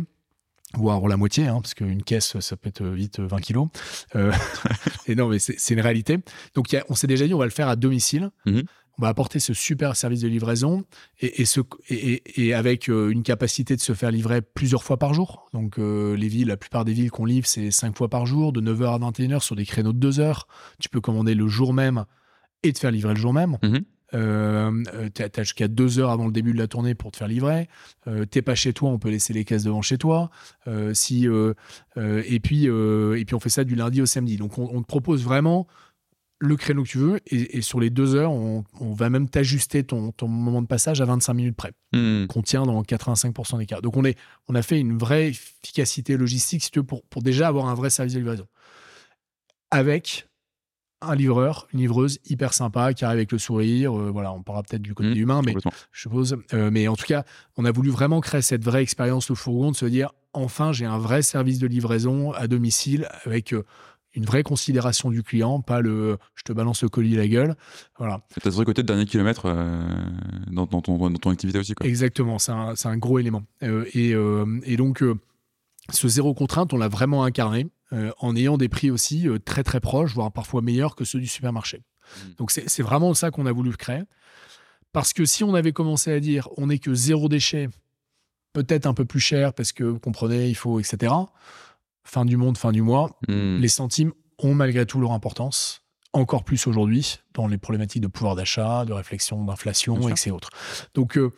voire 0.75 1.07
la 1.07 1.17
moitié, 1.17 1.47
hein, 1.47 1.61
parce 1.63 1.75
qu'une 1.75 2.03
caisse, 2.03 2.39
ça 2.41 2.57
peut 2.57 2.69
être 2.69 2.85
vite 2.85 3.21
20 3.21 3.41
kilos. 3.41 3.69
et 5.07 5.15
non, 5.15 5.29
mais 5.29 5.39
c'est 5.39 5.75
une 5.75 5.81
réalité. 5.81 6.19
Donc, 6.55 6.77
on 6.89 6.95
s'est 6.95 7.07
déjà 7.07 7.27
dit, 7.27 7.33
on 7.33 7.39
va 7.39 7.45
le 7.45 7.51
faire 7.51 7.69
à 7.69 7.77
domicile. 7.77 8.31
Mm-hmm 8.47 8.65
on 8.99 9.03
va 9.03 9.09
apporter 9.09 9.41
ce 9.41 9.53
super 9.53 9.95
service 9.95 10.21
de 10.21 10.29
livraison 10.29 10.85
et, 11.21 11.45
ce, 11.45 11.61
et, 11.91 12.55
avec 12.55 12.89
euh, 12.89 13.11
une 13.11 13.23
capacité 13.23 13.77
de 13.77 13.81
se 13.81 13.93
faire 13.93 14.11
livrer 14.11 14.41
plusieurs 14.41 14.83
fois 14.83 14.97
par 14.97 15.13
jour. 15.13 15.49
Donc 15.53 15.79
euh, 15.79 16.17
les 16.17 16.29
villes, 16.29 16.49
la 16.49 16.57
plupart 16.57 16.85
des 16.85 16.93
villes 16.93 17.11
qu'on 17.11 17.27
livre, 17.27 17.47
c'est 17.47 17.71
cinq 17.71 17.97
fois 17.97 18.09
par 18.09 18.25
jour, 18.25 18.53
de 18.53 18.61
9h 18.61 18.95
à 18.95 18.99
21h 18.99 19.41
sur 19.41 19.55
des 19.55 19.67
créneaux 19.67 19.93
de 19.93 19.99
2 19.99 20.21
heures. 20.21 20.47
Tu 20.81 20.89
peux 20.89 21.01
commander 21.01 21.35
le 21.35 21.47
jour 21.47 21.75
même 21.75 22.07
et 22.63 22.73
te 22.73 22.79
faire 22.79 22.91
livrer 22.91 23.15
le 23.15 23.21
jour 23.21 23.35
même. 23.35 23.59
Mm-hmm. 23.63 23.83
Euh, 24.15 24.83
tu 25.15 25.23
as, 25.23 25.43
jusqu'à 25.43 25.69
deux 25.69 25.99
heures 25.99 26.11
avant 26.11 26.27
le 26.27 26.33
début 26.33 26.53
de 26.53 26.59
la 26.59 26.69
tournée 26.69 26.95
pour 26.95 27.11
te 27.11 27.19
faire 27.19 27.29
livrer. 27.29 27.69
Euh, 28.07 28.25
T'es 28.25 28.41
pas 28.41 28.55
chez 28.55 28.73
toi, 28.73 28.89
on 28.89 28.99
peut 28.99 29.11
laisser 29.11 29.35
les 29.35 29.45
caisses 29.45 29.65
devant 29.65 29.83
chez 29.83 29.99
toi. 29.99 30.31
si 30.95 31.27
et 31.97 32.41
puis 32.41 32.65
et 32.65 33.25
puis 33.27 33.35
on 33.35 33.41
fait 33.41 33.51
ça 33.51 33.65
du 33.65 33.75
lundi 33.75 34.01
au 34.01 34.07
samedi. 34.07 34.39
Donc 34.39 34.57
on, 34.59 34.71
on 34.73 34.81
te 34.81 34.87
propose 34.87 35.23
vraiment 35.23 35.67
le 36.39 36.57
créneau 36.57 36.83
que 36.83 36.89
tu 36.89 36.99
veux 36.99 37.21
et, 37.27 37.63
sur 37.63 37.81
les 37.81 37.91
deux 37.91 38.15
heures, 38.15 38.33
on, 38.33 38.65
va 38.81 39.09
même 39.09 39.29
t'ajuster 39.29 39.85
ton, 39.85 40.13
moment 40.23 40.61
de 40.61 40.67
passage 40.67 41.01
à 41.01 41.05
25 41.05 41.35
minutes 41.35 41.57
près, 41.57 41.73
mmh. 41.93 42.27
qu'on 42.27 42.43
tient 42.43 42.65
dans 42.65 42.83
85% 42.83 43.59
des 43.59 43.67
cas. 43.67 43.81
Donc 43.81 43.97
on, 43.97 44.05
est, 44.05 44.19
on 44.49 44.55
a 44.55 44.63
fait 44.63 44.79
une 44.79 44.99
vraie 44.99 45.29
efficacité 45.29 46.17
logistique 46.17 46.63
si 46.63 46.71
tu 46.71 46.81
veux, 46.81 46.85
pour, 46.85 47.03
pour 47.05 47.23
déjà 47.23 47.49
avoir 47.49 47.69
un 47.69 47.75
vrai 47.75 47.91
service 47.91 48.15
de 48.15 48.19
livraison. 48.19 48.47
Avec 49.71 50.29
un 51.03 51.15
livreur, 51.15 51.67
une 51.73 51.81
livreuse 51.81 52.19
hyper 52.29 52.53
sympa 52.53 52.95
qui 52.95 53.05
arrive 53.05 53.19
avec 53.19 53.33
le 53.33 53.39
sourire. 53.39 53.99
Euh, 53.99 54.11
voilà, 54.11 54.33
on 54.33 54.43
parlera 54.43 54.63
peut-être 54.63 54.83
du 54.83 54.95
côté 54.95 55.11
mmh, 55.11 55.19
humain, 55.19 55.43
mais 55.45 55.55
je 55.93 56.01
suppose. 56.01 56.37
Euh, 56.53 56.71
mais 56.71 56.89
en 56.89 56.97
tout 56.97 57.05
cas, 57.07 57.25
on 57.57 57.65
a 57.65 57.71
voulu 57.71 57.91
vraiment 57.91 58.21
créer 58.21 58.43
cette 58.43 58.65
vraie 58.65 58.83
expérience 58.83 59.31
au 59.31 59.35
fourgon, 59.35 59.71
de 59.71 59.77
se 59.77 59.87
dire 59.87 60.11
enfin, 60.33 60.73
j'ai 60.73 60.87
un 60.87 60.99
vrai 60.99 61.23
service 61.23 61.59
de 61.59 61.67
livraison 61.67 62.33
à 62.33 62.47
domicile 62.47 63.09
avec 63.25 63.53
euh, 63.53 63.65
une 64.17 64.25
vraie 64.25 64.43
considération 64.43 65.11
du 65.11 65.23
client, 65.23 65.61
pas 65.61 65.81
le 65.81 66.19
je 66.35 66.43
te 66.43 66.53
balance 66.53 66.83
le 66.83 66.89
colis 66.89 67.15
à 67.15 67.19
la 67.19 67.29
gueule. 67.29 67.55
Voilà. 67.99 68.23
Tu 68.41 68.49
as 68.49 68.51
ce 68.51 68.63
côté 68.63 68.83
de 68.83 68.87
dernier 68.87 69.05
kilomètre 69.05 69.43
euh, 69.47 69.87
dans, 70.51 70.67
ton, 70.67 70.81
dans, 70.81 71.13
ton, 71.13 71.31
activité 71.31 71.59
aussi. 71.59 71.75
Quoi. 71.75 71.87
Exactement, 71.87 72.39
c'est 72.39 72.53
un, 72.53 72.75
un, 72.83 72.97
gros 72.97 73.19
élément. 73.19 73.43
Euh, 73.63 73.85
et, 73.93 74.15
euh, 74.15 74.59
et, 74.65 74.77
donc, 74.77 75.05
ce 75.91 76.09
zéro 76.09 76.35
contrainte, 76.35 76.73
on 76.73 76.79
l'a 76.79 76.89
vraiment 76.89 77.25
incarné 77.25 77.69
en 78.19 78.35
ayant 78.35 78.59
des 78.59 78.69
prix 78.69 78.91
aussi 78.91 79.29
très 79.45 79.63
très 79.63 79.79
proches, 79.79 80.13
voire 80.13 80.33
parfois 80.33 80.61
meilleurs 80.61 80.97
que 80.97 81.05
ceux 81.05 81.21
du 81.21 81.29
supermarché. 81.29 81.79
Mmh. 81.79 82.31
Donc, 82.39 82.51
c'est 82.51 82.83
vraiment 82.83 83.15
ça 83.15 83.31
qu'on 83.31 83.47
a 83.47 83.53
voulu 83.53 83.71
créer. 83.77 84.03
Parce 84.93 85.13
que 85.13 85.25
si 85.25 85.45
on 85.45 85.55
avait 85.55 85.73
commencé 85.73 86.11
à 86.11 86.19
dire 86.19 86.49
on 86.57 86.67
n'est 86.67 86.81
que 86.81 86.95
zéro 86.95 87.29
déchet, 87.29 87.69
peut-être 88.55 88.87
un 88.87 88.95
peu 88.95 89.05
plus 89.05 89.21
cher 89.21 89.53
parce 89.53 89.73
que 89.73 89.85
vous 89.85 90.01
comprenez, 90.01 90.49
il 90.49 90.57
faut, 90.57 90.81
etc 90.81 91.13
fin 92.07 92.25
du 92.25 92.37
monde, 92.37 92.57
fin 92.57 92.73
du 92.73 92.83
mois, 92.83 93.19
Hmm. 93.29 93.59
les 93.59 93.69
centimes 93.69 94.13
ont 94.39 94.55
malgré 94.55 94.87
tout 94.87 95.01
leur 95.01 95.13
importance, 95.13 95.83
encore 96.13 96.45
plus 96.45 96.67
aujourd'hui, 96.67 97.19
dans 97.35 97.47
les 97.47 97.59
problématiques 97.59 98.03
de 98.03 98.07
pouvoir 98.07 98.37
d'achat, 98.37 98.85
de 98.87 98.93
réflexion 98.95 99.45
d'inflation, 99.45 99.95
Bien 99.99 100.03
et 100.03 100.07
sûr. 100.09 100.15
que 100.15 100.21
c'est 100.21 100.31
autres. 100.31 100.51
Donc, 100.95 101.19
euh, 101.19 101.33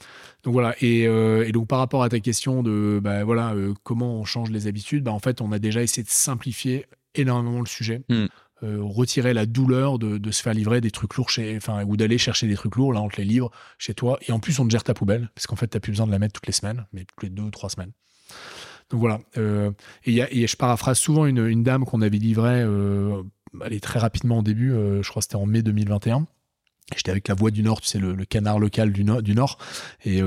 donc 0.44 0.52
voilà. 0.52 0.74
Et, 0.81 1.07
euh, 1.09 1.46
et 1.46 1.50
donc 1.52 1.66
par 1.66 1.78
rapport 1.81 2.02
à 2.04 2.09
ta 2.09 2.20
question 2.20 2.62
de 2.62 3.00
bah, 3.02 3.24
voilà, 3.24 3.54
euh, 3.54 3.74
comment 3.83 4.14
on 4.14 4.24
change 4.24 4.50
les 4.50 4.66
habitudes, 4.68 5.02
bah, 5.04 5.12
en 5.12 5.18
fait, 5.18 5.40
on 5.40 5.50
a 5.52 5.59
déjà 5.59 5.83
essayé 5.83 6.04
de 6.04 6.11
simplifier 6.11 6.87
énormément 7.16 7.59
le 7.61 7.66
sujet. 7.66 8.02
Mm. 8.09 8.26
Euh, 8.64 8.78
retirer 8.83 9.35
la 9.35 9.46
douleur 9.46 10.00
de, 10.00 10.18
de 10.18 10.31
se 10.33 10.42
faire 10.42 10.52
livrer 10.52 10.81
des 10.81 10.90
trucs 10.90 11.14
lourds 11.14 11.31
chez, 11.31 11.57
enfin, 11.57 11.85
ou 11.85 11.96
d'aller 11.96 12.18
chercher 12.18 12.48
des 12.48 12.57
trucs 12.57 12.74
lourds, 12.74 12.92
là, 12.92 13.00
on 13.00 13.09
te 13.09 13.16
les 13.16 13.24
livre 13.24 13.50
chez 13.78 13.94
toi. 13.94 14.18
Et 14.26 14.33
en 14.33 14.40
plus, 14.40 14.59
on 14.59 14.64
te 14.66 14.70
gère 14.70 14.83
ta 14.83 14.94
poubelle, 14.94 15.31
parce 15.37 15.46
qu'en 15.46 15.54
fait, 15.54 15.68
tu 15.68 15.76
n'as 15.76 15.81
plus 15.81 15.92
besoin 15.92 16.07
de 16.09 16.11
la 16.12 16.18
mettre 16.18 16.33
toutes 16.35 16.48
les 16.48 16.52
semaines, 16.52 16.85
mais 16.92 17.04
toutes 17.04 17.22
les 17.22 17.31
deux 17.31 17.44
ou 17.44 17.50
trois 17.52 17.70
semaines. 17.70 17.92
Donc 18.90 19.01
voilà. 19.01 19.20
Euh, 19.37 19.70
et, 20.05 20.46
je 20.46 20.57
paraphrase 20.57 20.98
souvent 20.98 21.27
une, 21.27 21.62
dame 21.62 21.85
qu'on 21.85 22.03
avait 22.03 22.18
livrée 22.18 22.62
euh, 22.62 23.22
allez, 23.61 23.81
très 23.81 23.98
rapidement 23.98 24.38
au 24.38 24.42
début, 24.42 24.72
euh, 24.72 25.03
je 25.03 25.09
crois 25.11 25.20
que 25.20 25.24
c'était 25.24 25.37
en 25.37 25.46
mai 25.46 25.62
2021. 25.62 26.27
J'étais 26.96 27.11
avec 27.11 27.29
la 27.29 27.35
Voix 27.35 27.51
du 27.51 27.62
Nord, 27.62 27.83
tu 27.83 27.87
sais, 27.87 27.98
le, 27.98 28.16
canard 28.24 28.59
local 28.59 28.92
du 28.92 29.05
Nord. 29.05 29.59
Et, 30.07 30.22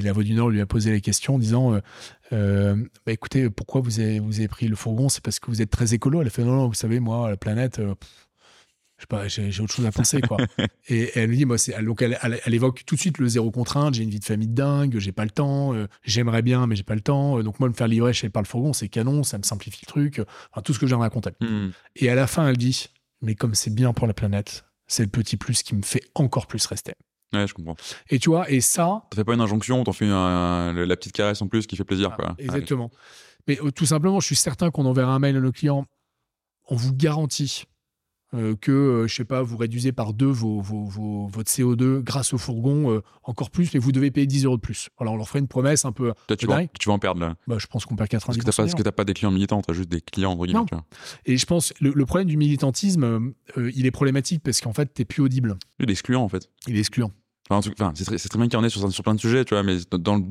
la 0.00 0.12
Voix 0.12 0.22
du 0.22 0.34
Nord 0.34 0.50
lui 0.50 0.60
a 0.60 0.66
posé 0.66 0.92
les 0.92 1.00
questions 1.00 1.34
en 1.34 1.38
disant 1.40 1.80
bah, 2.30 2.76
écoutez, 3.08 3.50
pourquoi 3.50 3.80
vous 3.80 3.98
avez, 3.98 4.46
pris 4.46 4.68
le 4.68 4.76
fourgon? 4.76 5.08
C'est 5.08 5.20
parce 5.20 5.40
que 5.40 5.50
vous 5.50 5.62
êtes 5.62 5.70
très 5.70 5.94
écolo. 5.94 6.20
Elle 6.20 6.28
a 6.28 6.30
fait 6.30 6.44
non, 6.44 6.54
non, 6.54 6.68
vous 6.68 6.74
savez, 6.74 7.00
moi, 7.00 7.28
la 7.28 7.36
planète, 7.36 7.80
je 8.98 9.02
sais 9.02 9.06
pas, 9.08 9.28
j'ai 9.28 9.50
j'ai 9.50 9.62
autre 9.62 9.74
chose 9.74 9.84
à 9.86 9.92
penser, 9.92 10.20
quoi. 10.22 10.38
et, 10.88 11.10
elle 11.18 11.28
lui 11.30 11.36
dit 11.38 11.44
moi, 11.44 11.58
c'est, 11.58 11.72
elle- 11.72 11.84
donc 11.84 12.00
elle, 12.02 12.18
elle- 12.22 12.40
elle 12.44 12.54
évoque 12.54 12.84
tout 12.86 12.94
de 12.94 13.00
suite 13.00 13.18
le 13.18 13.28
zéro 13.28 13.50
contrainte. 13.50 13.94
J'ai 13.94 14.02
une 14.04 14.10
vie 14.10 14.20
de 14.20 14.24
famille 14.24 14.48
de 14.48 14.54
dingue, 14.54 14.98
j'ai 14.98 15.12
pas 15.12 15.24
le 15.24 15.30
temps, 15.30 15.74
euh, 15.74 15.86
j'aimerais 16.02 16.42
bien, 16.42 16.66
mais 16.66 16.76
j'ai 16.76 16.82
pas 16.82 16.94
le 16.94 17.00
temps. 17.02 17.38
Euh, 17.38 17.42
donc 17.42 17.60
moi, 17.60 17.68
me 17.68 17.74
faire 17.74 17.88
livrer 17.88 18.12
chez 18.12 18.28
par 18.30 18.42
le 18.42 18.46
fourgon, 18.48 18.72
c'est 18.72 18.88
canon, 18.88 19.22
ça 19.22 19.36
me 19.38 19.42
simplifie 19.42 19.80
le 19.86 19.88
truc. 19.90 20.22
Enfin, 20.52 20.62
tout 20.62 20.72
ce 20.72 20.78
que 20.78 20.86
viens 20.86 20.96
de 20.96 21.02
raconter. 21.02 21.30
Hmm. 21.40 21.70
Et 21.96 22.08
à 22.08 22.14
la 22.14 22.26
fin, 22.26 22.48
elle 22.48 22.56
dit 22.56 22.86
Mais 23.22 23.34
comme 23.34 23.54
c'est 23.54 23.74
bien 23.74 23.92
pour 23.92 24.06
la 24.06 24.14
planète, 24.14 24.64
c'est 24.86 25.02
le 25.02 25.08
petit 25.10 25.36
plus 25.36 25.62
qui 25.62 25.74
me 25.74 25.82
fait 25.82 26.02
encore 26.14 26.46
plus 26.46 26.64
rester. 26.66 26.92
Ouais, 27.34 27.46
je 27.46 27.54
comprends. 27.54 27.76
Et 28.08 28.18
tu 28.20 28.30
vois, 28.30 28.48
et 28.50 28.60
ça. 28.60 29.02
T'en 29.10 29.16
fais 29.16 29.24
pas 29.24 29.34
une 29.34 29.40
injonction, 29.40 29.82
t'en 29.84 29.92
fais 29.92 30.06
un- 30.06 30.72
la 30.72 30.96
petite 30.96 31.12
caresse 31.12 31.42
en 31.42 31.48
plus 31.48 31.66
qui 31.66 31.74
fait 31.76 31.84
plaisir, 31.84 32.14
quoi. 32.14 32.28
Ah, 32.30 32.34
Exactement. 32.38 32.90
Mais 33.48 33.58
euh, 33.60 33.70
tout 33.72 33.84
simplement, 33.86 34.20
je 34.20 34.26
suis 34.26 34.36
certain 34.36 34.70
qu'on 34.70 34.86
enverra 34.86 35.12
un 35.12 35.18
mail 35.18 35.36
à 35.36 35.40
nos 35.40 35.50
clients. 35.52 35.86
On 36.68 36.76
vous 36.76 36.94
garantit 36.94 37.64
euh, 37.66 37.75
que, 38.32 38.72
euh, 38.72 39.06
je 39.06 39.14
sais 39.14 39.24
pas, 39.24 39.42
vous 39.42 39.56
réduisez 39.56 39.92
par 39.92 40.12
deux 40.12 40.26
vos, 40.26 40.60
vos- 40.60 40.84
vos- 40.84 41.26
votre 41.28 41.50
CO2 41.50 42.00
grâce 42.02 42.34
au 42.34 42.38
fourgon 42.38 42.90
euh, 42.92 43.00
encore 43.22 43.50
plus, 43.50 43.72
mais 43.72 43.80
vous 43.80 43.92
devez 43.92 44.10
payer 44.10 44.26
10 44.26 44.44
euros 44.44 44.56
de 44.56 44.60
plus. 44.60 44.88
Alors, 44.98 45.14
on 45.14 45.16
leur 45.16 45.28
ferait 45.28 45.38
une 45.38 45.48
promesse 45.48 45.84
un 45.84 45.92
peu. 45.92 46.12
Toi, 46.26 46.36
tu, 46.36 46.46
vas, 46.46 46.66
tu 46.66 46.88
vas 46.88 46.94
en 46.94 46.98
perdre 46.98 47.20
là. 47.20 47.36
Bah, 47.46 47.56
je 47.58 47.66
pense 47.66 47.84
qu'on 47.86 47.96
perd 47.96 48.10
Parce 48.10 48.24
90 48.24 48.38
que 48.40 48.44
t'as 48.44 48.52
pas, 48.52 48.62
parce 48.64 48.74
que 48.74 48.82
t'as 48.82 48.92
pas 48.92 49.04
des 49.04 49.14
clients 49.14 49.30
militants, 49.30 49.62
t'as 49.62 49.72
juste 49.72 49.88
des 49.88 50.00
clients 50.00 50.32
entre 50.32 50.46
guillemets. 50.46 50.64
Tu. 50.70 51.32
Et 51.32 51.36
je 51.36 51.46
pense 51.46 51.72
le, 51.80 51.92
le 51.94 52.06
problème 52.06 52.28
du 52.28 52.36
militantisme, 52.36 53.04
euh, 53.04 53.20
euh, 53.58 53.70
il 53.74 53.86
est 53.86 53.90
problématique 53.90 54.42
parce 54.42 54.60
qu'en 54.60 54.72
fait, 54.72 54.86
t'es 54.92 55.04
plus 55.04 55.22
audible. 55.22 55.56
Il 55.78 55.88
est 55.88 55.92
excluant 55.92 56.22
en 56.22 56.28
fait. 56.28 56.50
Il 56.66 56.76
est 56.76 56.80
excluant. 56.80 57.12
Enfin, 57.48 57.60
c'est 57.94 58.28
très, 58.28 58.38
bien 58.38 58.48
qu'il 58.48 58.54
y 58.58 58.60
en 58.60 58.64
ait 58.64 58.68
sur, 58.68 58.90
sur 58.92 59.04
plein 59.04 59.14
de 59.14 59.20
sujets, 59.20 59.44
tu 59.44 59.54
vois, 59.54 59.62
mais 59.62 59.76
dans, 59.92 59.98
dans 59.98 60.16
le, 60.16 60.24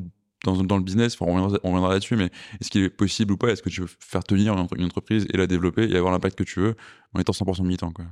dans, 0.46 0.64
dans 0.64 0.78
le 0.78 0.84
business, 0.84 1.16
enfin, 1.16 1.26
on 1.30 1.34
reviendra, 1.36 1.60
on 1.64 1.70
reviendra 1.70 1.94
là-dessus, 1.94 2.16
mais 2.16 2.30
est-ce 2.62 2.70
qu'il 2.70 2.84
est 2.84 2.90
possible 2.90 3.34
ou 3.34 3.38
pas? 3.38 3.50
Est-ce 3.50 3.62
que 3.62 3.70
tu 3.70 3.82
veux 3.82 3.90
faire 4.00 4.24
tenir 4.24 4.54
une, 4.54 4.60
entre- 4.60 4.78
une 4.78 4.86
entreprise 4.86 5.26
et 5.34 5.38
la 5.38 5.48
développer 5.48 5.90
et 5.90 5.98
avoir 5.98 6.14
l'impact 6.14 6.38
que 6.38 6.44
tu 6.44 6.60
veux 6.60 6.76
en 7.14 7.20
étant 7.20 7.34
100% 7.34 7.64
militant 7.64 7.92
quoi? 7.92 8.06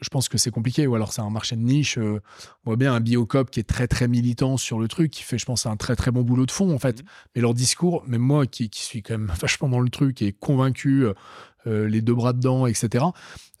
Je 0.00 0.08
pense 0.10 0.28
que 0.28 0.38
c'est 0.38 0.52
compliqué. 0.52 0.86
Ou 0.86 0.94
alors 0.94 1.12
c'est 1.12 1.22
un 1.22 1.30
marché 1.30 1.56
de 1.56 1.60
niche. 1.60 1.98
euh, 1.98 2.20
on 2.64 2.70
voit 2.70 2.76
bien 2.76 2.94
un 2.94 3.00
Biocop 3.00 3.50
qui 3.50 3.58
est 3.58 3.64
très 3.68 3.88
très 3.88 4.06
militant 4.06 4.56
sur 4.56 4.78
le 4.78 4.86
truc, 4.86 5.10
qui 5.10 5.24
fait, 5.24 5.38
je 5.38 5.44
pense, 5.44 5.66
un 5.66 5.76
très 5.76 5.96
très 5.96 6.12
bon 6.12 6.22
boulot 6.22 6.46
de 6.46 6.52
fond 6.52 6.72
en 6.72 6.78
fait. 6.78 7.00
Mhm. 7.00 7.08
Mais 7.34 7.42
leur 7.42 7.52
discours, 7.52 8.04
même 8.06 8.20
moi 8.20 8.46
qui, 8.46 8.70
qui 8.70 8.82
suis 8.84 9.02
quand 9.02 9.18
même 9.18 9.32
vachement 9.40 9.68
dans 9.68 9.80
le 9.80 9.88
truc 9.90 10.22
et 10.22 10.32
convaincu, 10.32 11.04
euh, 11.04 11.14
euh, 11.66 11.88
les 11.88 12.00
deux 12.00 12.14
bras 12.14 12.32
dedans, 12.32 12.68
etc. 12.68 13.06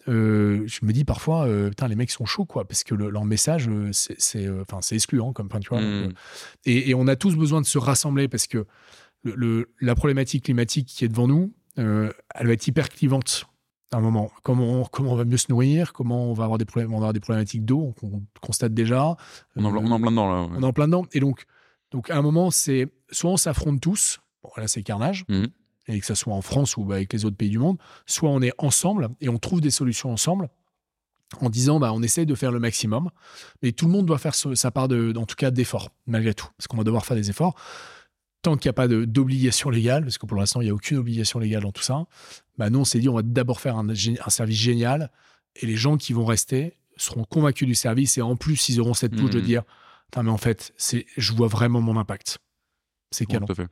euh, 0.08 0.64
je 0.66 0.84
me 0.84 0.92
dis 0.92 1.04
parfois, 1.04 1.46
euh, 1.46 1.68
putain, 1.68 1.86
les 1.88 1.94
mecs 1.96 2.10
sont 2.10 2.24
chauds 2.24 2.44
quoi, 2.46 2.66
parce 2.66 2.82
que 2.84 2.94
le- 2.94 3.10
leur 3.10 3.24
message, 3.24 3.68
euh, 3.68 3.90
c'est, 3.92 4.46
euh, 4.46 4.62
enfin, 4.62 4.78
c'est 4.82 4.94
excluant 4.94 5.32
comme, 5.32 5.46
enfin, 5.46 5.60
tu 5.60 5.68
vois. 5.68 5.78
Donc, 5.80 5.88
euh, 5.88 6.12
et, 6.64 6.90
et 6.90 6.94
on 6.94 7.06
a 7.06 7.16
tous 7.16 7.36
besoin 7.36 7.60
de 7.60 7.66
se 7.66 7.78
rassembler 7.78 8.26
parce 8.28 8.46
que 8.46 8.66
le, 9.22 9.34
le- 9.36 9.70
la 9.80 9.94
problématique 9.94 10.44
climatique 10.44 10.86
qui 10.88 11.04
est 11.04 11.08
devant 11.08 11.28
nous, 11.28 11.52
elle 11.76 12.12
va 12.46 12.52
être 12.52 12.66
hyper 12.66 12.88
clivante 12.88 13.44
à 13.92 13.98
un 13.98 14.00
moment. 14.00 14.30
Comment, 14.42 14.84
comment 14.86 15.12
on 15.12 15.16
va 15.16 15.24
mieux 15.24 15.36
se 15.36 15.46
nourrir 15.50 15.92
Comment 15.92 16.30
on 16.30 16.32
va 16.34 16.44
avoir 16.44 16.58
des, 16.58 16.64
problèmes, 16.64 16.90
on 16.90 16.96
va 16.96 17.04
avoir 17.04 17.12
des 17.12 17.20
problématiques 17.20 17.64
d'eau 17.64 17.94
qu'on 18.00 18.22
constate 18.40 18.74
déjà. 18.74 19.16
on, 19.56 19.62
est 19.62 19.66
en, 19.66 19.76
on 19.76 19.90
en 19.92 20.00
plein 20.00 20.10
dedans 20.10 20.28
là. 20.30 20.42
ouais. 20.42 20.48
on 20.58 20.62
est 20.62 20.66
en 20.66 20.72
plein 20.72 20.86
dedans. 20.88 21.06
Et 21.12 21.20
donc, 21.20 21.44
donc 21.90 22.10
à 22.10 22.16
un 22.16 22.22
moment, 22.22 22.50
c'est 22.50 22.88
soit 23.10 23.30
on 23.30 23.36
s'affronte 23.36 23.80
tous, 23.80 24.18
bon, 24.42 24.50
là 24.56 24.66
c'est 24.68 24.82
carnage, 24.82 25.24
Mhm. 25.28 25.46
Et 25.88 25.98
que 26.00 26.06
ça 26.06 26.14
soit 26.14 26.34
en 26.34 26.42
France 26.42 26.76
ou 26.76 26.84
bah, 26.84 26.96
avec 26.96 27.12
les 27.12 27.24
autres 27.24 27.36
pays 27.36 27.50
du 27.50 27.58
monde, 27.58 27.78
soit 28.06 28.30
on 28.30 28.40
est 28.42 28.52
ensemble 28.58 29.08
et 29.20 29.28
on 29.28 29.38
trouve 29.38 29.60
des 29.60 29.70
solutions 29.70 30.12
ensemble 30.12 30.48
en 31.40 31.50
disant 31.50 31.78
bah, 31.80 31.92
on 31.92 32.02
essaye 32.02 32.26
de 32.26 32.34
faire 32.34 32.52
le 32.52 32.58
maximum, 32.60 33.10
mais 33.62 33.72
tout 33.72 33.86
le 33.86 33.92
monde 33.92 34.06
doit 34.06 34.18
faire 34.18 34.34
ce- 34.34 34.54
sa 34.54 34.70
part, 34.70 34.88
de, 34.88 35.12
en 35.16 35.26
tout 35.26 35.36
cas 35.36 35.50
d'efforts, 35.50 35.90
malgré 36.06 36.32
tout, 36.34 36.46
parce 36.56 36.66
qu'on 36.68 36.76
va 36.76 36.84
devoir 36.84 37.04
faire 37.04 37.16
des 37.16 37.30
efforts. 37.30 37.54
Tant 38.42 38.56
qu'il 38.56 38.68
n'y 38.68 38.70
a 38.70 38.74
pas 38.74 38.86
d'obligation 38.88 39.68
légale, 39.68 40.04
parce 40.04 40.16
que 40.16 40.24
pour 40.26 40.36
l'instant, 40.38 40.60
il 40.60 40.64
n'y 40.64 40.70
a 40.70 40.74
aucune 40.74 40.96
obligation 40.98 41.38
légale 41.40 41.62
dans 41.64 41.72
tout 41.72 41.82
ça, 41.82 42.04
bah, 42.56 42.70
nous, 42.70 42.78
on 42.78 42.84
s'est 42.84 43.00
dit 43.00 43.08
on 43.08 43.14
va 43.14 43.22
d'abord 43.22 43.60
faire 43.60 43.76
un, 43.76 43.86
service 44.28 44.56
génial, 44.58 45.10
et 45.56 45.66
les 45.66 45.76
gens 45.76 45.96
qui 45.96 46.12
vont 46.12 46.24
rester 46.24 46.74
seront 46.96 47.24
convaincus 47.24 47.66
du 47.66 47.74
service, 47.74 48.16
et 48.16 48.22
en 48.22 48.36
plus, 48.36 48.68
ils 48.68 48.80
auront 48.80 48.94
cette 48.94 49.16
touche 49.16 49.30
de 49.30 49.38
Mhm. 49.40 49.44
dire 49.44 49.62
mais 50.22 50.30
en 50.30 50.38
fait, 50.38 50.72
je 51.16 51.32
vois 51.34 51.48
vraiment 51.48 51.80
mon 51.82 51.96
impact. 51.98 52.38
C'est 53.10 53.26
canon. 53.26 53.44
tout 53.46 53.52
à 53.52 53.56
fait. 53.56 53.66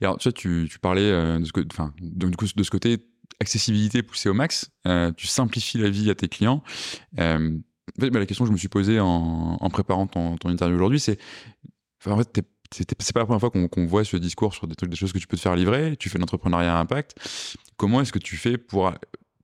Alors, 0.00 0.18
tu, 0.18 0.28
vois, 0.28 0.32
tu, 0.32 0.68
tu 0.70 0.78
parlais 0.78 1.10
euh, 1.10 1.38
de, 1.38 1.44
ce, 1.44 1.52
enfin, 1.72 1.92
donc, 2.00 2.30
du 2.30 2.36
coup, 2.36 2.46
de 2.54 2.62
ce 2.62 2.70
côté 2.70 2.98
accessibilité 3.40 4.02
poussée 4.02 4.28
au 4.28 4.34
max, 4.34 4.70
euh, 4.86 5.12
tu 5.16 5.26
simplifies 5.26 5.78
la 5.78 5.90
vie 5.90 6.10
à 6.10 6.14
tes 6.14 6.28
clients. 6.28 6.62
Euh, 7.18 7.56
bah, 7.98 8.08
la 8.12 8.26
question 8.26 8.44
que 8.44 8.48
je 8.48 8.52
me 8.52 8.58
suis 8.58 8.68
posée 8.68 9.00
en, 9.00 9.56
en 9.60 9.70
préparant 9.70 10.06
ton, 10.06 10.36
ton 10.36 10.48
interview 10.50 10.76
aujourd'hui, 10.76 11.00
c'est 11.00 11.18
en 12.06 12.16
fait, 12.16 12.40
c'est 12.70 13.12
pas 13.12 13.20
la 13.20 13.26
première 13.26 13.40
fois 13.40 13.50
qu'on 13.50 13.66
qu'on 13.66 13.86
voit 13.86 14.04
ce 14.04 14.16
discours 14.16 14.54
sur 14.54 14.66
des, 14.66 14.74
trucs, 14.74 14.90
des 14.90 14.96
choses 14.96 15.12
que 15.12 15.18
tu 15.18 15.26
peux 15.26 15.36
te 15.36 15.42
faire 15.42 15.56
livrer. 15.56 15.96
Tu 15.96 16.08
fais 16.08 16.18
de 16.18 16.20
l'entrepreneuriat 16.20 16.76
à 16.76 16.80
impact. 16.80 17.16
Comment 17.76 18.00
est-ce 18.00 18.12
que 18.12 18.18
tu 18.18 18.36
fais 18.36 18.58
pour 18.58 18.92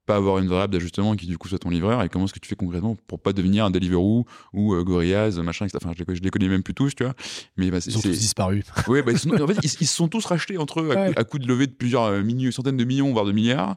pas 0.06 0.16
avoir 0.16 0.38
une 0.38 0.48
variable 0.48 0.72
d'ajustement 0.72 1.16
qui 1.16 1.26
du 1.26 1.38
coup 1.38 1.48
soit 1.48 1.58
ton 1.58 1.70
livreur 1.70 2.02
et 2.02 2.08
comment 2.08 2.26
est-ce 2.26 2.34
que 2.34 2.38
tu 2.38 2.48
fais 2.48 2.56
concrètement 2.56 2.96
pour 3.06 3.18
pas 3.20 3.32
devenir 3.32 3.64
un 3.64 3.70
Deliveroo 3.70 4.26
ou 4.52 4.74
euh, 4.74 4.82
Gorillaz 4.84 5.38
machin 5.42 5.64
etc. 5.64 5.78
Enfin 5.82 5.94
je 5.96 6.04
les, 6.06 6.16
je 6.16 6.22
les 6.22 6.30
connais 6.30 6.48
même 6.48 6.62
plus 6.62 6.74
tous 6.74 6.94
tu 6.94 7.04
vois 7.04 7.14
mais 7.56 7.70
bah, 7.70 7.78
Ils 7.86 7.96
ont 7.96 8.00
tous 8.00 8.08
disparu. 8.10 8.62
Ouais, 8.88 9.02
bah, 9.02 9.12
ils 9.12 9.18
sont- 9.18 9.30
en 9.40 9.46
fait, 9.46 9.58
ils, 9.80 9.86
sont 9.86 10.08
tous 10.08 10.24
rachetés 10.26 10.58
entre 10.58 10.80
eux 10.80 10.90
à, 10.90 10.94
Ouais. 10.94 11.12
coup, 11.14 11.20
à 11.20 11.24
coup 11.24 11.38
de 11.38 11.46
levée 11.46 11.66
de 11.66 11.72
plusieurs 11.72 12.04
euh, 12.04 12.50
centaines 12.50 12.76
de 12.76 12.84
millions, 12.84 13.12
voire 13.12 13.24
de 13.24 13.32
milliards. 13.32 13.76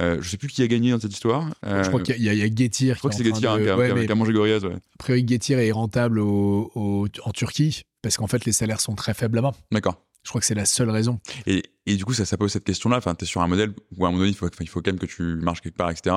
Euh, 0.00 0.18
je 0.20 0.28
sais 0.28 0.36
plus 0.36 0.48
qui 0.48 0.62
a 0.62 0.66
gagné 0.66 0.90
dans 0.92 1.00
cette 1.00 1.12
histoire. 1.12 1.48
Euh, 1.66 1.82
je 1.82 1.88
crois 1.88 2.00
qu'il 2.02 2.22
y 2.22 2.28
a, 2.28 2.32
il 2.32 2.38
y 2.38 2.42
a 2.42 2.46
Getir. 2.46 2.94
je 2.94 2.98
crois 3.00 3.10
que 3.10 3.16
qui 3.16 3.22
c'est 3.22 3.28
Getir 3.34 3.52
hein, 3.52 3.60
qui, 3.62 3.68
a, 3.68 3.76
ouais, 3.76 3.86
qui 3.86 3.92
a- 3.92 3.94
mais 3.94 4.06
qui 4.06 4.12
a 4.12 4.14
mangé 4.14 4.32
Gorillaz. 4.32 4.64
Ouais. 4.64 4.74
a 4.74 4.96
priori, 4.98 5.26
Getir 5.28 5.58
est 5.58 5.70
rentable 5.72 6.18
au- 6.20 6.70
au- 6.74 7.06
en 7.24 7.30
Turquie 7.32 7.82
parce 8.02 8.16
qu'en 8.16 8.26
fait, 8.26 8.44
les 8.44 8.52
salaires 8.52 8.80
sont 8.80 8.94
très 8.94 9.14
faibles 9.14 9.36
là-bas. 9.36 9.52
D'accord. 9.72 10.00
Je 10.26 10.30
crois 10.30 10.40
que 10.40 10.46
c'est 10.46 10.56
la 10.56 10.66
seule 10.66 10.90
raison. 10.90 11.20
Et, 11.46 11.62
et 11.86 11.94
du 11.94 12.04
coup, 12.04 12.12
ça, 12.12 12.24
ça 12.26 12.36
pose 12.36 12.50
cette 12.50 12.64
question-là. 12.64 12.96
Enfin, 12.96 13.14
tu 13.14 13.22
es 13.22 13.28
sur 13.28 13.42
un 13.42 13.46
modèle 13.46 13.72
où 13.96 14.04
à 14.04 14.08
un 14.08 14.10
moment 14.10 14.22
donné, 14.22 14.32
il 14.32 14.36
faut, 14.36 14.48
il 14.60 14.68
faut 14.68 14.82
quand 14.82 14.90
même 14.90 14.98
que 14.98 15.06
tu 15.06 15.22
marches 15.22 15.60
quelque 15.60 15.76
part, 15.76 15.88
etc. 15.88 16.16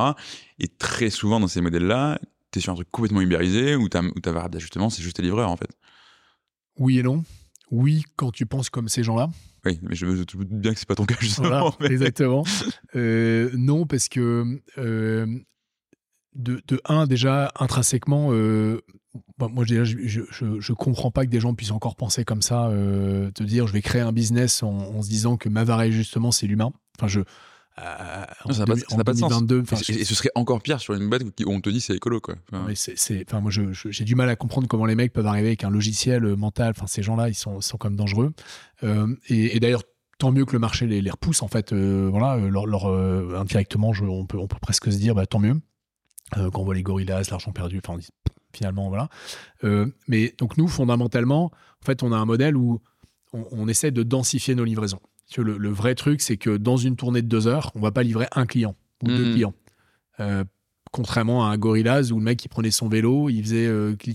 Et 0.58 0.68
très 0.68 1.12
souvent, 1.12 1.40
dans 1.40 1.48
ces 1.48 1.62
modèles-là, 1.62 2.20
tu 2.52 2.58
es 2.58 2.62
sur 2.64 2.74
un 2.74 2.76
truc 2.76 2.90
complètement 2.90 3.22
ubérisé 3.22 3.76
où 3.76 3.88
ta, 3.88 4.02
variable 4.02 4.54
d'ajustement, 4.54 4.90
c'est 4.90 5.04
juste 5.04 5.18
tes 5.18 5.22
livreurs, 5.22 5.52
en 5.52 5.58
fait. 5.58 5.70
Oui 6.80 6.98
et 6.98 7.04
non. 7.04 7.24
Oui, 7.70 8.02
quand 8.16 8.32
tu 8.32 8.48
penses 8.48 8.72
comme 8.72 8.90
ces 8.90 9.04
gens-là. 9.04 9.30
Oui, 9.64 9.80
mais 9.84 9.94
je 9.94 10.08
me 10.08 10.16
doute 10.16 10.36
bien 10.50 10.74
que 10.74 10.80
c'est 10.80 10.88
pas 10.88 10.96
ton 10.96 11.06
cas, 11.06 11.16
justement. 11.20 11.48
Voilà, 11.48 11.72
mais- 11.80 11.88
exactement. 11.92 12.44
Euh, 12.96 13.52
non, 13.54 13.86
parce 13.86 14.10
que 14.10 14.60
euh, 14.80 15.28
de, 16.34 16.64
de 16.68 16.82
un, 16.86 17.06
déjà, 17.06 17.52
intrinsèquement, 17.60 18.30
euh, 18.32 18.82
moi, 19.40 19.66
déjà, 19.66 19.84
je, 19.84 19.98
je, 20.04 20.22
je- 20.32 20.60
je 20.60 20.74
comprends 20.74 21.12
pas 21.12 21.26
que 21.26 21.30
des 21.32 21.40
gens 21.40 21.54
puissent 21.54 21.72
encore 21.72 21.96
penser 21.96 22.24
comme 22.26 22.42
ça, 22.42 22.68
euh, 22.68 23.32
te 23.32 23.44
dire, 23.44 23.68
je 23.68 23.74
vais 23.74 23.82
créer 23.82 24.02
un 24.02 24.12
business 24.12 24.64
en, 24.64 24.70
en 24.78 25.02
se 25.02 25.10
disant 25.10 25.38
que 25.38 25.50
ma 25.50 25.64
justement, 25.90 26.32
c'est 26.32 26.48
l'humain. 26.48 26.72
Enfin, 26.98 27.08
je. 27.08 27.20
euh, 27.22 28.26
Non, 28.46 28.54
ça 28.54 28.60
n'a 28.60 28.66
pas, 28.66 29.04
pas 29.04 29.14
de 29.14 29.18
sens. 29.20 29.30
2022, 29.30 29.62
enfin, 29.62 29.78
Et, 29.90 30.02
et 30.02 30.04
ce 30.06 30.16
serait 30.16 30.32
encore 30.36 30.62
pire 30.62 30.80
sur 30.82 30.94
une 30.94 31.08
boîte 31.10 31.24
où 31.24 31.32
on 31.52 31.62
te 31.62 31.70
dit 31.70 31.80
c'est 31.82 31.96
écolo, 31.96 32.20
quoi. 32.20 32.36
Enfin, 32.52 32.66
Mais 32.68 32.76
c'est, 32.76 32.98
c'est- 32.98 33.24
enfin, 33.28 33.40
moi, 33.40 33.52
j'ai 33.52 34.04
du 34.04 34.16
mal 34.16 34.28
à 34.30 34.36
comprendre 34.36 34.68
comment 34.68 34.86
les 34.86 34.96
mecs 34.96 35.14
peuvent 35.14 35.28
arriver 35.28 35.48
avec 35.48 35.64
un 35.64 35.70
logiciel 35.70 36.26
euh, 36.26 36.36
mental. 36.36 36.72
Enfin, 36.76 36.88
ces 36.88 37.04
gens-là, 37.04 37.30
ils 37.30 37.36
sont, 37.36 37.62
sont 37.62 37.78
quand 37.78 37.90
même 37.90 37.98
dangereux. 37.98 38.34
Euh, 38.84 39.08
et, 39.30 39.56
et 39.56 39.60
d'ailleurs, 39.60 39.84
tant 40.18 40.32
mieux 40.34 40.44
que 40.46 40.52
le 40.54 40.60
marché 40.60 40.86
les, 40.88 41.02
les 41.02 41.10
repousse. 41.12 41.42
En 41.42 41.48
fait, 41.48 41.72
voilà, 41.74 42.36
leur, 42.38 42.66
leur, 42.66 42.88
indirectement, 43.40 43.94
on, 44.02 44.26
peut, 44.26 44.38
on 44.38 44.48
peut 44.48 44.58
presque 44.62 44.92
se 44.92 44.98
dire, 44.98 45.16
bah, 45.16 45.26
tant 45.26 45.40
mieux. 45.40 45.56
Euh, 46.38 46.52
quand 46.52 46.62
on 46.62 46.66
voit 46.66 46.76
les 46.76 46.84
gorillas, 46.84 47.24
l'argent 47.32 47.52
perdu, 47.52 47.80
enfin, 47.84 47.94
on 47.94 47.98
dit, 47.98 48.10
finalement, 48.54 48.90
voilà. 48.90 49.10
Euh, 49.64 49.86
mais 50.08 50.34
donc, 50.38 50.58
nous, 50.58 50.68
fondamentalement, 50.68 51.46
en 51.82 51.86
fait, 51.86 52.04
on 52.04 52.12
a 52.12 52.18
un 52.18 52.26
modèle 52.26 52.56
où 52.58 52.80
on, 53.34 53.46
on 53.52 53.68
essaie 53.68 53.92
de 53.92 54.04
densifier 54.04 54.56
nos 54.56 54.64
livraisons. 54.66 55.00
Le 55.38 55.70
vrai 55.70 55.94
truc, 55.94 56.22
c'est 56.22 56.38
que 56.38 56.58
dans 56.58 56.78
une 56.78 56.96
tournée 56.96 57.22
de 57.22 57.28
deux 57.28 57.46
heures, 57.48 57.72
on 57.76 57.80
va 57.80 57.92
pas 57.92 58.02
livrer 58.02 58.28
un 58.36 58.46
client 58.48 58.76
ou 59.04 59.08
deux 59.08 59.26
Mhm. 59.26 59.32
clients. 59.34 59.54
Euh, 60.20 60.44
Contrairement 60.92 61.46
à 61.46 61.50
un 61.50 61.58
Gorillaz 61.58 62.12
où 62.12 62.18
le 62.18 62.24
mec 62.24 62.44
il 62.44 62.50
prenait 62.50 62.72
son 62.72 62.90
vélo, 62.90 63.30
il 63.30 63.44
faisait 63.44 63.70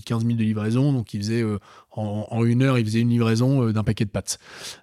15 0.05 0.23
minutes 0.23 0.39
de 0.39 0.43
livraison, 0.43 0.91
donc 0.91 1.13
il 1.13 1.21
faisait 1.21 1.43
en, 1.91 2.43
une 2.43 2.63
heure, 2.63 2.77
il 2.77 2.85
faisait 2.85 2.99
une 2.99 3.09
livraison 3.09 3.71
d'un 3.71 3.83
paquet 3.83 4.03
de 4.03 4.09
pâtes 4.09 4.39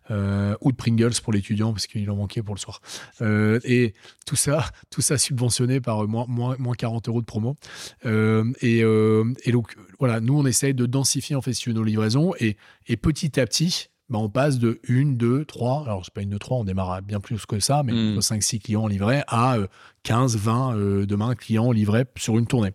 ou 0.08 0.72
de 0.72 0.76
Pringles 0.76 1.20
pour 1.22 1.32
l'étudiant 1.32 1.72
parce 1.72 1.86
qu'il 1.86 2.10
en 2.10 2.16
manquait 2.16 2.42
pour 2.42 2.54
le 2.54 2.60
soir. 2.60 2.80
et 3.20 3.92
tout 4.24 4.36
ça, 4.36 4.64
tout 4.90 5.02
ça 5.02 5.18
subventionné 5.18 5.80
par 5.80 6.08
moins, 6.08 6.24
moins, 6.28 6.56
moins 6.58 6.74
40 6.74 7.08
euros 7.08 7.20
de 7.20 7.26
promo. 7.26 7.56
Et, 8.04 8.78
et, 8.78 9.52
donc 9.52 9.76
voilà, 9.98 10.20
nous 10.20 10.38
on 10.38 10.46
essaye 10.46 10.72
de 10.72 10.86
densifier 10.86 11.36
en 11.36 11.42
fait 11.42 11.52
nos 11.66 11.84
livraisons 11.84 12.32
et, 12.40 12.56
et 12.88 12.96
petit 12.96 13.38
à 13.38 13.46
petit, 13.46 13.90
bah, 14.12 14.18
on 14.18 14.28
passe 14.28 14.58
de 14.58 14.78
1, 14.88 15.14
2, 15.14 15.46
3, 15.46 15.84
alors 15.84 16.04
c'est 16.04 16.12
pas 16.12 16.20
une 16.20 16.30
de 16.30 16.38
3, 16.38 16.58
on 16.58 16.64
démarre 16.64 16.92
à 16.92 17.00
bien 17.00 17.18
plus 17.18 17.46
que 17.46 17.58
ça, 17.60 17.82
mais 17.82 18.20
5, 18.20 18.42
6 18.42 18.60
clients 18.60 18.86
livrés 18.86 19.22
à 19.26 19.56
15, 20.02 20.36
20 20.36 20.76
euh, 20.76 21.06
demain 21.06 21.34
clients 21.34 21.72
livrés 21.72 22.04
sur 22.16 22.38
une 22.38 22.46
tournée. 22.46 22.72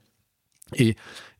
Et, 0.75 0.95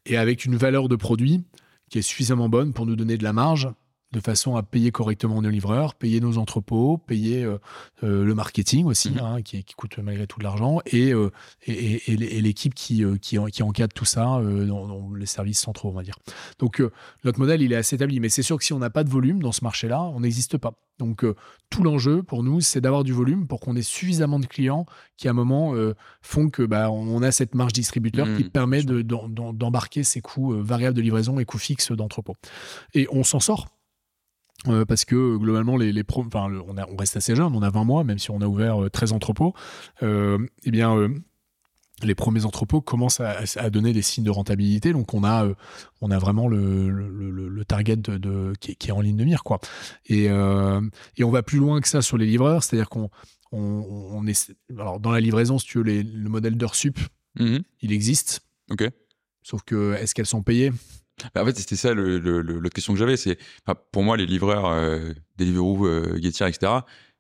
et 0.06 0.16
avec 0.16 0.46
une 0.46 0.56
valeur 0.56 0.88
de 0.88 0.96
produit 0.96 1.44
qui 1.90 1.98
est 1.98 2.04
suffisamment 2.04 2.48
bonne 2.48 2.74
pour 2.74 2.86
nous 2.86 2.96
donner 2.96 3.18
de 3.18 3.24
la 3.24 3.34
marge 3.34 3.70
de 4.14 4.20
façon 4.22 4.56
à 4.56 4.64
payer 4.64 4.92
correctement 4.92 5.42
nos 5.42 5.50
livreurs, 5.50 5.94
payer 5.94 6.22
nos 6.22 6.38
entrepôts, 6.38 6.98
payer 6.98 7.44
euh, 7.44 7.58
euh, 8.04 8.24
le 8.24 8.36
marketing 8.36 8.86
aussi, 8.86 9.12
mhm. 9.12 9.20
hein, 9.20 9.42
qui, 9.42 9.64
coûte 9.76 9.98
malgré 10.00 10.28
tout 10.28 10.40
de 10.40 10.46
l'argent, 10.46 10.80
et, 10.86 11.14
euh, 11.14 11.30
et, 11.66 12.16
l'équipe 12.42 12.74
qui, 12.74 13.04
qui, 13.22 13.38
qui, 13.52 13.64
encadre 13.64 13.94
tout 13.94 14.06
ça 14.06 14.42
dans, 14.42 15.12
les 15.14 15.26
services 15.26 15.60
centraux, 15.60 15.90
on 15.90 15.94
va 15.94 16.04
dire. 16.04 16.16
Donc 16.60 16.82
notre 17.24 17.40
modèle, 17.40 17.62
il 17.62 17.74
est 17.74 17.76
assez 17.76 17.96
établi, 17.96 18.20
mais 18.20 18.30
c'est 18.30 18.44
sûr 18.44 18.58
que 18.58 18.64
si 18.64 18.74
on 18.74 18.80
n'a 18.80 18.90
pas 18.90 19.04
de 19.04 19.10
volume 19.10 19.42
dans 19.42 19.52
ce 19.52 19.64
marché-là, 19.64 20.02
on 20.02 20.22
n'existe 20.22 20.58
pas. 20.58 20.74
Donc 21.00 21.24
tout 21.70 21.84
l'enjeu 21.84 22.24
pour 22.24 22.44
nous, 22.44 22.60
c'est 22.62 22.82
d'avoir 22.82 23.04
du 23.04 23.14
volume 23.14 23.46
pour 23.46 23.60
qu'on 23.60 23.76
ait 23.76 23.84
suffisamment 23.84 24.40
de 24.40 24.48
clients 24.48 24.86
qui 25.16 25.28
à 25.28 25.32
un 25.32 25.34
moment 25.34 25.74
font 26.22 26.50
que 26.50 26.64
bah, 26.64 26.90
on 26.90 27.22
a 27.22 27.32
cette 27.32 27.54
marge 27.56 27.74
distributeur 27.74 28.26
qui 28.36 28.46
mhm. 28.46 28.50
permet 28.50 28.84
d'embarquer 28.84 30.04
ces 30.04 30.22
coûts 30.22 30.54
variables 30.54 30.96
de 30.96 31.02
livraison 31.02 31.40
et 31.40 31.46
coûts 31.46 31.60
fixes 31.60 31.92
d'entrepôt. 31.92 32.36
Et 32.94 33.08
on 33.12 33.24
s'en 33.24 33.40
sort 33.40 33.68
euh, 34.68 34.86
parce 34.86 35.06
que 35.06 35.38
globalement, 35.38 35.78
les, 35.78 35.94
on, 36.16 36.30
on, 36.34 36.96
reste 36.98 37.16
assez 37.16 37.36
jeune, 37.36 37.54
on 37.56 37.62
a 37.62 37.70
20 37.70 37.84
mois, 37.84 38.04
même 38.04 38.18
si 38.18 38.32
on 38.32 38.42
a 38.42 38.48
ouvert 38.48 38.90
13 38.92 39.12
euh, 39.12 39.16
entrepôts. 39.16 39.54
Euh, 40.02 40.40
eh 40.64 40.72
bien, 40.72 41.10
les 42.04 42.16
premiers 42.16 42.46
entrepôts 42.46 42.82
commencent 42.82 43.20
à, 43.22 43.70
donner 43.70 43.94
des 43.94 44.02
signes 44.02 44.24
de 44.24 44.32
rentabilité. 44.32 44.94
Donc, 44.94 45.14
on 45.14 45.24
a, 45.24 45.48
on 46.02 46.12
a 46.12 46.18
vraiment 46.18 46.48
le, 46.48 46.90
le, 46.90 47.66
target 47.66 47.98
de, 47.98 48.54
qui, 48.60 48.72
est 48.72 48.92
en 48.92 49.02
ligne 49.02 49.18
de 49.18 49.26
mire. 49.26 49.44
Quoi. 49.44 49.60
Et, 50.08 50.26
et 50.26 51.24
on 51.24 51.32
va 51.32 51.44
plus 51.44 51.60
loin 51.60 51.80
que 51.82 51.88
ça 51.88 52.02
sur 52.02 52.18
les 52.18 52.26
livreurs, 52.26 52.64
c'est-à-dire 52.64 52.90
qu'on 52.90 53.10
on, 53.52 54.26
est. 54.28 54.54
Alors, 54.78 55.00
dans 55.00 55.12
la 55.12 55.20
livraison, 55.20 55.60
si 55.60 55.68
tu 55.68 55.78
veux, 55.80 55.84
les, 55.84 56.04
le 56.04 56.30
modèle 56.30 56.58
d'heure 56.58 56.76
sup, 56.76 57.00
mmh 57.40 57.58
il 57.82 57.92
existe. 57.92 58.42
Ok. 58.72 58.90
Sauf 59.44 59.62
que, 59.64 59.94
est-ce 59.94 60.14
qu'elles 60.14 60.26
sont 60.26 60.44
payées? 60.44 60.72
Bah, 61.34 61.44
en 61.44 61.46
fait, 61.46 61.58
c'était 61.58 61.76
ça 61.76 61.94
le, 61.94 62.20
le, 62.20 62.70
question 62.70 62.94
que 62.94 63.00
j'avais. 63.00 63.18
C'est 63.18 63.38
pour 63.92 64.04
moi 64.04 64.18
les 64.18 64.26
livreurs, 64.26 64.68
euh, 64.68 65.14
Deliveroo, 65.38 65.86
euh, 65.86 66.20
Getir, 66.22 66.48
etc. 66.48 66.72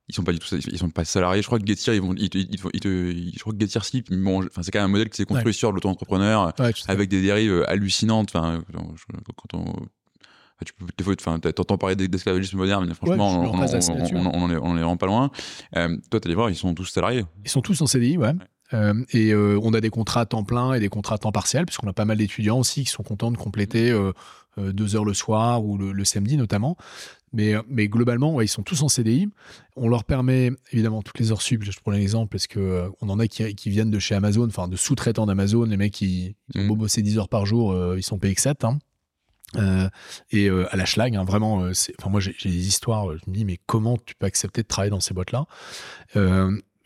Ils 0.09 0.15
sont 0.15 0.23
pas 0.23 0.31
du 0.31 0.39
tout, 0.39 0.55
ils 0.55 0.77
sont 0.77 0.89
pas 0.89 1.03
salariés. 1.03 1.41
Je 1.41 1.47
crois 1.47 1.59
que 1.59 1.67
Getir, 1.67 1.93
ils 1.93 2.01
vont, 2.01 2.13
ils 2.15 2.29
ils 2.33 2.57
je 2.57 3.39
crois 3.39 3.53
que 3.53 3.59
Getir, 3.59 3.83
si, 3.83 4.03
enfin, 4.09 4.63
c'est 4.63 4.71
quand 4.71 4.79
même 4.79 4.85
un 4.85 4.91
modèle 4.91 5.09
qui 5.09 5.17
s'est 5.17 5.25
construit 5.25 5.53
sur 5.53 5.71
l'auto-entrepreneur 5.71 6.53
avec 6.87 7.09
des 7.09 7.21
dérives 7.21 7.51
euh, 7.51 7.69
hallucinantes. 7.69 8.29
Enfin, 8.33 8.63
quand 9.35 9.53
on, 9.53 9.73
tu 10.65 10.73
peux, 10.73 11.15
t'entends 11.53 11.77
parler 11.77 11.95
d'esclavagisme 11.95 12.57
moderne, 12.57 12.85
mais 12.87 12.93
franchement, 12.95 13.41
on, 13.41 13.53
on, 13.53 13.59
on, 13.59 14.31
on, 14.33 14.49
est, 14.49 14.57
on 14.57 14.77
est 14.77 14.81
vraiment 14.81 14.97
pas 14.97 15.05
loin. 15.05 15.29
Euh, 15.75 15.95
toi, 16.09 16.19
tes 16.19 16.29
livreurs, 16.29 16.49
ils 16.49 16.55
sont 16.55 16.73
tous 16.73 16.85
salariés. 16.85 17.25
Ils 17.43 17.49
sont 17.49 17.61
tous 17.61 17.79
en 17.81 17.87
CDI, 17.87 18.17
ouais. 18.17 18.33
Euh, 18.73 18.93
et 19.11 19.31
euh, 19.31 19.59
on 19.63 19.73
a 19.73 19.81
des 19.81 19.89
contrats 19.89 20.21
à 20.21 20.25
temps 20.25 20.43
plein 20.43 20.73
et 20.73 20.79
des 20.79 20.89
contrats 20.89 21.15
à 21.15 21.17
temps 21.17 21.31
partiel, 21.31 21.65
puisqu'on 21.65 21.87
a 21.87 21.93
pas 21.93 22.05
mal 22.05 22.17
d'étudiants 22.17 22.59
aussi 22.59 22.83
qui 22.83 22.91
sont 22.91 23.03
contents 23.03 23.31
de 23.31 23.37
compléter 23.37 23.91
euh, 23.91 24.11
deux 24.57 24.95
heures 24.95 25.05
le 25.05 25.13
soir 25.13 25.63
ou 25.63 25.77
le, 25.77 26.05
samedi 26.05 26.37
notamment. 26.37 26.77
Mais, 27.33 27.55
mais 27.67 27.89
globalement, 27.89 28.39
ils 28.41 28.47
sont 28.47 28.63
tous 28.63 28.81
en 28.83 28.87
CDI. 28.87 29.27
On 29.75 29.89
leur 29.89 30.05
permet, 30.05 30.51
évidemment, 30.71 31.01
toutes 31.01 31.19
les 31.19 31.31
heures 31.31 31.41
sub, 31.41 31.63
je 31.63 31.71
prends 31.79 31.91
l'exemple, 31.91 32.29
parce 32.29 32.47
qu'on 32.47 32.93
on 33.01 33.09
en 33.09 33.19
a 33.19 33.27
qui, 33.27 33.53
qui, 33.53 33.69
viennent 33.69 33.91
de 33.91 33.99
chez 33.99 34.15
Amazon, 34.15 34.47
enfin 34.47 34.67
de 34.67 34.77
sous-traitants 34.77 35.25
d'Amazon, 35.25 35.65
les 35.65 35.77
mecs 35.77 35.93
qui, 35.93 36.35
ont 36.55 36.63
mmh. 36.63 36.67
beau 36.67 36.75
bosser 36.77 37.01
10 37.01 37.17
heures 37.19 37.29
par 37.29 37.45
jour, 37.45 37.95
ils 37.95 38.03
sont 38.03 38.17
payés 38.17 38.33
que 38.33 38.41
7. 38.41 38.63
Hein. 38.63 38.79
et 40.31 40.49
à 40.49 40.75
la 40.75 40.85
schlag, 40.85 41.15
hein, 41.15 41.25
vraiment, 41.25 41.69
enfin 41.99 42.09
moi 42.09 42.21
j'ai 42.21 42.33
des 42.43 42.67
histoires, 42.67 43.11
je 43.11 43.29
me 43.29 43.35
dis 43.35 43.45
mais 43.45 43.59
comment 43.65 43.97
tu 43.97 44.15
peux 44.15 44.25
accepter 44.25 44.61
de 44.63 44.67
travailler 44.67 44.91
dans 44.91 45.01
ces 45.01 45.13
boîtes-là? 45.13 45.45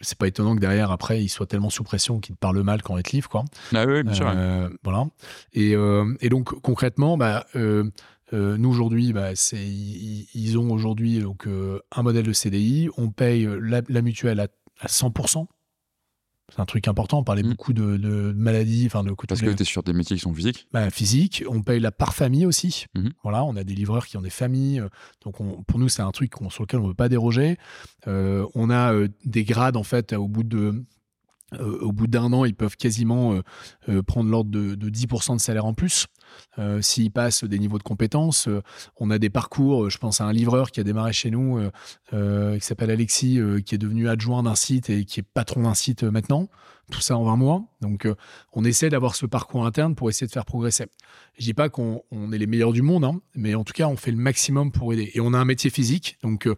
C'est 0.02 0.18
pas 0.18 0.28
étonnant 0.28 0.56
que 0.56 0.60
derrière, 0.60 0.92
après, 0.92 1.24
il 1.24 1.30
soit 1.30 1.48
tellement 1.48 1.70
sous 1.70 1.84
pression 1.84 2.20
qu'il 2.20 2.36
te 2.36 2.40
parle 2.40 2.62
mal 2.62 2.82
quand 2.82 2.98
il 2.98 3.04
te 3.04 3.12
livre, 3.12 3.30
quoi. 3.30 3.46
Ah 3.74 3.86
oui, 3.86 4.04
bien 4.04 4.14
sûr. 4.14 4.28
Euh, 4.28 4.70
voilà. 4.84 5.06
Et, 5.54 5.76
euh, 5.76 6.16
et, 6.22 6.30
donc, 6.30 6.60
concrètement, 6.62 7.18
bah, 7.18 7.46
euh, 7.56 7.90
nous, 8.32 8.70
aujourd'hui, 8.70 9.14
bah, 9.14 9.32
ils, 9.54 10.28
ils, 10.34 10.58
ont 10.58 10.72
aujourd'hui 10.72 11.20
donc, 11.20 11.48
un 11.48 12.04
modèle 12.04 12.26
de 12.26 12.34
CDI. 12.34 12.90
On 12.98 13.10
paye 13.10 13.48
la, 13.62 13.82
la 13.88 14.02
mutuelle 14.02 14.40
à, 14.40 14.48
à 14.80 14.88
100% 14.88 15.48
c'est 16.52 16.62
un 16.62 16.66
truc 16.66 16.88
important. 16.88 17.20
On 17.20 17.24
parlait 17.24 17.44
mm. 17.44 17.50
beaucoup 17.50 17.74
de, 17.74 18.34
maladies. 18.36 18.86
Enfin, 18.86 19.04
de, 19.04 19.14
Parce 19.28 19.42
que 19.42 19.50
tu 19.50 19.62
es 19.62 19.66
sur 19.66 19.84
des 19.84 19.94
métiers 19.94 20.18
qui 20.18 20.22
sont 20.22 20.34
physiques 20.34 20.68
bah, 20.72 20.90
Physiques. 20.90 21.44
On 21.50 21.62
paye 21.62 21.80
la 21.80 21.92
part 21.92 22.14
famille 22.14 22.46
aussi. 22.46 22.86
Mm-hmm. 22.96 23.12
Voilà, 23.24 23.44
on 23.44 23.56
a 23.56 23.64
des 23.64 23.74
livreurs 23.74 24.06
qui 24.06 24.18
ont 24.18 24.22
des 24.22 24.30
familles. 24.30 24.82
Euh, 24.82 24.90
donc, 25.24 25.38
pour 25.66 25.80
nous, 25.80 25.90
c'est 25.90 26.02
un 26.02 26.12
truc 26.12 26.34
sur 26.50 26.64
lequel 26.64 26.80
on 26.80 26.84
ne 26.84 26.88
veut 26.90 26.94
pas 26.94 27.10
déroger. 27.10 27.58
Euh, 28.08 28.46
on 28.54 28.70
a 28.70 28.94
euh, 28.94 29.08
des 29.26 29.44
grades, 29.44 29.78
en 29.78 29.84
fait, 29.84 30.14
au 30.14 30.28
bout 30.28 30.44
de. 30.44 30.84
au 31.60 31.92
bout 31.92 32.08
d'un 32.08 32.34
an, 32.34 32.46
ils 32.46 32.56
peuvent 32.56 32.78
quasiment 32.78 33.40
prendre 34.08 34.30
l'ordre 34.30 34.52
de, 34.52 34.76
de, 34.76 34.90
10% 34.90 35.36
de 35.36 35.42
salaire 35.42 35.66
en 35.66 35.74
plus. 35.74 36.08
Euh, 36.60 36.82
s'ils 36.82 37.12
passent 37.12 37.44
des 37.44 37.60
niveaux 37.60 37.78
de 37.78 37.84
compétences. 37.84 38.48
Euh, 38.48 38.62
on 39.00 39.10
a 39.10 39.20
des 39.20 39.30
parcours, 39.30 39.86
euh, 39.86 39.90
je 39.90 39.98
pense 39.98 40.22
à 40.22 40.26
un 40.26 40.34
livreur 40.34 40.72
qui 40.72 40.80
a 40.80 40.84
démarré 40.84 41.14
chez 41.14 41.32
nous, 41.32 41.62
qui 42.12 42.66
s'appelle 42.66 42.92
Alexis, 42.92 43.40
qui 43.66 43.76
est 43.76 43.78
devenu 43.78 44.10
adjoint 44.10 44.44
d'un 44.44 44.56
site 44.56 44.90
et 44.90 45.06
qui 45.06 45.20
est 45.22 45.24
patron 45.24 45.64
d'un 45.64 45.74
site 45.74 46.04
maintenant. 46.04 46.50
Tout 46.90 47.00
ça 47.00 47.16
en 47.16 47.24
20 47.24 47.38
mois. 47.38 47.64
Donc, 47.80 48.06
on 48.52 48.66
essaie 48.66 48.90
d'avoir 48.90 49.16
ce 49.16 49.26
parcours 49.26 49.66
interne 49.66 49.96
pour 49.96 50.10
essayer 50.10 50.28
de 50.28 50.32
faire 50.32 50.44
progresser. 50.44 50.88
Je 51.38 51.46
dis 51.46 51.54
pas 51.54 51.70
qu'on 51.70 52.04
est 52.34 52.38
les 52.38 52.48
meilleurs 52.48 52.74
du 52.74 52.82
monde, 52.82 53.06
hein, 53.06 53.22
mais 53.34 53.56
en 53.56 53.64
tout 53.64 53.72
cas, 53.72 53.88
on 53.88 53.96
fait 53.96 54.12
le 54.12 54.18
maximum 54.18 54.74
pour 54.74 54.92
aider. 54.92 55.10
Et 55.14 55.22
on 55.22 55.34
a 55.34 55.38
un 55.38 55.46
métier 55.46 55.70
physique, 55.70 56.18
donc 56.22 56.50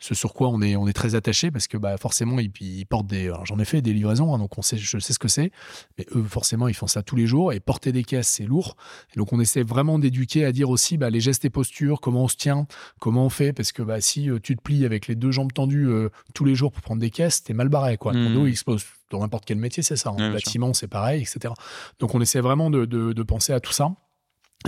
ce 0.00 0.14
sur 0.14 0.32
quoi 0.32 0.48
on 0.48 0.60
est, 0.62 0.92
très 0.92 1.14
attaché 1.14 1.50
parce 1.50 1.68
que 1.68 1.76
bah, 1.76 1.96
forcément, 1.98 2.38
ils, 2.40 2.86
portent 2.86 3.06
des. 3.06 3.32
J'en 3.44 3.58
ai 3.58 3.64
fait 3.64 3.82
des 3.82 3.92
livraisons, 3.92 4.34
hein, 4.34 4.38
donc 4.38 4.50
je 4.58 4.98
sais 4.98 5.12
ce 5.12 5.18
que 5.18 5.28
c'est. 5.28 5.52
Mais 5.98 6.06
eux, 6.14 6.24
forcément, 6.24 6.68
ils 6.68 6.74
font 6.74 6.86
ça 6.86 7.02
tous 7.02 7.16
les 7.16 7.26
jours. 7.26 7.52
Et 7.52 7.60
porter 7.60 7.92
des 7.92 8.02
caisses, 8.02 8.28
c'est 8.28 8.44
lourd. 8.44 8.76
Donc, 9.20 9.34
on 9.34 9.40
essaie 9.40 9.62
vraiment 9.62 9.98
d'éduquer 9.98 10.46
à 10.46 10.52
dire 10.52 10.70
aussi 10.70 10.96
bah, 10.96 11.10
les 11.10 11.20
gestes 11.20 11.44
et 11.44 11.50
postures, 11.50 12.00
comment 12.00 12.24
on 12.24 12.28
se 12.28 12.36
tient, 12.36 12.66
comment 13.00 13.26
on 13.26 13.28
fait. 13.28 13.52
Parce 13.52 13.70
que 13.70 13.82
bah, 13.82 14.00
si 14.00 14.30
euh, 14.30 14.38
tu 14.42 14.56
te 14.56 14.62
plies 14.62 14.86
avec 14.86 15.08
les 15.08 15.14
deux 15.14 15.30
jambes 15.30 15.52
tendues 15.52 15.90
euh, 15.90 16.08
tous 16.32 16.46
les 16.46 16.54
jours 16.54 16.72
pour 16.72 16.80
prendre 16.80 17.02
des 17.02 17.10
caisses, 17.10 17.42
t'es 17.42 17.52
mal 17.52 17.68
barré. 17.68 17.98
Quoi. 17.98 18.14
Ton 18.14 18.30
mmh. 18.30 18.34
dos, 18.34 18.46
il 18.46 18.52
explose. 18.52 18.86
Dans 19.10 19.20
n'importe 19.20 19.44
quel 19.44 19.58
métier, 19.58 19.82
c'est 19.82 19.96
ça. 19.96 20.10
En 20.10 20.18
hein. 20.18 20.32
bâtiment, 20.32 20.72
c'est 20.72 20.88
pareil, 20.88 21.20
etc. 21.20 21.52
Donc, 21.98 22.14
on 22.14 22.22
essaie 22.22 22.40
vraiment 22.40 22.70
de, 22.70 22.86
de 22.86 23.22
penser 23.22 23.52
à 23.52 23.60
tout 23.60 23.74
ça. 23.74 23.92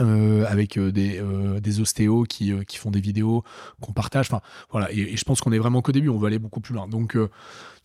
Euh, 0.00 0.46
avec 0.46 0.78
euh, 0.78 0.90
des, 0.90 1.18
euh, 1.20 1.60
des 1.60 1.80
ostéos 1.80 2.24
qui, 2.24 2.50
qui 2.64 2.78
font 2.78 2.90
des 2.90 3.00
vidéos 3.00 3.44
qu'on 3.82 3.92
partage. 3.92 4.26
Enfin, 4.30 4.40
voilà. 4.70 4.90
Et, 4.90 5.18
je 5.18 5.24
pense 5.24 5.42
qu'on 5.42 5.52
est 5.52 5.58
vraiment 5.58 5.82
qu'au 5.82 5.92
début. 5.92 6.08
On 6.08 6.16
va 6.16 6.28
aller 6.28 6.38
beaucoup 6.38 6.60
plus 6.60 6.72
loin. 6.72 6.88
Donc, 6.88 7.16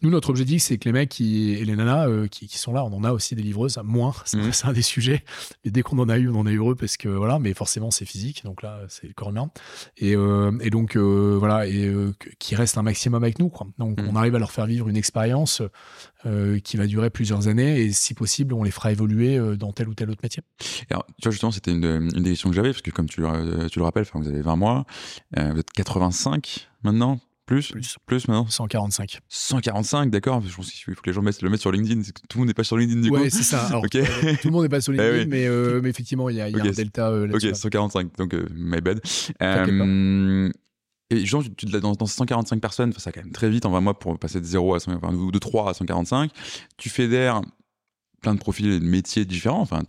nous, 0.02 0.10
notre 0.10 0.30
objectif, 0.30 0.62
c'est 0.62 0.78
que 0.78 0.88
les 0.88 0.94
mecs 0.94 1.10
qui, 1.10 1.54
et 1.54 1.66
les 1.66 1.76
nanas 1.76 2.08
qui, 2.30 2.48
qui, 2.48 2.58
sont 2.58 2.74
là, 2.74 2.84
on 2.84 2.94
en 2.94 3.04
a 3.04 3.12
aussi 3.12 3.36
des 3.36 3.42
livreuses, 3.42 3.80
moins. 3.84 4.14
Mmh. 4.34 4.52
C'est 4.52 4.66
un 4.66 4.74
des 4.74 4.82
sujets. 4.82 5.24
Et 5.64 5.72
dès 5.72 5.82
qu'on 5.82 6.00
en 6.00 6.10
a 6.10 6.18
eu, 6.18 6.30
on 6.30 6.40
en 6.40 6.48
est 6.48 6.56
heureux 6.56 6.76
parce 6.76 6.98
que 6.98 7.10
voilà. 7.10 7.40
Mais 7.40 7.54
forcément, 7.54 7.92
c'est 7.92 8.06
physique. 8.06 8.44
Donc 8.44 8.62
là, 8.62 8.82
c'est 8.90 9.08
le 9.08 9.14
corps 9.14 9.30
humain. 9.30 9.50
Et, 9.98 10.14
et 10.14 10.70
donc, 10.70 10.96
voilà. 10.96 11.68
Et 11.68 11.92
qui 12.40 12.56
restent 12.56 12.78
un 12.78 12.84
maximum 12.84 13.24
avec 13.24 13.40
nous. 13.40 13.50
Quoi. 13.50 13.68
Donc, 13.78 14.00
mmh. 14.00 14.08
on 14.10 14.16
arrive 14.16 14.36
à 14.36 14.40
leur 14.40 14.52
faire 14.52 14.66
vivre 14.66 14.88
une 14.90 14.98
expérience 14.98 15.62
euh, 16.26 16.60
qui 16.60 16.78
va 16.78 16.88
durer 16.88 17.12
plusieurs 17.12 17.48
années 17.48 17.80
et 17.80 17.92
si 17.92 18.16
possible, 18.16 18.56
on 18.56 18.64
les 18.64 18.72
fera 18.72 18.92
évoluer 18.92 19.38
euh, 19.38 19.56
dans 19.56 19.72
tel 19.72 19.88
ou 19.88 19.94
tel 19.94 20.10
autre 20.10 20.22
métier. 20.24 20.42
Alors, 20.90 21.06
tu 21.06 21.26
vois, 21.26 21.32
justement, 21.32 21.52
c'était 21.52 21.72
une, 21.72 21.86
une 21.86 22.24
des 22.24 22.32
questions 22.32 22.50
que 22.50 22.56
j'avais 22.56 22.72
parce 22.72 22.82
que, 22.82 22.90
comme 22.90 23.08
tu, 23.08 23.22
tu 23.72 23.80
le 23.80 23.86
rappelles, 23.86 24.06
vous 24.14 24.28
avez 24.28 24.42
20 24.42 24.56
mois, 24.56 24.86
euh, 25.38 25.52
vous 25.54 25.60
êtes 25.60 25.72
85 25.72 26.70
maintenant 26.84 27.20
plus, 27.48 27.72
plus 27.72 27.98
Plus 28.06 28.28
maintenant 28.28 28.48
145. 28.48 29.20
145, 29.28 30.12
d'accord. 30.12 30.44
Je 30.46 30.56
pense 30.56 30.70
qu'il 30.70 30.94
faut 30.94 31.02
que 31.02 31.10
les 31.10 31.14
gens 31.14 31.24
mettent, 31.24 31.42
le 31.42 31.50
mettre 31.50 31.62
sur 31.62 31.72
LinkedIn. 31.72 32.02
Tout 32.30 32.38
le 32.38 32.40
monde 32.40 32.48
n'est 32.50 32.54
pas 32.54 32.64
sur 32.64 32.78
LinkedIn 32.78 33.02
du 33.02 33.10
coup. 33.10 33.18
Oui, 33.18 33.32
c'est 33.32 33.42
ça. 33.42 33.70
tout 33.92 33.98
le 34.48 34.52
monde 34.52 34.64
n'est 34.64 34.70
pas 34.70 34.82
sur 34.82 34.94
eh 34.94 34.98
LinkedIn, 34.98 35.26
mais, 35.26 35.82
mais, 35.82 35.90
effectivement, 35.90 36.30
il 36.30 36.36
y 36.36 36.42
a, 36.42 36.50
y 36.50 36.60
a 36.60 36.64
un 36.64 36.70
delta 36.70 37.10
là-dessus. 37.10 37.50
Ok, 37.50 37.56
145, 37.56 38.18
donc 38.18 38.36
my 38.54 38.82
bad. 38.82 39.02
Et 41.10 41.26
genre, 41.26 41.44
tu, 41.56 41.66
dans, 41.68 41.94
dans 41.94 42.06
145 42.06 42.60
personnes, 42.60 42.92
ça 42.98 43.12
quand 43.14 43.22
même 43.22 43.32
très 43.32 43.50
vite 43.50 43.66
en 43.66 43.72
20 43.72 43.80
mois 43.80 43.98
pour 43.98 44.20
passer 44.20 44.42
de 44.42 44.46
0 44.46 44.76
à 44.76 44.80
100, 44.82 44.96
enfin, 44.96 45.14
de 45.14 45.40
3 45.40 45.70
à 45.70 45.74
145. 45.74 46.32
Tu 46.76 46.90
fédères 46.90 47.42
plein 48.22 48.34
de 48.34 48.40
profils 48.40 48.72
et 48.72 48.80
de 48.80 48.86
métiers 48.86 49.26
différents. 49.26 49.62
Enfin, 49.62 49.84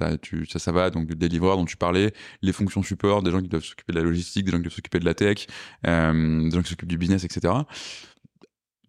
ça, 0.49 0.59
ça 0.59 0.73
va. 0.73 0.91
Donc, 0.91 1.07
des 1.07 1.29
livreurs 1.29 1.57
dont 1.57 1.65
tu 1.65 1.77
parlais, 1.77 2.13
les 2.43 2.53
fonctions 2.53 2.83
support, 2.83 3.23
des 3.23 3.31
gens 3.31 3.41
qui 3.41 3.49
doivent 3.49 3.65
s'occuper 3.65 3.93
de 3.93 3.99
la 3.99 4.05
logistique, 4.05 4.45
des 4.45 4.53
gens 4.53 4.59
qui 4.59 4.65
doivent 4.65 4.75
s'occuper 4.75 4.99
de 4.99 5.05
la 5.05 5.15
tech, 5.15 5.47
euh, 5.87 6.45
des 6.45 6.51
gens 6.51 6.63
qui 6.63 6.71
s'occupent 6.71 6.89
du 6.89 6.99
business, 6.99 7.25
etc. 7.25 7.55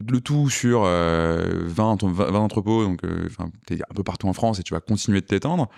le 0.08 0.22
tout 0.22 0.50
sur 0.50 0.82
20, 0.84 2.04
20, 2.04 2.40
entrepôts, 2.40 2.84
donc 2.84 3.02
es 3.04 3.76
un 3.76 3.94
peu 3.94 4.04
partout 4.04 4.28
en 4.28 4.34
France 4.34 4.60
et 4.60 4.64
tu 4.64 4.74
vas 4.74 4.82
continuer 4.82 5.22
de 5.22 5.26
t'étendre. 5.26 5.70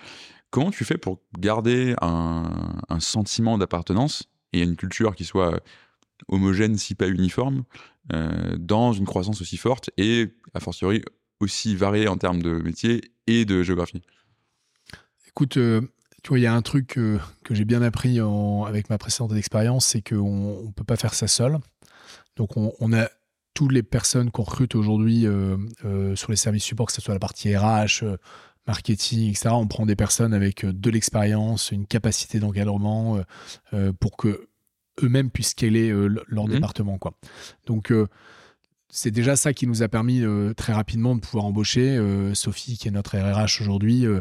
Comment 0.50 0.70
tu 0.70 0.84
fais 0.84 0.98
pour 0.98 1.20
garder 1.38 1.94
un, 2.02 2.74
un 2.88 3.00
sentiment 3.00 3.58
d'appartenance 3.58 4.24
et 4.52 4.62
une 4.62 4.76
culture 4.76 5.16
qui 5.16 5.24
soit 5.24 5.60
homogène, 6.28 6.76
si 6.76 6.94
pas 6.94 7.08
uniforme, 7.08 7.64
dans 8.58 8.92
une 8.92 9.06
croissance 9.06 9.40
aussi 9.40 9.56
forte 9.56 9.90
et, 9.96 10.28
a 10.54 10.60
fortiori, 10.60 11.02
aussi 11.42 11.76
variée 11.76 12.08
en 12.08 12.16
termes 12.16 12.42
de 12.42 12.52
métier 12.58 13.12
et 13.26 13.44
de 13.44 13.62
géographie 13.62 14.02
Écoute, 15.28 15.52
tu 15.52 16.28
vois, 16.28 16.38
il 16.38 16.42
y 16.42 16.46
a 16.46 16.54
un 16.54 16.62
truc 16.62 16.88
que 16.88 17.20
j'ai 17.50 17.64
bien 17.64 17.82
appris 17.82 18.20
avec 18.66 18.90
ma 18.90 18.98
précédente 18.98 19.32
expérience, 19.34 19.86
c'est 19.86 20.02
qu'on 20.02 20.66
ne 20.66 20.72
peut 20.72 20.84
pas 20.84 20.96
faire 20.96 21.14
ça 21.14 21.26
seul. 21.26 21.58
Donc, 22.36 22.56
on, 22.56 22.92
a 22.92 23.08
toutes 23.54 23.72
les 23.72 23.82
personnes 23.82 24.30
qu'on 24.30 24.42
recrute 24.42 24.74
aujourd'hui 24.74 25.26
euh, 25.26 25.56
euh, 25.84 26.16
sur 26.16 26.30
les 26.30 26.36
services 26.36 26.64
support, 26.64 26.86
que 26.86 26.92
ce 26.92 27.00
soit 27.00 27.14
la 27.14 27.20
partie 27.20 27.54
RH, 27.54 28.02
euh, 28.02 28.16
marketing, 28.66 29.28
etc. 29.30 29.50
On 29.52 29.66
prend 29.66 29.84
des 29.86 29.96
personnes 29.96 30.32
avec 30.32 30.64
de 30.64 30.90
l'expérience, 30.90 31.72
une 31.72 31.86
capacité 31.86 32.38
d'encadrement 32.38 33.20
pour 33.98 34.16
que 34.16 34.48
eux-mêmes 35.02 35.30
puissent 35.30 35.50
scaler 35.50 35.90
leur 35.90 36.46
mmh. 36.46 36.50
département. 36.50 36.96
Quoi. 36.96 37.14
Donc, 37.66 37.92
c'est 38.94 39.10
déjà 39.10 39.36
ça 39.36 39.54
qui 39.54 39.66
nous 39.66 39.82
a 39.82 39.88
permis 39.88 40.20
euh, 40.20 40.52
très 40.52 40.74
rapidement 40.74 41.14
de 41.14 41.20
pouvoir 41.20 41.46
embaucher. 41.46 41.96
Euh, 41.96 42.34
Sophie, 42.34 42.76
qui 42.76 42.88
est 42.88 42.90
notre 42.90 43.16
RRH 43.16 43.62
aujourd'hui, 43.62 44.04
euh, 44.04 44.20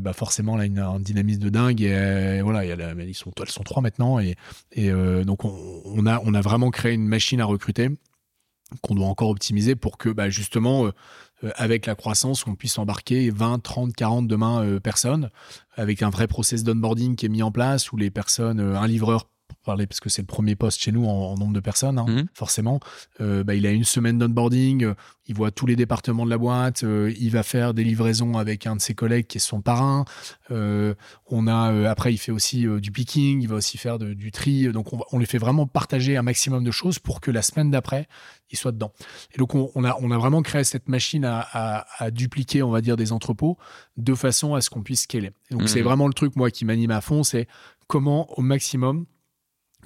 bah 0.00 0.12
forcément, 0.12 0.56
elle 0.56 0.62
a 0.62 0.64
une, 0.64 0.78
un 0.80 0.98
dynamisme 0.98 1.40
de 1.40 1.48
dingue. 1.48 1.80
Et 1.80 2.42
voilà, 2.42 2.64
elles 2.64 3.14
sont 3.14 3.62
trois 3.62 3.80
maintenant. 3.80 4.18
Et, 4.18 4.34
donc, 5.24 5.44
on, 5.44 6.06
a, 6.06 6.20
on 6.24 6.34
a 6.34 6.40
vraiment 6.40 6.70
créé 6.70 6.92
une 6.92 7.06
machine 7.06 7.40
à 7.40 7.44
recruter 7.44 7.88
qu'on 8.82 8.94
doit 8.94 9.06
encore 9.06 9.30
optimiser 9.30 9.76
pour 9.76 9.96
que 9.96 10.08
bah, 10.08 10.28
justement, 10.28 10.90
avec 11.54 11.86
la 11.86 11.94
croissance, 11.94 12.44
on 12.48 12.56
puisse 12.56 12.78
embarquer 12.78 13.30
20, 13.30 13.60
30, 13.60 13.94
40 13.94 14.26
demain 14.26 14.80
personnes 14.80 15.30
avec 15.76 16.02
un 16.02 16.10
vrai 16.10 16.26
process 16.26 16.64
d'onboarding 16.64 17.14
qui 17.14 17.26
est 17.26 17.30
mis 17.30 17.44
en 17.44 17.52
place 17.52 17.92
où 17.92 17.96
les 17.96 18.10
personnes, 18.10 18.58
un 18.58 18.86
livreur 18.88 19.28
parler 19.64 19.86
parce 19.86 20.00
que 20.00 20.08
c'est 20.08 20.22
le 20.22 20.26
premier 20.26 20.56
poste 20.56 20.80
chez 20.80 20.92
nous 20.92 21.06
en, 21.06 21.36
nombre 21.36 21.52
de 21.52 21.60
personnes, 21.60 21.98
hein, 21.98 22.06
mhm. 22.08 22.26
forcément. 22.34 22.80
Euh, 23.20 23.44
bah, 23.44 23.54
il 23.54 23.66
a 23.66 23.70
une 23.70 23.84
semaine 23.84 24.18
d'onboarding, 24.18 24.84
euh, 24.84 24.94
il 25.26 25.34
voit 25.34 25.50
tous 25.50 25.66
les 25.66 25.76
départements 25.76 26.24
de 26.24 26.30
la 26.30 26.38
boîte, 26.38 26.84
euh, 26.84 27.12
il 27.18 27.30
va 27.30 27.42
faire 27.42 27.74
des 27.74 27.84
livraisons 27.84 28.36
avec 28.36 28.66
un 28.66 28.76
de 28.76 28.80
ses 28.80 28.94
collègues 28.94 29.26
qui 29.26 29.38
est 29.38 29.40
son 29.40 29.60
parrain. 29.60 30.04
on 30.50 31.46
a 31.46 31.90
après, 31.90 32.12
il 32.12 32.18
fait 32.18 32.32
aussi 32.32 32.66
du 32.80 32.90
picking, 32.90 33.42
il 33.42 33.48
va 33.48 33.56
aussi 33.56 33.78
faire 33.78 33.98
du 33.98 34.30
tri. 34.32 34.70
Donc, 34.72 34.92
on, 34.92 35.00
on 35.12 35.18
lui 35.18 35.26
fait 35.26 35.38
vraiment 35.38 35.66
partager 35.66 36.16
un 36.16 36.22
maximum 36.22 36.64
de 36.64 36.70
choses 36.70 36.98
pour 36.98 37.20
que 37.20 37.30
la 37.30 37.42
semaine 37.42 37.70
d'après, 37.70 38.08
il 38.50 38.58
soit 38.58 38.72
dedans. 38.72 38.92
Et 39.34 39.38
donc, 39.38 39.54
on, 39.54 39.84
a, 39.84 39.96
on 40.00 40.10
a 40.10 40.18
vraiment 40.18 40.42
créé 40.42 40.64
cette 40.64 40.88
machine 40.88 41.24
à, 41.24 41.86
à, 41.98 42.10
dupliquer, 42.10 42.62
on 42.62 42.70
va 42.70 42.80
dire, 42.80 42.96
des 42.96 43.12
entrepôts 43.12 43.58
de 43.96 44.14
façon 44.14 44.54
à 44.54 44.60
ce 44.60 44.70
qu'on 44.70 44.82
puisse 44.82 45.02
scaler. 45.02 45.30
Et 45.50 45.54
donc, 45.54 45.68
c'est 45.68 45.80
mhm. 45.80 45.84
vraiment 45.84 46.08
le 46.08 46.14
truc, 46.14 46.36
moi, 46.36 46.50
qui 46.50 46.64
m'anime 46.64 46.90
à 46.90 47.00
fond, 47.00 47.22
c'est 47.22 47.46
comment, 47.86 48.30
au 48.38 48.42
maximum, 48.42 49.06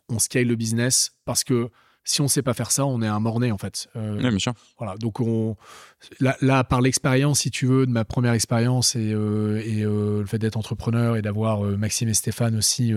on 0.09 0.19
scale 0.19 0.47
le 0.47 0.57
business 0.57 1.13
parce 1.25 1.45
que 1.45 1.71
si 2.05 2.21
on 2.21 2.29
sait 2.29 2.43
pas 2.43 2.53
faire 2.53 2.71
ça, 2.71 2.85
on 2.85 3.01
est 3.01 3.07
un 3.07 3.19
morné 3.19 3.51
en 3.51 3.59
fait. 3.59 3.89
Euh, 3.97 4.19
bien 4.19 4.39
sûr. 4.39 4.53
Voilà. 4.79 4.97
Donc 4.99 5.21
on, 5.21 5.57
là, 6.21 6.63
par 6.63 6.83
l'expérience, 6.83 7.41
si 7.41 7.51
tu 7.51 7.67
veux, 7.67 7.87
de 7.87 7.91
ma 7.91 8.05
première 8.05 8.35
expérience 8.35 8.95
et, 8.95 9.13
euh, 9.13 9.63
et 9.65 9.83
euh, 9.83 10.21
le 10.21 10.27
fait 10.27 10.39
d'être 10.39 10.57
entrepreneur 10.57 11.17
et 11.17 11.23
d'avoir 11.23 11.63
Maxime 11.63 12.11
et 12.11 12.15
Stéphane 12.15 12.57
aussi 12.57 12.93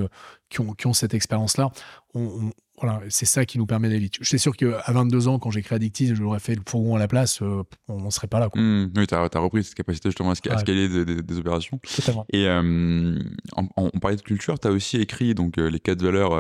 qui 0.50 0.60
ont, 0.60 0.74
qui, 0.74 0.88
ont, 0.88 0.94
cette 0.94 1.14
expérience-là, 1.14 1.72
on, 2.14 2.52
voilà, 2.80 3.02
c'est 3.10 3.26
ça 3.26 3.44
qui 3.46 3.58
nous 3.58 3.66
permet 3.66 3.90
d'aller 3.90 4.10
Je 4.20 4.28
suis 4.28 4.38
sûr 4.38 4.56
qu'à 4.56 4.84
22 4.88 5.28
ans, 5.28 5.40
quand 5.40 5.50
j'ai 5.50 5.64
créé 5.64 5.78
Addictive, 5.78 6.14
je 6.14 6.22
l'aurais 6.22 6.40
fait 6.40 6.54
le 6.54 6.62
fourgon 6.68 6.96
à 6.96 7.00
la 7.00 7.08
place, 7.08 7.42
euh, 7.42 7.64
on 7.88 8.02
n'en 8.02 8.12
serait 8.12 8.28
pas 8.28 8.40
là. 8.40 8.50
Quoi. 8.50 8.62
Mmh, 8.62 8.92
oui, 8.96 9.08
tu 9.08 9.16
as, 9.16 9.40
repris 9.40 9.64
cette 9.64 9.74
capacité 9.74 10.10
justement 10.10 10.30
à, 10.30 10.36
scaler 10.36 10.88
des, 10.88 11.38
opérations. 11.38 11.80
Totalement. 11.96 12.26
Et 12.32 12.48
euh, 12.48 13.18
on, 13.56 13.90
parlait 14.00 14.18
de 14.18 14.22
culture, 14.22 14.60
tu 14.60 14.68
as 14.68 14.72
aussi 14.72 14.98
écrit 14.98 15.34
donc, 15.34 15.58
euh, 15.58 15.70
les 15.70 15.80
quatre 15.80 16.04
valeurs 16.04 16.38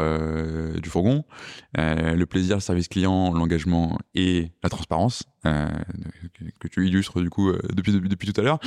du 0.79 0.89
fourgon 0.89 1.23
le 1.75 2.25
plaisir, 2.25 2.57
le 2.57 2.61
service 2.61 2.87
client, 2.87 3.33
l'engagement 3.33 3.97
et 4.13 4.51
la 4.63 4.69
transparence, 4.69 5.23
que, 5.43 6.67
tu 6.69 6.87
illustres 6.87 7.21
du 7.21 7.29
coup 7.29 7.51
depuis, 7.73 7.91
depuis, 7.91 8.09
depuis, 8.09 8.31
tout 8.31 8.41
à 8.41 8.43
l'heure 8.43 8.59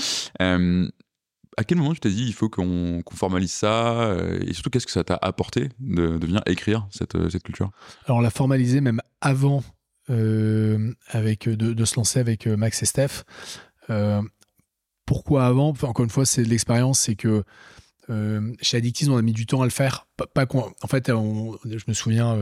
à 1.57 1.65
quel 1.65 1.79
moment 1.79 1.95
tu 1.95 2.01
t'es 2.01 2.11
dit 2.11 2.25
il 2.27 2.33
faut 2.33 2.49
qu'on 2.49 3.03
formalise 3.15 3.53
ça 3.53 4.01
euh, 4.03 4.41
et 4.47 4.53
surtout 4.55 4.71
qu'est-ce 4.71 4.87
que 4.87 4.93
ça 4.93 5.05
t'a 5.05 5.19
apporté 5.21 5.69
de, 5.79 6.03
venir 6.03 6.43
écrire 6.47 6.87
cette, 6.91 7.15
euh, 7.17 7.29
cette 7.31 7.43
culture? 7.43 7.71
Alors 8.07 8.19
on 8.19 8.21
l'a 8.21 8.31
formalisé 8.31 8.81
même 8.81 9.01
avant 9.21 9.63
euh, 10.11 10.93
avec, 11.09 11.49
de, 11.49 11.85
se 11.85 11.97
lancer 11.97 12.19
avec 12.19 12.47
Max 12.47 12.83
et 12.83 12.87
Steph. 12.87 13.25
pourquoi 15.07 15.47
avant? 15.47 15.75
Encore 15.83 16.05
une 16.05 16.11
fois, 16.11 16.27
c'est 16.27 16.43
de 16.43 16.49
l'expérience, 16.49 17.01
c'est 17.01 17.17
que 17.17 17.45
chez 18.61 18.77
Addictis, 18.77 19.09
on 19.09 19.17
a 19.17 19.23
mis 19.23 19.33
du 19.33 19.47
temps 19.47 19.63
à 19.63 19.65
le 19.65 19.71
faire. 19.71 20.09
Pas, 20.17 20.47
en 20.53 20.87
fait, 20.89 21.07
je 21.07 21.85
me 21.87 21.93
souviens, 21.93 22.37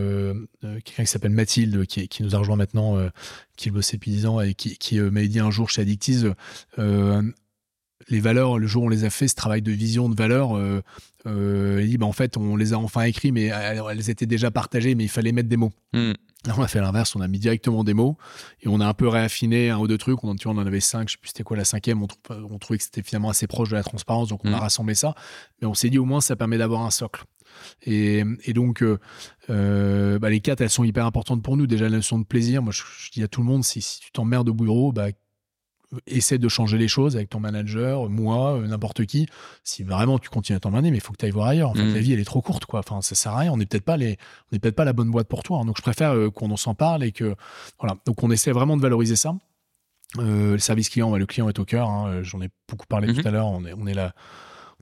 quelqu'un 0.63 1.03
qui 1.03 1.07
s'appelle 1.07 1.33
Mathilde, 1.33 1.85
qui, 1.85 2.23
nous 2.23 2.35
a 2.35 2.39
rejoint 2.39 2.57
maintenant, 2.57 2.97
qui 3.59 3.71
bossait 3.71 3.99
depuis 3.99 4.13
10 4.13 4.27
ans 4.27 4.41
et 4.41 4.55
qui, 4.55 4.79
qui 4.79 4.99
m'a 4.99 5.23
dit 5.25 5.41
un 5.41 5.51
jour 5.51 5.69
chez 5.69 5.83
Addictis 5.83 6.25
les 8.09 8.21
valeurs, 8.21 8.59
le 8.59 8.67
jour 8.67 8.85
où 8.85 8.87
on 8.87 8.89
les 8.89 9.05
a 9.05 9.11
fait, 9.11 9.29
ce 9.29 9.35
travail 9.35 9.63
de 9.63 9.73
vision 9.73 10.09
de 10.09 10.15
valeurs, 10.15 10.57
euh, 10.57 10.83
euh, 11.27 11.81
il 11.83 11.91
dit, 11.91 11.99
bah, 11.99 12.07
en 12.07 12.13
fait, 12.13 12.37
on 12.37 12.57
les 12.57 12.73
a 12.73 12.79
enfin 12.79 13.03
écrits, 13.03 13.33
mais 13.33 13.47
elles, 13.47 14.11
étaient 14.11 14.27
déjà 14.27 14.51
partagées, 14.51 14.95
mais 14.95 15.05
il 15.05 15.11
fallait 15.11 15.33
mettre 15.33 15.49
des 15.49 15.57
mots. 15.57 15.73
Hmm. 15.93 16.13
on 16.57 16.63
a 16.63 16.69
fait 16.69 16.81
l'inverse, 16.81 17.17
on 17.17 17.21
a 17.21 17.29
mis 17.29 17.39
directement 17.39 17.83
des 17.83 17.95
mots 17.95 18.17
et 18.63 18.69
on 18.69 18.81
a 18.81 18.87
un 18.87 18.95
peu 18.95 19.09
réaffiné 19.09 19.71
un 19.71 19.79
ou 19.79 19.89
deux 19.89 19.99
trucs. 19.99 20.23
On, 20.23 20.37
tu 20.37 20.49
on 20.49 20.53
en 20.53 20.67
avait 20.67 20.81
cinq, 20.81 21.09
je 21.09 21.15
sais 21.15 21.19
plus 21.19 21.29
c'était 21.29 21.43
quoi 21.43 21.57
la 21.57 21.65
cinquième. 21.65 22.03
On, 22.03 22.59
trouvait 22.59 22.79
que 22.79 22.85
c'était 22.85 23.03
finalement 23.03 23.31
assez 23.31 23.47
proche 23.47 23.71
de 23.71 23.75
la 23.75 23.83
transparence, 23.83 24.29
donc 24.29 24.45
on 24.45 24.53
a 24.53 24.57
hmm. 24.57 24.61
rassemblé 24.61 24.95
ça. 24.95 25.15
Mais 25.61 25.67
on 25.67 25.75
s'est 25.75 25.91
dit 25.91 25.99
au 25.99 26.05
moins 26.05 26.21
ça 26.21 26.37
permet 26.37 26.59
d'avoir 26.59 26.83
un 26.83 26.91
socle. 26.91 27.25
Et, 27.83 28.25
donc, 28.55 28.83
euh, 28.83 30.19
bah, 30.19 30.31
les 30.31 30.41
quatre, 30.41 30.61
elles 30.61 30.71
sont 30.71 30.85
hyper 30.85 31.07
importantes 31.07 31.43
pour 31.43 31.57
nous. 31.57 31.67
Déjà, 31.67 31.87
la 31.87 31.97
notion 31.97 32.19
de 32.19 32.25
plaisir. 32.25 32.63
Moi, 32.63 32.73
je, 32.73 33.11
dis 33.11 33.23
à 33.23 33.29
tout 33.29 33.41
le 33.41 33.47
monde, 33.47 33.65
si, 33.65 33.81
si 33.81 34.01
tu 34.01 34.13
t'emmerdes 34.13 34.49
au 34.49 34.55
bureau, 34.55 34.93
bah, 34.93 35.09
essaie 36.07 36.39
de 36.39 36.49
changer 36.49 36.79
les 36.79 36.89
choses 36.89 37.17
avec 37.17 37.31
ton 37.31 37.41
manager, 37.41 38.09
moi, 38.09 38.57
euh, 38.57 38.67
n'importe 38.67 39.05
qui. 39.07 39.27
Si 39.65 39.83
vraiment 39.83 40.19
tu 40.19 40.29
continues 40.29 40.57
à 40.57 40.61
t'emmener, 40.61 40.91
mais 40.91 40.99
il 40.99 41.01
faut 41.01 41.13
que 41.13 41.19
tu 41.19 41.25
ailles 41.25 41.31
voir 41.31 41.49
ailleurs. 41.49 41.71
En 41.71 41.75
fait, 41.75 41.85
mm. 41.85 41.95
la 41.95 42.01
vie, 42.01 42.13
elle 42.13 42.21
est 42.21 42.25
trop 42.25 42.43
courte, 42.43 42.67
quoi. 42.67 42.81
Enfin, 42.81 43.01
ça 43.01 43.15
sert 43.15 43.33
à 43.33 43.39
rien. 43.39 43.53
On 43.53 43.57
n'est 43.57 43.67
peut-être 43.67 43.85
pas 43.85 43.97
les, 43.97 44.19
on 44.51 44.55
n'est 44.55 44.59
peut-être 44.59 44.77
pas 44.77 44.85
la 44.85 44.93
bonne 44.93 45.11
boîte 45.11 45.29
pour 45.29 45.43
toi. 45.43 45.59
Hein. 45.59 45.65
Donc, 45.65 45.77
je 45.77 45.83
préfère 45.83 46.15
euh, 46.15 46.31
qu'on 46.31 46.51
en 46.51 46.57
s'en 46.57 46.75
parle 46.75 47.05
et 47.05 47.13
que, 47.13 47.35
voilà. 47.79 47.97
Donc, 48.07 48.23
on 48.23 48.31
essaie 48.31 48.53
vraiment 48.53 48.77
de 48.77 48.83
valoriser 48.83 49.17
ça. 49.17 49.35
Euh, 50.19 50.53
le 50.53 50.59
service 50.59 50.89
client, 50.89 51.11
bah, 51.11 51.19
le 51.19 51.27
client 51.27 51.49
est 51.49 51.59
au 51.59 51.65
cœur. 51.65 51.89
Hein. 51.89 52.23
J'en 52.23 52.41
ai 52.41 52.49
beaucoup 52.69 52.87
parlé 52.87 53.13
tout 53.13 53.21
mm-hmm. 53.21 53.27
à 53.27 53.31
l'heure. 53.31 53.47
On 53.49 53.65
est, 53.65 53.73
on 53.75 53.87
est 53.87 53.95
là. 53.95 54.15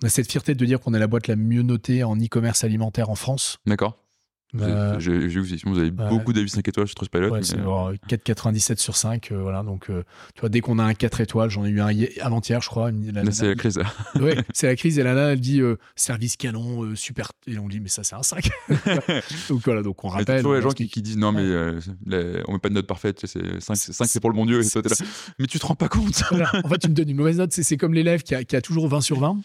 On 0.02 0.06
a 0.06 0.10
cette 0.10 0.30
fierté 0.30 0.54
de 0.54 0.64
dire 0.66 0.80
qu'on 0.80 0.92
est 0.92 0.98
la 0.98 1.06
boîte 1.06 1.26
la 1.26 1.36
mieux 1.36 1.62
notée 1.62 2.04
en 2.04 2.16
e-commerce 2.16 2.64
alimentaire 2.64 3.08
en 3.08 3.14
France. 3.14 3.58
D'accord. 3.66 3.96
Bah, 4.54 4.98
j'ai 4.98 5.18
vu 5.18 5.60
vous 5.64 5.78
avez 5.78 5.90
beaucoup 5.90 6.32
d'avis 6.32 6.48
5 6.48 6.66
étoiles 6.66 6.86
sur 6.86 6.94
Trustpilot. 6.94 7.30
Ouais, 7.30 7.42
c'est 7.42 7.56
4,97 7.56 8.78
sur 8.78 8.96
5. 8.96 9.32
Euh, 9.32 9.42
voilà, 9.42 9.62
donc, 9.62 9.90
euh, 9.90 10.04
tu 10.34 10.40
vois, 10.40 10.48
dès 10.48 10.60
qu'on 10.60 10.78
a 10.78 10.84
un 10.84 10.94
4 10.94 11.20
étoiles, 11.20 11.50
j'en 11.50 11.64
ai 11.64 11.68
eu 11.68 11.80
un 11.80 11.90
avant-hier, 12.20 12.60
je 12.62 12.68
crois. 12.68 12.90
C'est 13.32 13.48
la 13.48 13.54
crise. 13.54 13.80
ouais, 14.20 14.36
c'est 14.54 14.68
la 14.68 14.76
crise. 14.76 14.98
Et 14.98 15.02
là, 15.02 15.32
elle 15.32 15.40
dit 15.40 15.60
euh, 15.60 15.76
service 15.96 16.36
canon, 16.36 16.94
super. 16.94 17.32
Et 17.46 17.58
on 17.58 17.68
dit, 17.68 17.80
mais 17.80 17.88
ça, 17.88 18.04
c'est 18.04 18.14
un 18.14 18.22
5. 18.22 18.48
donc 19.48 19.62
voilà, 19.64 19.82
donc 19.82 20.04
on 20.04 20.08
rappelle. 20.08 20.42
Il 20.44 20.48
y 20.48 20.52
a 20.52 20.56
les 20.56 20.62
gens 20.62 20.70
qui, 20.70 21.02
disent, 21.02 21.18
non, 21.18 21.32
mais 21.32 22.42
on 22.46 22.52
met 22.52 22.58
pas 22.58 22.68
de 22.68 22.74
note 22.74 22.86
parfaite. 22.86 23.26
5, 23.26 23.76
5 23.76 24.06
c'est 24.06 24.20
pour 24.20 24.30
le 24.30 24.36
bon 24.36 24.46
Dieu. 24.46 24.60
Mais 25.38 25.46
tu 25.46 25.58
te 25.58 25.66
rends 25.66 25.74
pas 25.74 25.88
compte. 25.88 26.22
En 26.64 26.68
fait, 26.68 26.78
tu 26.78 26.88
me 26.88 26.94
donnes 26.94 27.10
une 27.10 27.16
mauvaise 27.16 27.38
note. 27.38 27.52
C'est 27.52 27.76
comme 27.76 27.94
l'élève 27.94 28.22
qui 28.22 28.34
a, 28.34 28.44
qui 28.44 28.56
a 28.56 28.60
toujours 28.60 28.88
20 28.88 29.00
sur 29.00 29.18
20. 29.18 29.40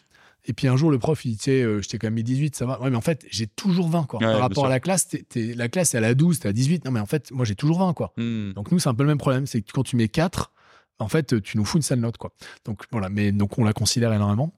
Et 0.46 0.54
puis 0.54 0.68
un 0.68 0.76
jour, 0.76 0.90
le 0.90 0.98
prof, 0.98 1.24
il 1.24 1.32
dit, 1.32 1.38
tu 1.38 1.44
sais, 1.44 1.62
euh, 1.62 1.82
j'étais 1.82 2.00
quand 2.00 2.08
même 2.08 2.16
mis 2.16 2.24
18, 2.24 2.56
ça 2.56 2.66
va. 2.66 2.82
Ouais, 2.82 2.90
mais 2.90 2.98
en 2.98 3.02
fait, 3.02 3.26
j'ai 3.30 3.46
toujours 3.48 3.90
20, 3.90 4.06
quoi. 4.06 4.20
Par 4.20 4.40
rapport 4.40 4.66
à 4.66 4.70
la 4.70 4.80
classe, 4.80 5.08
la 5.36 5.70
classe, 5.70 5.94
elle 5.94 6.04
a 6.04 6.16
12, 6.16 6.40
t'es 6.40 6.48
à 6.48 6.54
18. 6.54 6.86
Non, 6.86 6.92
mais 6.92 7.00
en 7.00 7.06
fait, 7.06 7.32
moi, 7.32 7.46
j'ai 7.46 7.56
toujours 7.56 7.80
20, 7.80 7.94
quoi. 7.94 8.14
Hmm. 8.18 8.54
Donc 8.54 8.72
nous, 8.72 8.80
c'est 8.80 8.90
un 8.90 8.96
peu 8.96 9.04
le 9.04 9.10
même 9.10 9.20
problème. 9.20 9.46
C'est 9.46 9.62
que 9.62 9.72
quand 9.72 9.84
tu 9.84 9.96
mets 9.96 10.08
4, 10.08 10.52
en 10.98 11.08
fait, 11.08 11.42
tu 11.42 11.58
nous 11.58 11.66
fous 11.66 11.78
une 11.78 11.84
sale 11.84 12.00
note, 12.00 12.18
quoi. 12.18 12.32
Donc 12.66 12.84
voilà, 12.92 13.10
mais 13.10 13.32
donc 13.32 13.58
on 13.60 13.64
la 13.64 13.74
considère 13.74 14.14
énormément. 14.14 14.54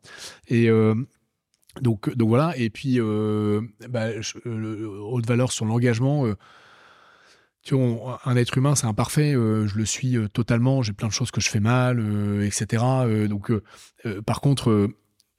Et 0.48 0.70
euh, 0.70 0.96
donc, 1.82 2.14
donc 2.16 2.30
voilà. 2.30 2.54
Et 2.58 2.70
puis, 2.70 3.00
euh, 3.00 3.62
bah, 3.90 4.08
haute 4.46 5.28
valeur 5.28 5.52
sur 5.52 5.66
l'engagement. 5.66 6.26
tu 7.62 7.76
vois, 7.76 8.22
un 8.24 8.38
être 8.38 8.58
humain, 8.58 8.76
c'est 8.76 8.88
imparfait. 8.88 9.34
je 9.34 9.78
le 9.78 9.86
suis 9.86 10.16
totalement. 10.32 10.82
J'ai 10.82 10.94
plein 10.94 11.10
de 11.10 11.14
choses 11.14 11.32
que 11.32 11.42
je 11.42 11.50
fais 11.50 11.60
mal, 11.62 12.00
etc. 12.46 12.84
donc, 13.28 13.52
par 14.26 14.40
contre 14.40 14.90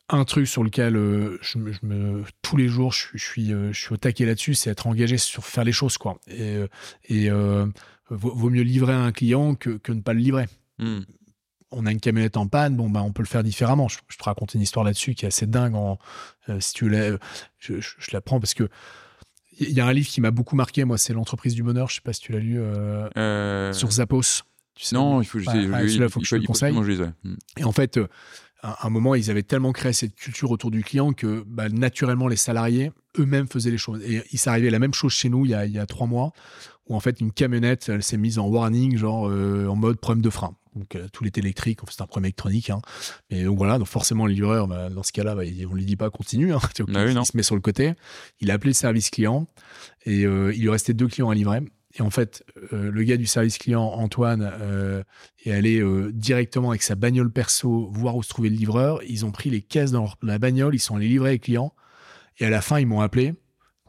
un 0.08 0.24
truc 0.24 0.46
sur 0.46 0.62
lequel 0.62 0.96
euh, 0.96 1.38
je, 1.40 1.58
me, 1.58 2.22
tous 2.42 2.56
les 2.56 2.68
jours 2.68 2.92
je, 2.92 3.16
suis, 3.16 3.52
euh, 3.52 3.72
je 3.72 3.80
suis 3.80 3.94
au 3.94 3.96
taquet 3.96 4.26
là-dessus, 4.26 4.54
c'est 4.54 4.70
être 4.70 4.86
engagé 4.86 5.16
sur 5.16 5.44
faire 5.44 5.64
les 5.64 5.72
choses. 5.72 5.96
Quoi. 5.96 6.18
Et, 6.28 7.30
euh, 7.30 7.66
vaut, 8.10 8.50
mieux 8.50 8.62
livrer 8.62 8.92
à 8.92 9.00
un 9.00 9.12
client 9.12 9.54
que, 9.54 9.70
que 9.70 9.92
ne 9.92 10.02
pas 10.02 10.12
le 10.12 10.20
livrer. 10.20 10.46
Hmm. 10.78 11.00
On 11.70 11.86
a 11.86 11.90
une 11.90 12.00
camionnette 12.00 12.36
en 12.36 12.46
panne, 12.46 12.76
bon, 12.76 12.88
bah, 12.88 13.02
on 13.02 13.12
peut 13.12 13.22
le 13.22 13.28
faire 13.28 13.42
différemment. 13.42 13.88
Je, 13.88 13.98
te 14.16 14.22
raconte 14.22 14.54
une 14.54 14.60
histoire 14.60 14.84
là-dessus 14.84 15.14
qui 15.14 15.24
est 15.24 15.28
assez 15.28 15.46
dingue. 15.46 15.74
En, 15.74 15.98
si 16.60 16.74
tu 16.74 16.88
l'as, 16.88 17.16
je, 17.58 17.74
la 18.12 18.20
prends 18.20 18.38
parce 18.38 18.54
que 18.54 18.68
il 19.58 19.70
y 19.70 19.80
a 19.80 19.86
un 19.86 19.92
livre 19.92 20.08
qui 20.08 20.20
m'a 20.20 20.30
beaucoup 20.30 20.56
marqué, 20.56 20.84
moi, 20.84 20.98
c'est 20.98 21.12
L'entreprise 21.12 21.54
du 21.54 21.62
bonheur. 21.62 21.88
Je 21.88 21.96
sais 21.96 22.00
pas 22.00 22.12
si 22.12 22.20
tu 22.20 22.32
l'as 22.32 22.38
lu 22.40 22.60
sur 23.74 23.90
Zappos. 23.90 24.42
Tu 24.74 24.84
sais, 24.84 24.96
Non, 24.96 25.22
il 25.22 25.24
faut, 25.24 25.38
Ouais, 25.38 25.44
je- 25.44 25.50
il- 25.56 25.64
il- 25.64 25.70
que 25.70 25.84
il 25.84 25.88
je 26.24 26.30
te 26.30 26.34
le 26.36 26.46
conseille. 26.46 26.70
absolument 26.70 26.80
que 26.80 26.86
je 26.86 26.90
lise, 26.90 27.00
ouais. 27.00 27.12
Mm. 27.22 27.36
Et 27.58 27.64
en 27.64 27.70
fait, 27.72 28.00
à 28.64 28.86
un 28.86 28.90
moment, 28.90 29.14
ils 29.14 29.30
avaient 29.30 29.42
tellement 29.42 29.72
créé 29.72 29.92
cette 29.92 30.14
culture 30.14 30.50
autour 30.50 30.70
du 30.70 30.82
client 30.82 31.12
que 31.12 31.44
bah, 31.46 31.68
naturellement, 31.68 32.28
les 32.28 32.36
salariés 32.36 32.92
eux-mêmes 33.18 33.46
faisaient 33.46 33.70
les 33.70 33.78
choses. 33.78 34.00
Et 34.02 34.22
il 34.32 34.38
s'est 34.38 34.48
arrivé 34.48 34.70
la 34.70 34.78
même 34.78 34.94
chose 34.94 35.12
chez 35.12 35.28
nous 35.28 35.44
il 35.44 35.50
y 35.50 35.54
a, 35.54 35.66
il 35.66 35.72
y 35.72 35.78
a 35.78 35.84
trois 35.84 36.06
mois, 36.06 36.32
où 36.88 36.96
en 36.96 37.00
fait, 37.00 37.20
une 37.20 37.30
camionnette, 37.30 37.90
elle 37.90 38.02
s'est 38.02 38.16
mise 38.16 38.38
en 38.38 38.46
warning, 38.46 38.96
genre 38.96 39.28
euh, 39.28 39.66
en 39.66 39.76
mode 39.76 40.00
problème 40.00 40.22
de 40.22 40.30
frein. 40.30 40.56
Donc, 40.74 40.96
euh, 40.96 41.06
tout 41.12 41.26
est 41.26 41.36
électrique, 41.36 41.80
c'est 41.90 42.00
un 42.00 42.06
problème 42.06 42.26
électronique. 42.26 42.70
Hein. 42.70 42.80
Et 43.28 43.44
donc 43.44 43.58
voilà, 43.58 43.78
donc 43.78 43.86
forcément, 43.86 44.26
le 44.26 44.32
livreur, 44.32 44.66
bah, 44.66 44.88
dans 44.88 45.02
ce 45.02 45.12
cas-là, 45.12 45.34
bah, 45.34 45.42
on 45.70 45.74
lui 45.74 45.84
dit 45.84 45.96
pas 45.96 46.08
continue. 46.08 46.54
Hein, 46.54 46.58
Ah 46.94 47.04
oui, 47.04 47.14
il 47.14 47.26
se 47.26 47.36
met 47.36 47.42
sur 47.42 47.54
le 47.56 47.60
côté. 47.60 47.92
Il 48.40 48.50
a 48.50 48.54
appelé 48.54 48.70
le 48.70 48.74
service 48.74 49.10
client 49.10 49.46
et 50.06 50.24
euh, 50.24 50.54
il 50.54 50.62
lui 50.62 50.70
restait 50.70 50.94
deux 50.94 51.06
clients 51.06 51.28
à 51.28 51.34
livrer. 51.34 51.60
Et 51.96 52.02
en 52.02 52.10
fait, 52.10 52.44
euh, 52.72 52.90
le 52.90 53.02
gars 53.04 53.16
du 53.16 53.26
service 53.26 53.56
client, 53.58 53.82
Antoine, 53.84 54.50
euh, 54.60 55.02
est 55.44 55.52
allé 55.52 55.78
euh, 55.80 56.10
directement 56.12 56.70
avec 56.70 56.82
sa 56.82 56.96
bagnole 56.96 57.30
perso 57.30 57.88
voir 57.92 58.16
où 58.16 58.22
se 58.22 58.28
trouvait 58.28 58.48
le 58.48 58.56
livreur. 58.56 59.00
Ils 59.04 59.24
ont 59.24 59.30
pris 59.30 59.48
les 59.50 59.62
caisses 59.62 59.92
dans 59.92 60.00
leur- 60.02 60.18
la 60.22 60.38
bagnole, 60.38 60.74
ils 60.74 60.80
sont 60.80 60.96
allés 60.96 61.08
livrer 61.08 61.30
les 61.32 61.38
clients. 61.38 61.72
Et 62.38 62.46
à 62.46 62.50
la 62.50 62.60
fin, 62.60 62.80
ils 62.80 62.86
m'ont 62.86 63.00
appelé. 63.00 63.34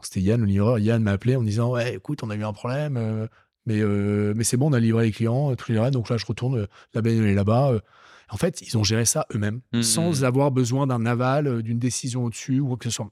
C'était 0.02 0.20
Yann, 0.20 0.40
le 0.40 0.46
livreur. 0.46 0.78
Yann 0.78 1.02
m'a 1.02 1.12
appelé 1.12 1.34
en 1.34 1.40
me 1.40 1.46
disant 1.46 1.72
Ouais, 1.72 1.96
écoute, 1.96 2.22
on 2.22 2.30
a 2.30 2.36
eu 2.36 2.44
un 2.44 2.52
problème, 2.52 3.28
mais, 3.66 3.80
euh, 3.80 4.34
mais 4.36 4.44
c'est 4.44 4.56
bon, 4.56 4.70
on 4.70 4.72
a 4.72 4.78
livré 4.78 5.06
les 5.06 5.10
clients, 5.12 5.56
tous 5.56 5.72
les. 5.72 5.90
Donc 5.90 6.08
là, 6.08 6.16
je 6.16 6.26
retourne, 6.26 6.68
la 6.94 7.02
bagnole 7.02 7.26
est 7.26 7.34
là-bas. 7.34 7.72
En 8.30 8.36
fait, 8.36 8.60
ils 8.62 8.76
ont 8.78 8.84
géré 8.84 9.04
ça 9.04 9.26
eux-mêmes, 9.34 9.60
Mhm. 9.72 9.82
sans 9.82 10.22
avoir 10.24 10.52
besoin 10.52 10.86
d'un 10.86 11.06
aval, 11.06 11.62
d'une 11.62 11.78
décision 11.80 12.24
au-dessus 12.24 12.60
ou 12.60 12.68
quoi 12.68 12.76
que 12.76 12.84
ce 12.84 12.90
soit. 12.90 13.10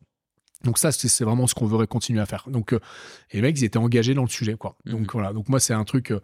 Donc 0.65 0.79
ça, 0.79 0.91
c'est 0.93 1.25
vraiment 1.25 1.47
ce 1.47 1.55
qu'on 1.55 1.67
voudrait 1.67 1.87
continuer 1.87 2.21
à 2.21 2.27
faire. 2.27 2.45
Donc, 2.49 2.73
euh, 2.73 2.81
et 3.31 3.37
les 3.37 3.43
mecs, 3.43 3.59
ils 3.61 3.65
étaient 3.65 3.79
engagés 3.79 4.15
dans 4.15 4.23
le 4.23 4.29
sujet, 4.29 4.55
quoi. 4.55 4.77
Mhm. 4.87 4.93
Donc 4.93 5.13
voilà. 5.13 5.33
Donc 5.33 5.49
moi, 5.49 5.61
c'est 5.61 5.75
un 5.75 5.85
truc 5.85 6.11
euh, 6.11 6.21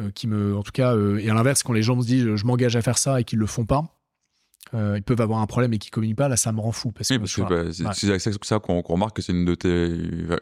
euh, 0.00 0.10
qui 0.14 0.26
me, 0.26 0.56
en 0.56 0.62
tout 0.62 0.72
cas, 0.72 0.94
euh, 0.94 1.18
et 1.18 1.30
à 1.30 1.34
l'inverse, 1.34 1.62
quand 1.62 1.72
les 1.72 1.82
gens 1.82 1.96
me 1.96 2.02
disent, 2.02 2.34
je 2.36 2.44
m'engage 2.46 2.76
à 2.76 2.82
faire 2.82 2.98
ça 2.98 3.20
et 3.20 3.24
qu'ils 3.24 3.38
le 3.38 3.46
font 3.46 3.64
pas, 3.64 3.84
ils 4.72 5.02
peuvent 5.04 5.20
avoir 5.20 5.38
un 5.40 5.46
problème 5.46 5.72
et 5.74 5.78
qu'ils 5.78 5.92
communiquent 5.92 6.16
pas. 6.18 6.28
Là, 6.28 6.36
ça 6.36 6.50
me 6.50 6.58
rend 6.60 6.72
fou 6.72 6.90
parce 6.90 7.08
Oui, 7.10 7.16
que, 7.16 7.20
parce 7.20 7.34
que 7.36 7.42
bah, 7.42 7.70
c'est 7.72 8.06
Ouais. 8.06 8.10
avec 8.10 8.20
ça- 8.44 8.58
qu'on 8.58 8.80
remarque 8.80 9.14
que 9.16 9.22
c'est 9.22 9.32
une 9.32 9.44
de 9.44 9.54
tes, 9.54 9.86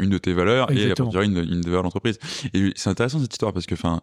une 0.00 0.08
de 0.10 0.16
tes 0.18 0.32
valeurs 0.32 0.70
et 0.70 0.74
Exactement. 0.74 1.10
à 1.10 1.12
partir 1.12 1.30
une, 1.30 1.36
une 1.36 1.60
des 1.60 1.68
valeurs 1.68 1.82
de 1.82 1.86
l'entreprise. 1.86 2.18
Et 2.54 2.72
c'est 2.74 2.88
intéressant 2.88 3.18
cette 3.20 3.32
histoire 3.34 3.52
parce 3.52 3.66
que, 3.66 3.74
enfin, 3.74 4.00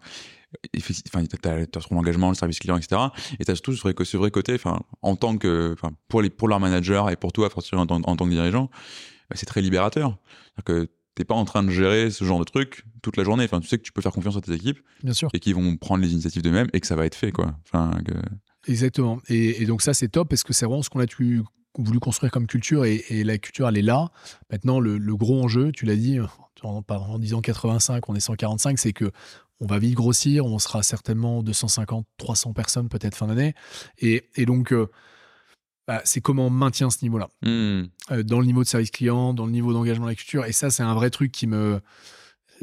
enfin, 0.77 1.23
t'as 1.25 1.65
t'as 1.65 1.81
ton 1.81 1.97
engagement, 1.97 2.29
le 2.29 2.35
service 2.35 2.59
client, 2.59 2.77
etc. 2.77 3.01
Et 3.39 3.45
t'as 3.45 3.55
surtout 3.55 3.73
ce 3.75 3.81
vrai, 3.81 3.93
ce 4.03 4.17
vrai 4.17 4.31
côté, 4.31 4.53
enfin, 4.55 4.79
en 5.01 5.15
tant 5.15 5.37
que, 5.37 5.73
enfin, 5.73 5.91
pour 6.07 6.21
les, 6.21 6.29
pour 6.29 6.47
leur 6.47 6.59
manager 6.59 7.09
et 7.09 7.15
pour 7.15 7.31
toi, 7.31 7.49
en, 7.73 7.85
tant- 7.85 7.95
en 8.03 8.15
tant 8.15 8.25
que 8.25 8.29
dirigeant, 8.31 8.69
bah, 9.29 9.35
c'est 9.35 9.45
très 9.45 9.61
libérateur. 9.61 10.17
C'est-à-dire 10.57 10.85
que 10.87 10.91
t'es 11.15 11.23
pas 11.25 11.35
en 11.35 11.45
train 11.45 11.63
de 11.63 11.69
gérer 11.69 12.09
ce 12.11 12.23
genre 12.23 12.39
de 12.39 12.45
truc 12.45 12.83
toute 13.01 13.17
la 13.17 13.23
journée. 13.23 13.43
Enfin, 13.43 13.59
tu 13.59 13.67
sais 13.67 13.77
que 13.77 13.83
tu 13.83 13.91
peux 13.91 14.01
faire 14.01 14.11
confiance 14.13 14.37
à 14.37 14.41
tes 14.41 14.53
équipes 14.53 14.79
bien 15.03 15.13
sûr. 15.13 15.29
et 15.33 15.39
qu'ils 15.39 15.53
vont 15.55 15.75
prendre 15.77 16.01
les 16.03 16.11
initiatives 16.13 16.41
d'eux-mêmes 16.41 16.67
et 16.73 16.79
que 16.79 16.87
ça 16.87 16.95
va 16.95 17.05
être 17.05 17.15
fait, 17.15 17.31
quoi. 17.31 17.55
Enfin, 17.65 17.91
que- 18.05 18.13
Exactement. 18.71 19.19
Et, 19.29 19.61
et 19.61 19.65
donc 19.65 19.81
ça, 19.81 19.93
c'est 19.93 20.09
top 20.09 20.29
parce 20.29 20.43
que 20.43 20.53
c'est 20.53 20.65
vraiment 20.65 20.83
ce 20.83 20.89
qu'on 20.89 20.99
a 20.99 21.05
tu- 21.07 21.41
voulu 21.77 21.99
construire 21.99 22.31
comme 22.31 22.47
culture 22.47 22.85
et, 22.85 23.03
et 23.09 23.23
la 23.23 23.37
culture, 23.37 23.67
elle 23.67 23.77
est 23.77 23.83
là. 23.83 24.09
Maintenant, 24.51 24.79
le, 24.79 24.97
le 24.97 25.15
gros 25.15 25.43
enjeu, 25.43 25.71
tu 25.71 25.85
l'as 25.85 25.95
dit, 25.95 26.19
en, 26.63 26.83
en 26.87 27.19
disant 27.19 27.41
85, 27.41 28.09
on 28.09 28.15
est 28.15 28.19
145, 28.19 28.79
c'est 28.79 28.93
que 28.93 29.11
on 29.61 29.65
va 29.65 29.79
vite 29.79 29.95
grossir, 29.95 30.45
on 30.45 30.57
sera 30.59 30.83
certainement 30.83 31.43
250, 31.43 32.05
300 32.17 32.53
personnes 32.53 32.89
peut-être 32.89 33.15
fin 33.15 33.27
d'année. 33.27 33.53
Et, 33.97 34.29
et 34.35 34.45
donc, 34.45 34.71
euh, 34.71 34.87
bah, 35.87 36.01
c'est 36.05 36.21
comment 36.21 36.47
on 36.47 36.49
maintient 36.49 36.89
ce 36.89 36.99
niveau-là. 37.03 37.29
Hmm. 37.41 37.87
Euh, 38.11 38.23
dans 38.23 38.39
le 38.39 38.45
niveau 38.45 38.63
de 38.63 38.67
service 38.67 38.91
client, 38.91 39.33
dans 39.33 39.45
le 39.45 39.51
niveau 39.51 39.73
d'engagement 39.73 40.05
de 40.05 40.11
la 40.11 40.15
culture. 40.15 40.45
Et 40.45 40.53
ça, 40.53 40.69
c'est 40.69 40.83
un 40.83 40.93
vrai 40.93 41.09
truc 41.09 41.31
qui 41.31 41.47
me. 41.47 41.81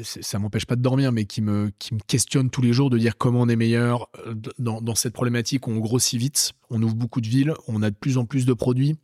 Ça 0.02 0.38
m'empêche 0.38 0.66
pas 0.66 0.76
de 0.76 0.82
dormir, 0.82 1.10
mais 1.12 1.24
qui 1.24 1.40
me, 1.42 1.70
qui 1.78 1.94
me 1.94 2.00
questionne 2.06 2.50
tous 2.50 2.60
les 2.62 2.72
jours 2.72 2.90
de 2.90 2.98
dire 2.98 3.16
comment 3.16 3.40
on 3.42 3.48
est 3.48 3.56
meilleur 3.56 4.08
euh, 4.26 4.34
dans, 4.58 4.80
dans 4.82 4.94
cette 4.94 5.12
problématique 5.14 5.66
où 5.66 5.70
on 5.70 5.78
grossit 5.78 6.18
vite, 6.20 6.52
on 6.70 6.82
ouvre 6.82 6.94
beaucoup 6.94 7.20
de 7.20 7.26
villes, 7.28 7.54
on 7.68 7.82
a 7.82 7.90
de 7.90 7.96
plus 7.96 8.18
en 8.18 8.24
plus 8.26 8.44
de 8.46 8.52
produits. 8.52 8.96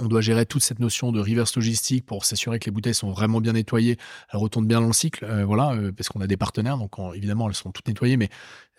On 0.00 0.06
doit 0.06 0.20
gérer 0.20 0.46
toute 0.46 0.62
cette 0.62 0.78
notion 0.78 1.10
de 1.12 1.18
reverse 1.20 1.56
logistique 1.56 2.06
pour 2.06 2.24
s'assurer 2.24 2.58
que 2.60 2.66
les 2.66 2.70
bouteilles 2.70 2.94
sont 2.94 3.10
vraiment 3.10 3.40
bien 3.40 3.52
nettoyées, 3.54 3.96
elles 4.32 4.38
retournent 4.38 4.66
bien 4.66 4.80
dans 4.80 4.86
le 4.86 4.92
cycle, 4.92 5.24
euh, 5.24 5.44
voilà, 5.44 5.72
euh, 5.72 5.90
parce 5.92 6.08
qu'on 6.08 6.20
a 6.20 6.26
des 6.28 6.36
partenaires, 6.36 6.78
donc 6.78 6.98
on- 6.98 7.12
évidemment 7.14 7.48
elles 7.48 7.54
sont 7.56 7.72
toutes 7.72 7.88
nettoyées, 7.88 8.16
mais 8.16 8.28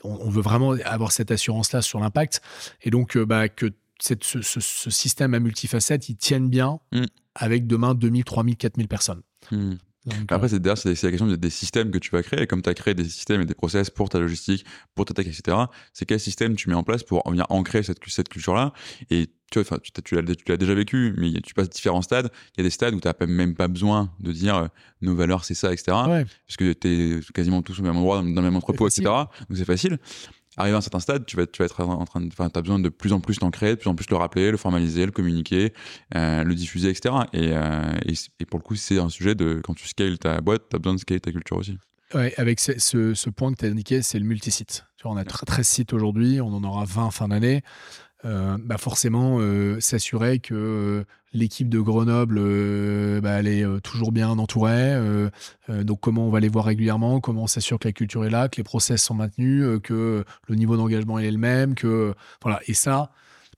on, 0.04 0.12
on 0.22 0.30
veut 0.30 0.42
vraiment 0.42 0.72
avoir 0.86 1.12
cette 1.12 1.32
assurance-là 1.32 1.82
sur 1.82 2.00
l'impact, 2.00 2.42
et 2.84 2.90
donc 2.90 3.18
euh, 3.18 3.26
bah, 3.26 3.50
que 3.50 3.72
cette- 4.00 4.24
ce, 4.24 4.42
ce- 4.42 4.62
ce 4.62 4.90
système 4.90 5.34
à 5.34 5.40
multifacettes, 5.40 6.08
il 6.10 6.16
tienne 6.16 6.48
bien 6.50 6.80
Mm. 6.94 7.04
avec 7.36 7.68
demain 7.68 7.96
2000, 7.96 8.24
3000, 8.24 8.56
4000 8.56 8.88
personnes. 8.88 9.22
Hmm. 9.52 9.74
Donc, 10.06 10.32
Après, 10.32 10.47
c'est 10.50 10.60
derrière, 10.60 10.78
c'est 10.78 10.89
la 11.04 11.10
question 11.12 11.28
des- 11.28 11.50
systèmes 11.50 11.91
que 11.91 11.97
tu 11.97 12.10
vas 12.12 12.24
créer. 12.24 12.41
Et 12.43 12.47
comme 12.47 12.62
tu 12.62 12.70
as 12.70 12.74
créé 12.74 12.93
des 12.93 13.04
systèmes 13.04 13.41
et 13.41 13.45
des 13.45 13.54
process 13.54 13.89
pour 13.89 14.10
ta 14.10 14.20
logistique, 14.20 14.66
pour 14.95 15.06
ta 15.06 15.14
tech, 15.14 15.28
etc., 15.28 15.58
c'est 15.93 16.06
quel 16.06 16.20
système 16.20 16.56
tu 16.56 16.70
mets 16.70 16.76
en 16.76 16.84
place 16.84 17.04
pour 17.04 17.28
venir 17.30 17.45
ancrer 17.50 17.84
cette, 17.84 18.00
cette 18.08 18.30
culture-là? 18.30 18.74
Et 19.10 19.28
tu 19.52 19.62
vois, 19.62 19.80
tu, 19.80 19.91
tu 20.04 20.16
l'as 20.16 20.58
déjà 20.58 20.74
vécu, 20.74 21.14
mais 21.18 21.34
tu 21.41 21.54
passes 21.54 21.70
différents 21.70 22.02
stades. 22.02 22.32
Il 22.56 22.60
y 22.60 22.62
a 22.62 22.64
des 22.64 22.70
stades 22.70 22.93
où 22.93 23.00
tu 23.02 23.08
n'as 23.08 23.28
même 23.28 23.56
pas 23.56 23.68
besoin 23.68 24.12
de 24.20 24.32
dire 24.32 24.56
euh, 24.56 24.68
nos 25.02 25.16
valeurs, 25.16 25.43
c'est 25.43 25.54
ça, 25.56 25.74
etc. 25.74 25.97
ouais, 26.08 26.26
Parce 26.47 26.58
que 26.58 26.72
tu 26.74 26.88
es 27.18 27.20
quasiment 27.34 27.62
tous 27.62 27.80
au 27.80 27.84
même 27.84 27.97
endroit, 27.97 28.18
dans 28.20 28.24
le 28.24 28.41
même 28.41 28.56
entrepôt, 28.56 28.88
etc. 28.88 29.04
Donc 29.50 29.58
c'est 29.58 29.66
facile. 29.66 29.97
Arrivé 30.60 30.76
à 30.76 30.78
un 30.80 30.82
certain 30.82 30.99
stade, 30.99 31.26
tu 31.26 31.38
vas, 31.38 31.47
tu 31.47 31.64
être 31.64 31.80
en 31.82 32.03
train 32.03 32.20
de, 32.20 32.28
enfin, 32.28 32.49
t'as 32.49 32.62
besoin 32.62 32.80
de 32.80 32.89
plus 32.89 33.14
en 33.14 33.22
plus 33.22 33.39
l'ancrer, 33.39 33.72
de 33.72 33.76
plus 33.76 33.89
en 33.89 33.95
plus 33.95 34.10
le 34.10 34.18
rappeler, 34.18 34.51
le 34.51 34.57
formaliser, 34.57 35.05
le 35.05 35.12
communiquer, 35.14 35.74
euh, 36.16 36.43
le 36.43 36.53
diffuser, 36.53 36.89
etc. 36.89 37.16
Et, 37.32 37.51
euh, 37.53 37.93
et, 38.05 38.45
pour 38.45 38.60
le 38.60 38.64
coup, 38.64 38.76
c'est 38.76 38.99
un 38.99 39.07
sujet 39.07 39.36
de, 39.36 39.62
quand 39.64 39.74
tu 39.74 39.88
scales 39.88 40.20
ta 40.20 40.41
boîte, 40.41 40.64
t'as 40.70 40.78
besoin 40.78 40.95
de 40.95 40.99
scaler 40.99 41.22
ta 41.22 41.32
culture 41.32 41.55
aussi. 41.55 41.78
ouais, 42.14 42.34
avec 42.38 42.60
ce, 42.60 42.78
ce- 42.78 43.30
point 43.30 43.53
que 43.53 43.60
tu 43.60 43.66
as 43.66 43.70
indiqué, 43.70 44.01
c'est 44.01 44.20
le 44.20 44.26
multisite. 44.26 44.86
Tu 44.97 45.07
on 45.07 45.16
a 45.16 45.24
13 45.24 45.66
sites 45.66 45.93
aujourd'hui, 45.93 46.41
on 46.41 46.53
en 46.53 46.64
aura 46.66 46.84
20 46.84 47.12
fin 47.12 47.30
d'année. 47.30 47.62
Euh, 48.26 48.58
bah 48.60 48.78
forcément, 48.78 49.38
euh, 49.40 49.80
s'assurer 49.80 50.40
que 50.40 50.54
euh, 50.54 51.06
l'équipe 51.34 51.70
de 51.70 51.80
Grenoble, 51.80 52.40
bah, 53.22 53.40
elle 53.40 53.48
est 53.48 53.82
toujours 53.82 54.12
bien 54.12 54.30
entourée. 54.30 54.96
donc, 55.70 56.00
comment 56.02 56.28
on 56.28 56.30
va 56.32 56.40
les 56.40 56.50
voir 56.50 56.66
régulièrement, 56.66 57.20
comment 57.22 57.44
on 57.44 57.48
s'assure 57.48 57.80
que 57.80 57.88
la 57.88 57.92
culture 57.92 58.26
est 58.26 58.30
là, 58.30 58.50
que 58.50 58.58
les 58.58 58.64
process 58.64 59.04
sont 59.04 59.14
maintenus, 59.14 59.80
que 59.84 60.26
le 60.48 60.56
niveau 60.56 60.76
d'engagement 60.76 61.20
est 61.20 61.32
le 61.32 61.38
même, 61.38 61.76
que 61.76 62.14
voilà. 62.42 62.60
Et 62.68 62.74
ça, 62.74 63.12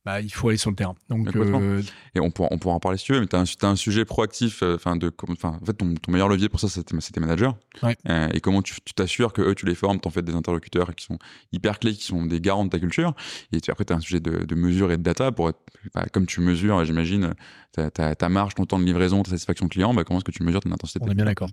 bah, 0.05 0.19
il 0.21 0.31
faut 0.33 0.49
aller 0.49 0.57
sur 0.57 0.69
le 0.71 0.75
terrain. 0.75 0.95
Donc, 1.09 1.35
euh, 1.35 1.81
Et 2.15 2.19
on 2.19 2.31
pourra, 2.31 2.47
on 2.51 2.57
pourra 2.57 2.73
en 2.75 2.79
parler 2.79 2.97
si 2.97 3.05
tu 3.05 3.13
veux, 3.13 3.19
mais 3.19 3.27
tu 3.27 3.35
as, 3.35 3.67
un 3.69 3.75
sujet 3.75 4.03
proactif. 4.05 4.63
euh, 4.63 4.75
Enfin, 4.75 4.95
de, 4.95 5.11
enfin, 5.29 5.57
en 5.61 5.65
fait, 5.65 5.73
ton, 5.73 5.93
ton 5.93 6.11
meilleur 6.11 6.27
levier 6.27 6.49
pour 6.49 6.59
ça, 6.59 6.67
c'était 6.69 6.99
c'était 7.01 7.19
managers. 7.19 7.51
Ouais. 7.83 7.95
Euh, 8.09 8.27
et 8.33 8.39
comment 8.39 8.61
tu 8.61 8.75
t'assures 8.95 9.31
que 9.33 9.41
eux, 9.41 9.53
tu 9.55 9.65
les 9.65 9.75
formes, 9.75 9.99
t'en 9.99 10.09
fais 10.09 10.21
des 10.23 10.33
interlocuteurs 10.33 10.95
qui 10.95 11.05
sont 11.05 11.19
hyper 11.51 11.77
clés, 11.79 11.93
qui 11.93 12.03
sont 12.05 12.25
des 12.25 12.41
garants 12.41 12.65
de 12.65 12.69
ta 12.69 12.79
culture. 12.79 13.13
Et 13.51 13.61
tu- 13.61 13.69
après, 13.71 13.85
tu 13.85 13.93
as 13.93 13.95
un 13.95 13.99
sujet 14.01 14.19
de, 14.19 14.43
de 14.43 14.55
mesure 14.55 14.91
et 14.91 14.97
de 14.97 15.03
data 15.03 15.31
pour 15.31 15.49
être, 15.49 15.59
bah, 15.93 16.05
comme 16.11 16.25
tu 16.25 16.41
mesures, 16.41 16.83
j'imagine, 16.83 17.33
ta, 17.71 17.91
ta, 17.91 18.15
ta 18.15 18.29
marge, 18.29 18.55
ton 18.55 18.65
temps 18.65 18.79
de 18.79 18.85
livraison, 18.85 19.21
ta 19.23 19.29
satisfaction 19.31 19.67
client, 19.67 19.93
bah, 19.93 20.03
comment 20.03 20.19
est-ce 20.19 20.25
que 20.25 20.31
tu 20.31 20.43
mesures 20.43 20.61
ton 20.61 20.71
intensité 20.71 20.99
on 21.03 21.11
est 21.11 21.15
bien 21.15 21.25
d'accord. 21.25 21.49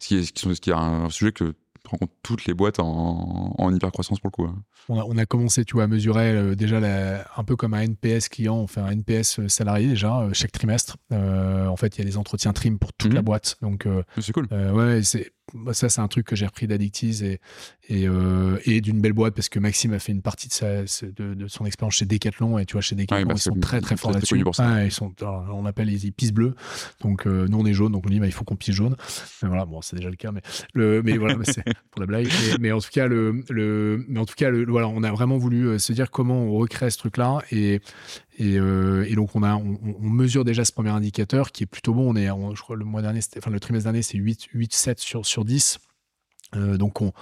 ce 0.00 0.08
qui 0.08 0.16
est, 0.16 0.36
ce 0.36 0.60
qui 0.60 0.70
est 0.70 0.74
un 0.74 1.08
sujet 1.10 1.32
que 1.32 1.54
rencontrent 1.88 2.12
toutes 2.22 2.46
les 2.46 2.54
boîtes 2.54 2.78
en, 2.80 3.54
en 3.58 3.74
hyper 3.74 3.90
croissance 3.92 4.20
pour 4.20 4.28
le 4.28 4.30
coup. 4.32 4.44
hein. 4.50 4.62
On 4.88 4.98
a, 4.98 5.04
on 5.04 5.16
a 5.18 5.26
commencé, 5.26 5.64
tu 5.64 5.74
vois, 5.74 5.84
à 5.84 5.86
mesurer 5.86 6.30
euh, 6.32 6.54
déjà 6.54 6.80
la- 6.80 7.24
un 7.36 7.44
peu 7.44 7.56
comme 7.56 7.74
un 7.74 7.80
NPS 7.82 8.28
client, 8.28 8.56
on 8.56 8.66
fait 8.66 8.80
un 8.80 8.90
NPS 8.90 9.38
euh, 9.40 9.48
salarié 9.48 9.88
déjà 9.88 10.20
euh, 10.20 10.30
chaque 10.32 10.52
trimestre. 10.52 10.96
En 11.10 11.76
fait, 11.76 11.96
il 11.96 12.00
y 12.00 12.02
a 12.02 12.04
des 12.04 12.16
entretiens 12.18 12.52
trim 12.52 12.78
pour 12.78 12.92
toute 12.92 13.10
Mhm. 13.10 13.16
la 13.16 13.22
boîte. 13.22 13.56
Donc, 13.62 13.86
euh, 13.86 14.02
C'est 14.20 14.32
cool. 14.32 14.46
ouais, 14.50 15.02
c'est 15.02 15.32
ça, 15.72 15.88
c'est 15.88 16.00
un 16.00 16.08
truc 16.08 16.26
que 16.26 16.36
j'ai 16.36 16.46
repris 16.46 16.66
d'Addictiz 16.66 17.22
et, 17.22 17.40
et, 17.88 18.08
euh, 18.08 18.58
et 18.64 18.80
d'une 18.80 19.00
belle 19.00 19.12
boîte 19.12 19.34
parce 19.34 19.48
que 19.48 19.58
Maxime 19.58 19.92
a 19.92 19.98
fait 19.98 20.12
une 20.12 20.22
partie 20.22 20.48
de, 20.48 20.52
sa, 20.52 20.82
de, 20.82 21.34
de 21.34 21.48
son 21.48 21.66
expérience 21.66 21.94
chez 21.94 22.06
Decathlon 22.06 22.58
et 22.58 22.66
tu 22.66 22.72
vois, 22.72 22.80
chez 22.80 22.94
Decathlon, 22.94 23.26
bah, 23.26 23.34
ils 23.36 23.40
sont 23.40 23.54
très 23.54 23.80
très 23.80 23.96
forts 23.96 24.12
là-dessus. 24.12 24.42
Ouais, 24.42 24.86
ils 24.86 24.92
sont, 24.92 25.12
alors, 25.20 25.46
on 25.54 25.66
appelle 25.66 25.88
les 25.88 26.06
ils 26.06 26.12
pissent 26.12 26.32
bleus. 26.32 26.54
Donc, 27.00 27.26
euh, 27.26 27.46
nous, 27.48 27.58
on 27.58 27.66
est 27.66 27.74
jaune. 27.74 27.92
Donc, 27.92 28.04
on 28.06 28.10
dit, 28.10 28.20
bah, 28.20 28.26
il 28.26 28.32
faut 28.32 28.44
qu'on 28.44 28.56
pisse 28.56 28.74
jaune. 28.74 28.96
Mais 29.42 29.48
voilà, 29.48 29.66
bon, 29.66 29.82
c'est 29.82 29.96
déjà 29.96 30.10
le 30.10 30.16
cas, 30.16 30.32
mais, 30.32 30.42
le, 30.74 31.02
mais 31.02 31.18
voilà, 31.18 31.36
c'est 31.44 31.64
pour 31.90 32.00
la 32.00 32.06
blague. 32.06 32.26
Mais, 32.26 32.56
mais 32.60 32.72
en 32.72 32.80
tout 32.80 32.90
cas, 32.90 33.06
le, 33.06 33.44
le, 33.50 34.04
mais 34.08 34.20
en 34.20 34.24
tout 34.26 34.34
cas, 34.36 34.50
le, 34.50 34.64
voilà, 34.66 34.88
on 34.88 35.02
a 35.02 35.10
vraiment 35.10 35.38
voulu 35.38 35.66
euh, 35.66 35.78
se 35.78 35.92
dire 35.92 36.10
comment 36.10 36.42
on 36.42 36.52
recrée 36.52 36.90
ce 36.90 36.98
truc-là 36.98 37.40
et, 37.50 37.80
et, 38.38 38.58
euh, 38.58 39.04
et 39.08 39.14
donc 39.14 39.34
on 39.36 39.42
a, 39.42 39.54
on, 39.56 39.78
on 39.82 40.08
mesure 40.10 40.44
déjà 40.44 40.64
ce 40.64 40.72
premier 40.72 40.90
indicateur 40.90 41.52
qui 41.52 41.64
est 41.64 41.66
plutôt 41.66 41.94
bon. 41.94 42.12
On 42.12 42.16
est, 42.16 42.30
on- 42.30 42.54
je 42.54 42.62
crois, 42.62 42.76
le 42.76 42.84
mois 42.84 43.02
dernier, 43.02 43.20
enfin 43.38 43.50
le 43.50 43.60
trimestre 43.60 43.84
dernier, 43.84 44.02
c'est 44.02 44.18
8, 44.18 44.48
8, 44.54 44.72
7 44.72 44.98
sur, 45.00 45.26
sur 45.26 45.44
10. 45.44 45.78
Euh, 46.54 46.76
donc 46.76 47.00
on, 47.00 47.12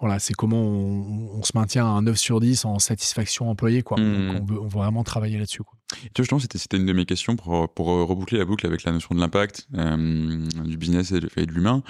voilà, 0.00 0.18
c'est 0.18 0.34
comment 0.34 0.60
on, 0.60 1.38
on 1.38 1.42
se 1.44 1.52
maintient 1.54 1.86
à 1.86 1.90
un 1.90 2.02
9 2.02 2.16
sur 2.16 2.40
10 2.40 2.64
en 2.64 2.78
satisfaction 2.80 3.48
employée, 3.48 3.82
quoi. 3.82 3.96
Donc 3.98 4.42
on 4.42 4.44
veut, 4.44 4.60
on 4.60 4.64
veut 4.64 4.78
vraiment 4.78 5.04
travailler 5.04 5.38
là-dessus. 5.38 5.62
Tu 5.92 5.98
vois, 6.00 6.10
justement, 6.18 6.40
c'était, 6.40 6.58
c'était 6.58 6.76
une 6.76 6.86
de 6.86 6.92
mes 6.92 7.04
questions 7.04 7.36
pour, 7.36 7.72
pour 7.72 7.86
reboucler 7.86 8.38
la 8.38 8.44
boucle 8.44 8.66
avec 8.66 8.82
la 8.82 8.90
notion 8.92 9.14
de 9.14 9.20
l'impact, 9.20 9.68
euh, 9.76 10.46
du 10.64 10.76
business 10.76 11.12
et 11.12 11.20
de, 11.46 11.52
l'humain. 11.52 11.82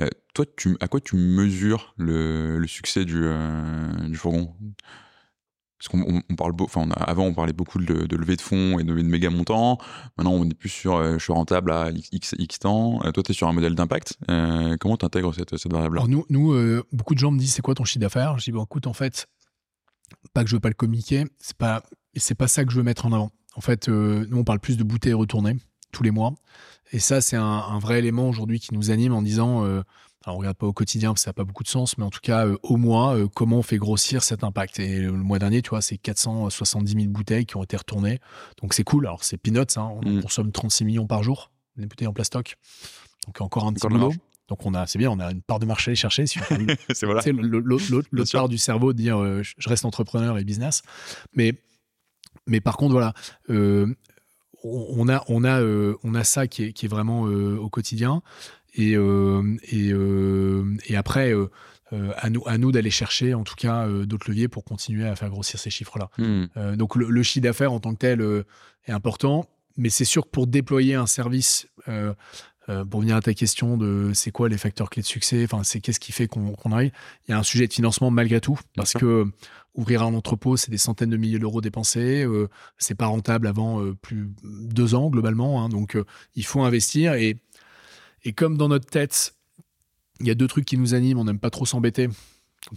Euh, 0.00 0.08
toi, 0.34 0.46
tu, 0.56 0.76
à 0.80 0.88
quoi 0.88 1.00
tu 1.00 1.16
mesures 1.16 1.94
le, 1.98 2.58
le 2.58 2.66
succès 2.66 3.04
du, 3.04 3.26
du 4.08 4.16
fourgon? 4.16 4.54
Parce 5.78 5.88
qu'on 5.88 6.22
on, 6.28 6.34
parle, 6.34 6.54
enfin, 6.60 6.88
avant, 6.90 7.24
on 7.26 7.34
parlait 7.34 7.52
beaucoup 7.52 7.78
de, 7.78 8.16
levée 8.16 8.34
de 8.34 8.40
fonds 8.40 8.80
et 8.80 8.84
de, 8.84 8.92
de 8.92 9.02
méga 9.02 9.30
montants. 9.30 9.78
Maintenant, 10.16 10.32
on 10.32 10.44
est 10.44 10.54
plus 10.54 10.68
sur 10.68 10.96
euh, 10.96 11.18
je 11.18 11.22
suis 11.22 11.32
rentable 11.32 11.70
à 11.70 11.90
X, 12.10 12.34
X 12.36 12.58
temps. 12.58 12.98
Euh, 13.04 13.12
toi, 13.12 13.22
tu 13.22 13.30
es 13.30 13.34
sur 13.34 13.46
un 13.46 13.52
modèle 13.52 13.76
d'impact. 13.76 14.14
Euh, 14.28 14.76
comment 14.80 14.96
tu 14.96 15.06
intègres 15.06 15.32
cette, 15.34 15.70
variable-là? 15.70 16.02
Alors 16.02 16.08
nous, 16.08 16.26
nous 16.30 16.82
beaucoup 16.92 17.14
de 17.14 17.20
gens 17.20 17.30
me 17.30 17.38
disent 17.38 17.54
c'est 17.54 17.62
quoi 17.62 17.74
ton 17.74 17.84
chiffre 17.84 18.00
d'affaires? 18.00 18.38
Je 18.38 18.44
dis 18.44 18.52
bon 18.52 18.64
écoute 18.64 18.86
en 18.86 18.92
fait 18.92 19.28
pas 20.32 20.42
que 20.42 20.50
je 20.50 20.56
veux 20.56 20.60
pas 20.60 20.68
le 20.68 20.74
communiquer, 20.74 21.24
c'est 21.38 21.56
pas, 21.56 21.82
c'est 22.16 22.34
pas 22.34 22.48
ça 22.48 22.64
que 22.64 22.72
je 22.72 22.76
veux 22.76 22.82
mettre 22.82 23.06
en 23.06 23.12
avant. 23.12 23.30
En 23.54 23.60
fait, 23.60 23.88
nous, 23.88 24.38
on 24.38 24.44
parle 24.44 24.58
plus 24.58 24.76
de 24.76 24.82
bouteilles 24.82 25.12
retournées 25.12 25.56
tous 25.92 26.02
les 26.02 26.10
mois. 26.10 26.34
Et 26.92 26.98
ça, 26.98 27.20
c'est 27.20 27.36
un, 27.36 27.78
vrai 27.78 27.98
élément 27.98 28.28
aujourd'hui 28.28 28.58
qui 28.58 28.74
nous 28.74 28.90
anime 28.90 29.12
en 29.12 29.22
disant, 29.22 29.64
alors 30.28 30.36
on 30.36 30.40
regarde 30.40 30.56
pas 30.56 30.66
au 30.66 30.72
quotidien 30.72 31.10
parce 31.10 31.22
que 31.22 31.24
ça 31.24 31.30
n'a 31.30 31.34
pas 31.34 31.44
beaucoup 31.44 31.62
de 31.62 31.68
sens, 31.68 31.98
mais 31.98 32.04
en 32.04 32.10
tout 32.10 32.20
cas, 32.22 32.46
au 32.62 32.76
mois, 32.76 33.16
comment 33.34 33.58
on 33.58 33.62
fait 33.62 33.78
grossir 33.78 34.22
cet 34.22 34.44
impact? 34.44 34.78
Et 34.78 35.00
le 35.00 35.12
mois 35.12 35.38
dernier, 35.38 35.62
tu 35.62 35.70
vois, 35.70 35.80
c'est 35.80 35.96
470 35.96 36.92
000 36.92 37.06
bouteilles 37.08 37.46
qui 37.46 37.56
ont 37.56 37.64
été 37.64 37.76
retournées. 37.76 38.20
Donc 38.60 38.74
c'est 38.74 38.84
cool. 38.84 39.06
Alors 39.06 39.24
c'est 39.24 39.38
peanuts, 39.38 39.60
hein, 39.76 39.90
on 39.90 40.08
mmh. 40.08 40.22
consomme 40.22 40.52
36 40.52 40.84
millions 40.84 41.06
par 41.06 41.22
jour, 41.22 41.50
des 41.76 41.86
bouteilles 41.86 42.08
en 42.08 42.12
plastoc. 42.12 42.56
Donc 43.26 43.40
encore 43.40 43.66
un 43.66 43.72
petit 43.72 43.88
boulot. 43.88 44.12
Donc 44.48 44.64
on 44.64 44.72
a, 44.74 44.86
c'est 44.86 44.98
bien, 44.98 45.10
on 45.10 45.20
a 45.20 45.30
une 45.30 45.42
part 45.42 45.58
de 45.58 45.66
marché 45.66 45.90
à 45.90 45.92
aller 45.92 45.96
chercher. 45.96 46.26
Si 46.26 46.38
c'est 46.94 47.06
voilà. 47.06 47.22
L'autre 47.32 48.32
part 48.32 48.48
du 48.48 48.58
cerveau 48.58 48.92
de 48.92 48.98
dire 48.98 49.18
euh, 49.18 49.42
je 49.42 49.68
reste 49.68 49.84
entrepreneur 49.84 50.38
et 50.38 50.44
business. 50.44 50.82
Mais, 51.34 51.52
mais 52.46 52.60
par 52.60 52.78
contre, 52.78 52.92
voilà, 52.92 53.12
euh, 53.50 53.94
on, 54.64 55.08
a, 55.08 55.22
on, 55.28 55.44
a, 55.44 55.60
euh, 55.60 55.96
on 56.02 56.14
a 56.14 56.24
ça 56.24 56.46
qui 56.46 56.64
est, 56.64 56.72
qui 56.72 56.86
est 56.86 56.88
vraiment 56.88 57.22
au 57.22 57.68
quotidien. 57.68 58.22
Et, 58.74 58.92
et, 58.92 59.92
et, 60.86 60.96
après, 60.96 61.32
à 61.92 62.30
nous, 62.30 62.42
à 62.46 62.58
nous 62.58 62.70
d'aller 62.70 62.90
chercher 62.90 63.34
en 63.34 63.44
tout 63.44 63.56
cas 63.56 63.88
d'autres 64.04 64.30
leviers 64.30 64.48
pour 64.48 64.64
continuer 64.64 65.06
à 65.06 65.16
faire 65.16 65.30
grossir 65.30 65.58
ces 65.58 65.70
chiffres-là. 65.70 66.10
Hmm. 66.18 66.76
donc 66.76 66.94
le, 66.94 67.08
le 67.08 67.22
chiffre 67.22 67.44
d'affaires 67.44 67.72
en 67.72 67.80
tant 67.80 67.92
que 67.92 67.98
tel 67.98 68.44
est 68.86 68.92
important. 68.92 69.48
Mais 69.76 69.90
c'est 69.90 70.04
sûr 70.04 70.24
que 70.24 70.30
pour 70.30 70.46
déployer 70.46 70.96
un 70.96 71.06
service 71.06 71.68
euh, 72.68 72.84
pour 72.84 73.00
venir 73.00 73.16
à 73.16 73.22
ta 73.22 73.32
question 73.32 73.78
de 73.78 74.10
c'est 74.12 74.30
quoi 74.30 74.48
les 74.48 74.58
facteurs 74.58 74.90
clés 74.90 75.00
de 75.00 75.06
succès, 75.06 75.42
enfin 75.44 75.62
c'est 75.64 75.80
qu'est-ce 75.80 76.00
qui 76.00 76.12
fait 76.12 76.26
qu'on 76.26 76.54
arrive. 76.70 76.90
Il 77.26 77.30
y 77.30 77.34
a 77.34 77.38
un 77.38 77.42
sujet 77.42 77.66
de 77.66 77.72
financement 77.72 78.10
malgré 78.10 78.40
tout 78.40 78.58
parce 78.76 78.92
que 78.92 79.24
ouvrir 79.74 80.02
un 80.02 80.12
entrepôt 80.12 80.58
c'est 80.58 80.70
des 80.70 80.76
centaines 80.76 81.08
de 81.08 81.16
milliers 81.16 81.38
d'euros 81.38 81.62
dépensés, 81.62 82.24
euh, 82.24 82.48
c'est 82.76 82.94
pas 82.94 83.06
rentable 83.06 83.46
avant 83.46 83.82
euh, 83.82 83.94
plus 83.94 84.30
deux 84.44 84.94
ans 84.94 85.08
globalement, 85.08 85.64
hein. 85.64 85.70
donc 85.70 85.96
il 86.34 86.44
faut 86.44 86.62
investir 86.62 87.14
et 87.14 87.38
et 88.24 88.32
comme 88.32 88.56
dans 88.56 88.68
notre 88.68 88.86
tête 88.86 89.34
il 90.20 90.26
y 90.26 90.30
a 90.30 90.34
deux 90.34 90.48
trucs 90.48 90.64
qui 90.64 90.76
nous 90.76 90.94
animent, 90.94 91.18
on 91.18 91.24
n'aime 91.24 91.38
pas 91.38 91.50
trop 91.50 91.64
s'embêter 91.64 92.08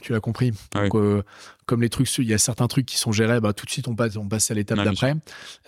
tu 0.01 0.13
l'as 0.13 0.19
compris. 0.19 0.51
Donc, 0.73 0.95
euh, 0.95 1.23
comme 1.65 1.81
les 1.81 1.89
trucs, 1.89 2.17
il 2.17 2.25
y 2.25 2.33
a 2.33 2.37
certains 2.37 2.67
trucs 2.67 2.85
qui 2.85 2.97
sont 2.97 3.11
gérés, 3.11 3.39
bah, 3.39 3.53
tout 3.53 3.65
de 3.65 3.71
suite 3.71 3.87
on 3.87 3.95
passe, 3.95 4.15
on 4.15 4.27
passe 4.27 4.51
à 4.51 4.53
l'étape 4.53 4.77
d'après. 4.77 5.15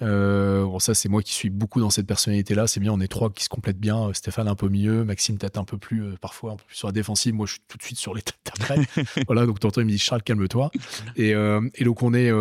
Euh, 0.01 0.63
bon, 0.63 0.79
ça 0.79 0.93
c'est 0.93 1.09
moi 1.09 1.21
qui 1.21 1.33
suis 1.33 1.49
beaucoup 1.49 1.79
dans 1.79 1.89
cette 1.89 2.07
personnalité-là. 2.07 2.67
C'est 2.67 2.79
bien, 2.79 2.91
on 2.93 2.99
est 2.99 3.07
trois 3.07 3.31
qui 3.31 3.43
se 3.43 3.49
complètent 3.49 3.79
bien. 3.79 4.09
Euh, 4.09 4.13
Stéphane 4.13 4.47
un 4.47 4.55
peu 4.55 4.69
mieux, 4.69 5.03
Maxime 5.03 5.37
peut-être 5.37 5.57
un 5.57 5.65
peu 5.65 5.77
plus, 5.77 6.15
parfois 6.21 6.53
un 6.53 6.55
peu 6.55 6.63
plus 6.65 6.75
sur 6.75 6.87
la 6.87 6.91
défensive. 6.91 7.33
Moi 7.33 7.45
je 7.45 7.53
suis 7.53 7.61
tout 7.67 7.77
de 7.77 7.83
suite 7.83 7.97
sur 7.97 8.13
l'étape 8.13 8.35
d'après. 8.45 8.79
voilà, 9.25 9.45
donc 9.45 9.59
tantôt 9.59 9.81
il 9.81 9.85
me 9.85 9.91
dit 9.91 9.99
Charles 9.99 10.23
calme-toi. 10.23 10.71
Et, 11.15 11.31
et, 11.31 11.83
donc 11.83 12.01
on 12.03 12.13
est, 12.13 12.31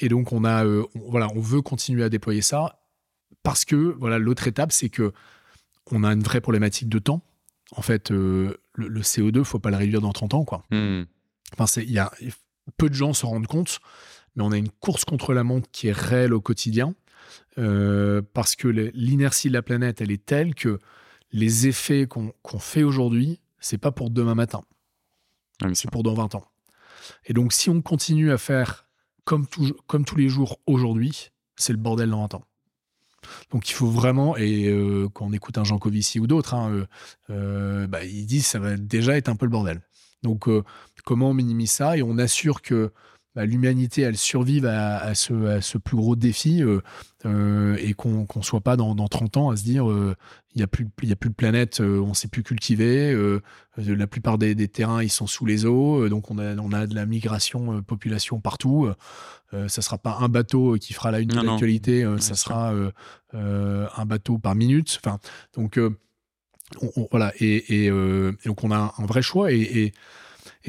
et 0.00 0.08
donc 0.08 0.32
on 0.32 0.44
a, 0.44 0.64
voilà, 0.94 1.28
on 1.34 1.40
veut 1.40 1.62
continuer 1.62 2.04
à 2.04 2.08
déployer 2.08 2.42
ça 2.42 2.80
parce 3.42 3.64
que 3.64 3.96
voilà 3.98 4.18
l'autre 4.18 4.46
étape 4.46 4.72
c'est 4.72 4.88
que 4.88 5.12
on 5.90 6.04
a 6.04 6.12
une 6.12 6.22
vraie 6.22 6.40
problématique 6.40 6.88
de 6.88 6.98
temps. 6.98 7.22
En 7.72 7.82
fait, 7.82 8.10
le, 8.10 8.58
CO2, 8.78 9.44
faut 9.44 9.58
pas 9.58 9.70
le 9.70 9.76
réduire 9.76 10.00
dans 10.00 10.12
30 10.12 10.34
ans, 10.34 10.44
quoi. 10.44 10.64
Hmm. 10.70 11.04
Enfin, 11.56 11.80
il 11.80 11.90
y 11.90 11.98
a 11.98 12.12
peu 12.76 12.88
de 12.88 12.94
gens 12.94 13.12
se 13.12 13.26
rendent 13.26 13.46
compte, 13.46 13.80
mais 14.34 14.42
on 14.42 14.52
a 14.52 14.56
une 14.56 14.70
course 14.70 15.04
contre 15.04 15.34
la 15.34 15.44
montre 15.44 15.68
qui 15.70 15.88
est 15.88 15.96
réelle 15.96 16.32
au 16.32 16.40
quotidien 16.40 16.94
euh, 17.58 18.22
parce 18.32 18.56
que 18.56 18.68
l'inertie 18.68 19.48
de 19.48 19.54
la 19.54 19.62
planète, 19.62 20.00
elle 20.00 20.10
est 20.10 20.24
telle 20.24 20.54
que 20.54 20.78
les 21.32 21.66
effets 21.66 22.06
qu'on 22.06 22.58
fait 22.58 22.82
aujourd'hui, 22.82 23.40
c'est 23.58 23.78
pas 23.78 23.92
pour 23.92 24.10
demain 24.10 24.34
matin, 24.34 24.62
ah, 25.62 25.68
c'est 25.74 25.90
pour 25.90 26.02
dans 26.02 26.14
20 26.14 26.36
ans. 26.36 26.44
Et 27.26 27.32
donc, 27.32 27.52
si 27.52 27.70
on 27.70 27.82
continue 27.82 28.30
à 28.30 28.38
faire 28.38 28.86
comme, 29.24 29.46
comme 29.86 30.04
tous 30.04 30.16
les 30.16 30.28
jours 30.28 30.60
aujourd'hui, 30.66 31.30
c'est 31.56 31.72
le 31.72 31.78
bordel 31.78 32.10
dans 32.10 32.20
20 32.20 32.34
ans. 32.34 32.44
Donc 33.50 33.68
il 33.70 33.72
faut 33.72 33.88
vraiment, 33.88 34.36
et 34.36 34.68
euh, 34.68 35.08
quand 35.12 35.26
on 35.26 35.32
écoute 35.32 35.58
un 35.58 35.64
Jean 35.64 35.78
Covici 35.78 36.20
ou 36.20 36.26
d'autres, 36.26 36.54
hein, 36.54 36.86
euh, 37.30 37.86
bah, 37.86 38.04
ils 38.04 38.26
disent 38.26 38.46
ça 38.46 38.58
va 38.58 38.76
déjà 38.76 39.16
être 39.16 39.28
un 39.28 39.36
peu 39.36 39.46
le 39.46 39.50
bordel. 39.50 39.80
Donc, 40.24 40.48
euh, 40.48 40.64
comment 41.04 41.30
on 41.30 41.34
minimise 41.34 41.70
ça? 41.70 41.96
Et 41.96 42.02
on 42.02 42.18
assure 42.18 42.62
que 42.62 42.92
bah, 43.34 43.46
l'humanité, 43.46 44.02
elle 44.02 44.16
survive 44.16 44.64
à, 44.66 45.12
ce, 45.14 45.78
plus 45.78 45.96
gros 45.96 46.14
défi 46.14 46.62
euh, 46.62 46.80
euh, 47.26 47.76
et 47.80 47.92
qu'on 47.92 48.26
ne 48.34 48.42
soit 48.42 48.60
pas 48.60 48.76
dans, 48.76 48.94
30 48.94 49.36
ans 49.36 49.50
à 49.50 49.56
se 49.56 49.64
dire 49.64 49.86
il 49.86 50.58
n'y 50.58 50.62
a, 50.62 50.68
plus, 50.68 50.86
a 51.10 51.16
plus 51.16 51.30
de 51.30 51.34
planète, 51.34 51.80
on 51.80 52.08
ne 52.08 52.14
sait 52.14 52.28
plus 52.28 52.44
cultiver, 52.44 53.12
la 53.76 54.06
plupart 54.06 54.38
des, 54.38 54.68
terrains, 54.68 55.02
ils 55.02 55.10
sont 55.10 55.26
sous 55.26 55.46
les 55.46 55.66
eaux, 55.66 56.08
donc 56.08 56.30
on 56.30 56.38
a, 56.38 56.54
on 56.56 56.72
a 56.72 56.86
de 56.86 56.94
la 56.94 57.06
migration, 57.06 57.82
population 57.82 58.38
partout. 58.38 58.88
ça 59.50 59.58
ne 59.62 59.68
sera 59.68 59.98
pas 59.98 60.18
un 60.20 60.28
bateau 60.28 60.76
qui 60.80 60.92
fera 60.92 61.10
la 61.10 61.18
une 61.18 61.28
de 61.28 61.40
l'actualité, 61.40 62.06
ça 62.18 62.34
sera 62.36 62.72
un 63.32 64.06
bateau 64.06 64.38
par 64.38 64.54
minute. 64.54 65.00
Enfin, 65.04 65.18
donc 65.56 65.80
voilà, 67.10 67.32
et, 67.40 67.90
donc 68.46 68.62
on 68.62 68.70
a 68.70 68.94
un, 68.96 69.06
vrai 69.06 69.22
choix. 69.22 69.50
Et, 69.50 69.92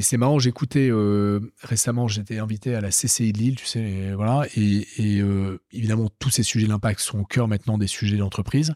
c'est 0.01 0.17
marrant, 0.17 0.39
j'écoutais 0.39 0.89
euh, 0.91 1.39
récemment, 1.61 2.07
j'étais 2.07 2.37
invité 2.37 2.75
à 2.75 2.81
la 2.81 2.89
CCI 2.89 3.31
de 3.31 3.37
Lille, 3.37 3.55
tu 3.55 3.65
sais, 3.65 3.79
et, 3.79 4.13
voilà, 4.13 4.45
et, 4.57 4.85
euh, 5.21 5.57
évidemment, 5.71 6.09
tous 6.19 6.29
ces 6.29 6.43
sujets 6.43 6.67
d'impact 6.67 6.99
sont 6.99 7.19
au 7.19 7.25
cœur 7.25 7.47
maintenant 7.47 7.77
des 7.77 7.87
sujets 7.87 8.17
d'entreprise. 8.17 8.73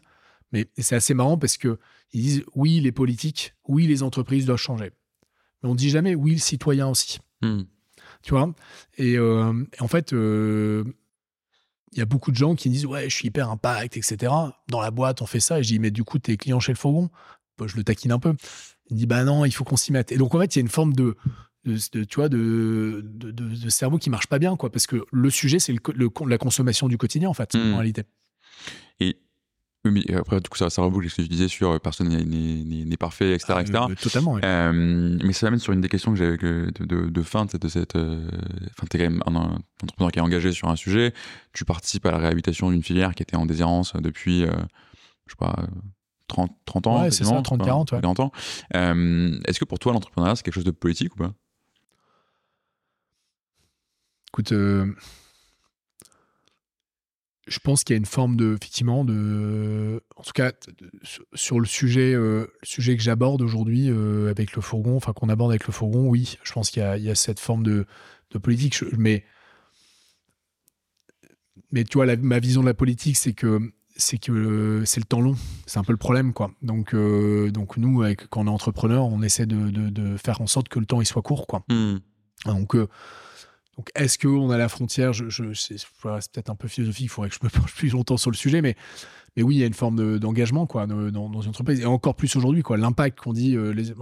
Mais 0.52 0.66
c'est 0.78 0.96
assez 0.96 1.14
marrant 1.14 1.38
parce 1.38 1.58
que 1.58 1.78
ils 2.12 2.22
disent 2.22 2.44
oui, 2.54 2.80
les 2.80 2.90
politiques, 2.90 3.54
oui, 3.68 3.86
les 3.86 4.02
entreprises 4.02 4.46
doivent 4.46 4.58
changer. 4.58 4.90
Mais 5.62 5.68
on 5.68 5.74
dit 5.74 5.90
jamais 5.90 6.14
oui, 6.14 6.32
le 6.32 6.38
citoyen 6.38 6.88
aussi. 6.88 7.18
Hmm. 7.42 7.62
Tu 8.22 8.30
vois? 8.30 8.52
Et, 8.96 9.16
euh, 9.16 9.64
en 9.78 9.88
fait, 9.88 10.12
il 10.12 11.98
y 11.98 12.00
a 12.00 12.06
beaucoup 12.06 12.30
de 12.32 12.36
gens 12.36 12.54
qui 12.54 12.70
disent 12.70 12.86
ouais 12.86 13.08
je 13.08 13.14
suis 13.14 13.28
hyper 13.28 13.50
impact 13.50 13.96
etc 13.96 14.32
dans 14.68 14.80
la 14.80 14.92
boîte 14.92 15.22
on 15.22 15.26
fait 15.26 15.40
ça 15.40 15.58
et 15.58 15.64
je 15.64 15.68
dis 15.68 15.78
mais 15.80 15.90
du 15.90 16.04
coup 16.04 16.20
t'es 16.20 16.36
client 16.36 16.60
chez 16.60 16.72
le 16.72 16.78
fourgon? 16.78 17.10
Bah, 17.58 17.66
je 17.66 17.76
le 17.76 17.84
taquine 17.84 18.12
un 18.12 18.18
peu 18.18 18.34
il 18.90 18.96
dit 18.96 19.06
bah 19.06 19.24
non 19.24 19.44
il 19.44 19.52
faut 19.52 19.64
qu'on 19.64 19.76
s'y 19.76 19.92
mette 19.92 20.12
et 20.12 20.16
donc 20.16 20.34
en 20.34 20.40
fait 20.40 20.54
il 20.54 20.58
y 20.58 20.60
a 20.60 20.62
une 20.62 20.68
forme 20.68 20.94
de, 20.94 21.16
de, 21.64 22.04
tu 22.04 22.16
vois 22.16 22.28
de, 22.28 23.02
de, 23.04 23.68
cerveau 23.68 23.98
qui 23.98 24.10
marche 24.10 24.26
pas 24.26 24.38
bien 24.38 24.56
quoi 24.56 24.70
parce 24.70 24.86
que 24.86 25.04
le 25.10 25.30
sujet 25.30 25.58
c'est 25.58 25.72
le, 25.72 26.10
la 26.26 26.38
consommation 26.38 26.88
du 26.88 26.98
quotidien 26.98 27.28
en 27.28 27.34
fait 27.34 27.54
en 27.54 27.58
mmh. 27.58 27.74
réalité 27.74 28.02
et 29.00 29.16
oui, 29.84 29.92
mais 29.92 30.14
après, 30.14 30.40
du 30.40 30.48
coup, 30.50 30.58
ça, 30.58 30.68
ça 30.68 30.82
reboucle 30.82 31.08
ce 31.08 31.16
que 31.16 31.22
je 31.22 31.28
disais 31.28 31.48
sur 31.48 31.70
euh, 31.70 31.78
personne 31.78 32.08
n'est 32.08 32.96
parfait, 32.98 33.32
etc. 33.32 33.54
Ah, 33.56 33.60
etc. 33.62 33.78
totalement. 33.98 34.38
Euh, 34.44 34.72
mais 35.24 35.32
ça 35.32 35.46
m'amène 35.46 35.58
sur 35.58 35.72
une 35.72 35.80
des 35.80 35.88
questions 35.88 36.12
que 36.12 36.18
j'avais 36.18 36.36
de, 36.36 36.70
de, 36.80 37.08
de, 37.08 37.22
fin 37.22 37.46
de 37.46 37.68
cette. 37.68 37.96
Euh, 37.96 38.28
enfin, 38.72 38.86
tu 38.90 38.96
es 38.96 39.00
quand 39.00 39.10
même 39.10 39.22
un, 39.24 39.58
entrepreneur 39.82 40.12
qui 40.12 40.18
est 40.18 40.22
engagé 40.22 40.52
sur 40.52 40.68
un 40.68 40.76
sujet. 40.76 41.14
Tu 41.54 41.64
participes 41.64 42.04
à 42.04 42.10
la 42.10 42.18
réhabilitation 42.18 42.70
d'une 42.70 42.82
filière 42.82 43.14
qui 43.14 43.22
était 43.22 43.36
en 43.36 43.46
déshérence 43.46 43.94
depuis, 43.94 44.40
je 44.40 45.30
sais 45.30 45.36
pas, 45.38 45.56
30, 46.30 46.50
30 46.64 46.86
ans. 46.86 47.02
Ouais, 47.02 47.10
c'est 47.10 47.24
ça, 47.24 47.40
30, 47.42 47.62
40. 47.62 47.92
Ouais. 47.92 48.00
40 48.00 48.20
ans. 48.20 48.32
Est-ce 48.72 49.58
que 49.58 49.64
pour 49.64 49.78
toi, 49.78 49.92
l'entrepreneuriat, 49.92 50.36
c'est 50.36 50.42
quelque 50.42 50.54
chose 50.54 50.64
de 50.64 50.70
politique 50.70 51.14
ou 51.14 51.18
pas? 51.18 51.32
Écoute 54.32 54.52
je 57.50 57.58
pense 57.58 57.82
qu'il 57.82 57.94
y 57.94 57.96
a 57.96 57.98
une 57.98 58.06
forme 58.06 58.36
de, 58.36 58.54
effectivement, 58.54 59.04
de, 59.04 60.02
en 60.16 60.22
tout 60.22 60.32
cas, 60.32 60.52
sur 61.34 61.58
le 61.58 61.66
sujet, 61.66 62.14
euh, 62.14 62.46
le 62.62 62.66
sujet 62.66 62.96
que 62.96 63.02
j'aborde 63.02 63.42
aujourd'hui 63.42 63.90
euh, 63.90 64.30
avec 64.30 64.54
le 64.54 64.62
fourgon, 64.62 64.96
enfin 64.96 65.12
qu'on 65.12 65.28
aborde 65.28 65.50
avec 65.50 65.66
le 65.66 65.72
fourgon, 65.72 66.08
oui, 66.08 66.38
je 66.44 66.52
pense 66.52 66.70
qu'il 66.70 66.82
y, 66.82 67.10
a 67.10 67.14
cette 67.16 67.40
forme 67.40 67.64
de, 67.64 67.86
politique. 68.40 68.82
mais, 68.96 69.24
mais 71.72 71.82
tu 71.82 71.98
vois, 71.98 72.06
ma 72.16 72.38
vision 72.38 72.60
de 72.60 72.66
la 72.66 72.74
politique, 72.74 73.16
c'est 73.16 73.32
que 73.32 73.72
c'est 74.00 74.18
que 74.18 74.82
c'est 74.84 75.00
le 75.00 75.06
temps 75.06 75.20
long. 75.20 75.36
C'est 75.66 75.78
un 75.78 75.84
peu 75.84 75.92
le 75.92 75.98
problème, 75.98 76.32
quoi. 76.32 76.50
Donc, 76.62 76.94
euh, 76.94 77.50
donc 77.50 77.76
nous, 77.76 78.02
avec, 78.02 78.26
quand 78.28 78.42
on 78.42 78.46
est 78.46 78.50
entrepreneur, 78.50 79.04
on 79.04 79.22
essaie 79.22 79.46
de, 79.46 80.16
faire 80.16 80.40
en 80.40 80.46
sorte 80.46 80.68
que 80.68 80.78
le 80.78 80.86
temps 80.86 81.00
il 81.00 81.06
soit 81.06 81.22
court, 81.22 81.46
quoi. 81.46 81.62
Hmm. 81.68 81.98
Donc 82.46 82.76
donc, 83.80 83.90
est-ce 83.94 84.18
qu'on 84.18 84.50
a 84.50 84.58
la 84.58 84.68
frontière? 84.68 85.14
Je, 85.14 85.30
je 85.30 85.54
C'est 85.54 85.78
peut-être 86.04 86.50
un 86.50 86.54
peu 86.54 86.68
philosophique, 86.68 87.04
il 87.04 87.08
faudrait 87.08 87.30
que 87.30 87.36
je 87.40 87.40
me 87.42 87.48
penche 87.48 87.74
plus 87.76 87.88
longtemps 87.88 88.18
sur 88.18 88.30
le 88.30 88.36
sujet, 88.36 88.60
mais, 88.60 88.76
mais 89.36 89.42
oui, 89.42 89.54
il 89.54 89.58
y 89.58 89.62
a 89.62 89.66
une 89.66 89.72
forme 89.72 90.18
d'engagement 90.18 90.66
quoi, 90.66 90.86
dans, 90.86 91.10
dans, 91.10 91.40
une 91.40 91.48
entreprise, 91.48 91.80
et 91.80 91.86
encore 91.86 92.14
plus 92.14 92.36
aujourd'hui. 92.36 92.62
L'impact 92.76 93.20
qu'on 93.20 93.32
dit, 93.32 93.56
euh, 93.56 93.70
les, 93.70 93.92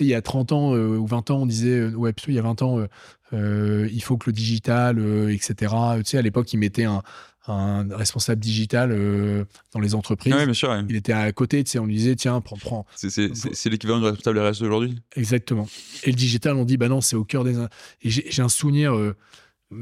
il 0.00 0.06
y 0.06 0.14
a 0.14 0.20
30 0.20 0.52
ans 0.52 0.74
euh, 0.74 0.98
ou 0.98 1.06
20 1.06 1.30
ans, 1.30 1.38
on 1.38 1.46
disait, 1.46 1.78
euh, 1.78 1.94
ouais, 1.94 2.12
plutôt 2.12 2.30
il 2.30 2.34
y 2.34 2.38
a 2.38 2.42
20 2.42 2.60
ans, 2.60 2.86
il 3.32 4.02
faut 4.02 4.18
que 4.18 4.28
le 4.28 4.34
digital, 4.34 4.98
etc. 5.30 5.74
Tu 5.98 6.04
sais, 6.04 6.18
à 6.18 6.22
l'époque, 6.22 6.52
ils 6.52 6.58
mettaient 6.58 6.84
un, 6.84 7.02
un 7.48 7.86
responsable 7.96 8.40
digital 8.40 8.92
euh, 8.92 9.44
dans 9.72 9.80
les 9.80 9.94
entreprises. 9.94 10.32
bien 10.34 10.52
sûr, 10.52 10.74
Il 10.88 10.96
était 10.96 11.12
à 11.12 11.30
côté, 11.32 11.62
tu 11.64 11.72
sais, 11.72 11.78
on 11.78 11.86
lui 11.86 11.96
disait, 11.96 12.14
tiens, 12.14 12.40
prends, 12.40 12.56
prends. 12.56 12.86
C'est 12.94 13.70
l'équivalent 13.70 13.98
du 13.98 14.06
responsable 14.06 14.38
RSE 14.38 14.62
aujourd'hui 14.62 15.02
Exactement. 15.16 15.68
Et 16.04 16.10
le 16.10 16.16
digital, 16.16 16.56
on 16.56 16.64
dit, 16.64 16.76
bah 16.76 16.88
non, 16.88 17.00
c'est 17.00 17.16
au 17.16 17.24
cœur 17.24 17.44
des. 17.44 17.56
Et 18.02 18.10
j'ai 18.10 18.42
un 18.42 18.48
souvenir, 18.48 18.94
euh, 18.94 19.16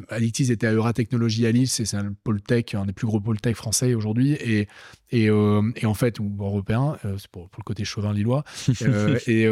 Addictis 0.09 0.51
était 0.51 0.67
à 0.67 0.73
Euratechnologie 0.73 1.47
à 1.47 1.53
Lille, 1.53 1.69
c'est 1.69 1.95
un 1.95 2.13
pôle 2.25 2.41
tech, 2.41 2.75
un 2.75 2.87
des 2.87 2.93
plus 2.93 3.07
gros 3.07 3.21
pôles 3.21 3.41
tech 3.41 3.57
français 3.57 3.95
aujourd'hui, 3.95 4.33
et, 4.33 4.69
et, 5.11 5.29
euh, 5.29 5.63
et, 5.77 5.87
en 5.87 5.95
fait, 5.95 6.19
ou 6.21 6.35
européen, 6.39 6.97
euh, 7.05 7.17
c'est 7.19 7.31
pour, 7.31 7.49
pour, 7.49 7.61
le 7.61 7.65
côté 7.65 7.85
chauvin 7.85 8.13
lillois, 8.13 8.45
euh, 8.83 9.19
et, 9.27 9.43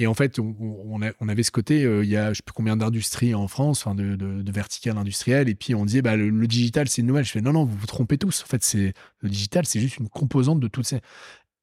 et, 0.00 0.06
en 0.06 0.14
fait, 0.14 0.38
on, 0.38 0.54
on, 0.60 1.00
on, 1.20 1.28
avait 1.28 1.42
ce 1.42 1.50
côté, 1.50 1.82
il 1.82 2.08
y 2.08 2.16
a 2.16 2.32
je 2.32 2.38
sais 2.38 2.42
plus 2.42 2.52
combien 2.52 2.76
d'industries 2.76 3.34
en 3.34 3.48
France, 3.48 3.86
enfin 3.86 3.94
de, 3.94 4.16
de, 4.16 4.42
de 4.42 4.52
verticales 4.52 4.98
industrielles, 4.98 5.48
et 5.48 5.54
puis 5.54 5.74
on 5.74 5.84
disait, 5.84 6.02
bah, 6.02 6.16
le, 6.16 6.46
digital, 6.46 6.88
c'est 6.88 7.00
une 7.00 7.08
nouvelle. 7.08 7.24
Je 7.24 7.32
fais, 7.32 7.40
non, 7.40 7.52
non, 7.52 7.64
vous 7.64 7.76
vous 7.76 7.86
trompez 7.86 8.18
tous. 8.18 8.42
En 8.42 8.46
fait, 8.46 8.62
c'est 8.62 8.92
le 9.20 9.28
digital, 9.28 9.64
c'est 9.66 9.80
juste 9.80 9.98
une 9.98 10.08
composante 10.08 10.60
de 10.60 10.68
toutes 10.68 10.86
ces. 10.86 11.00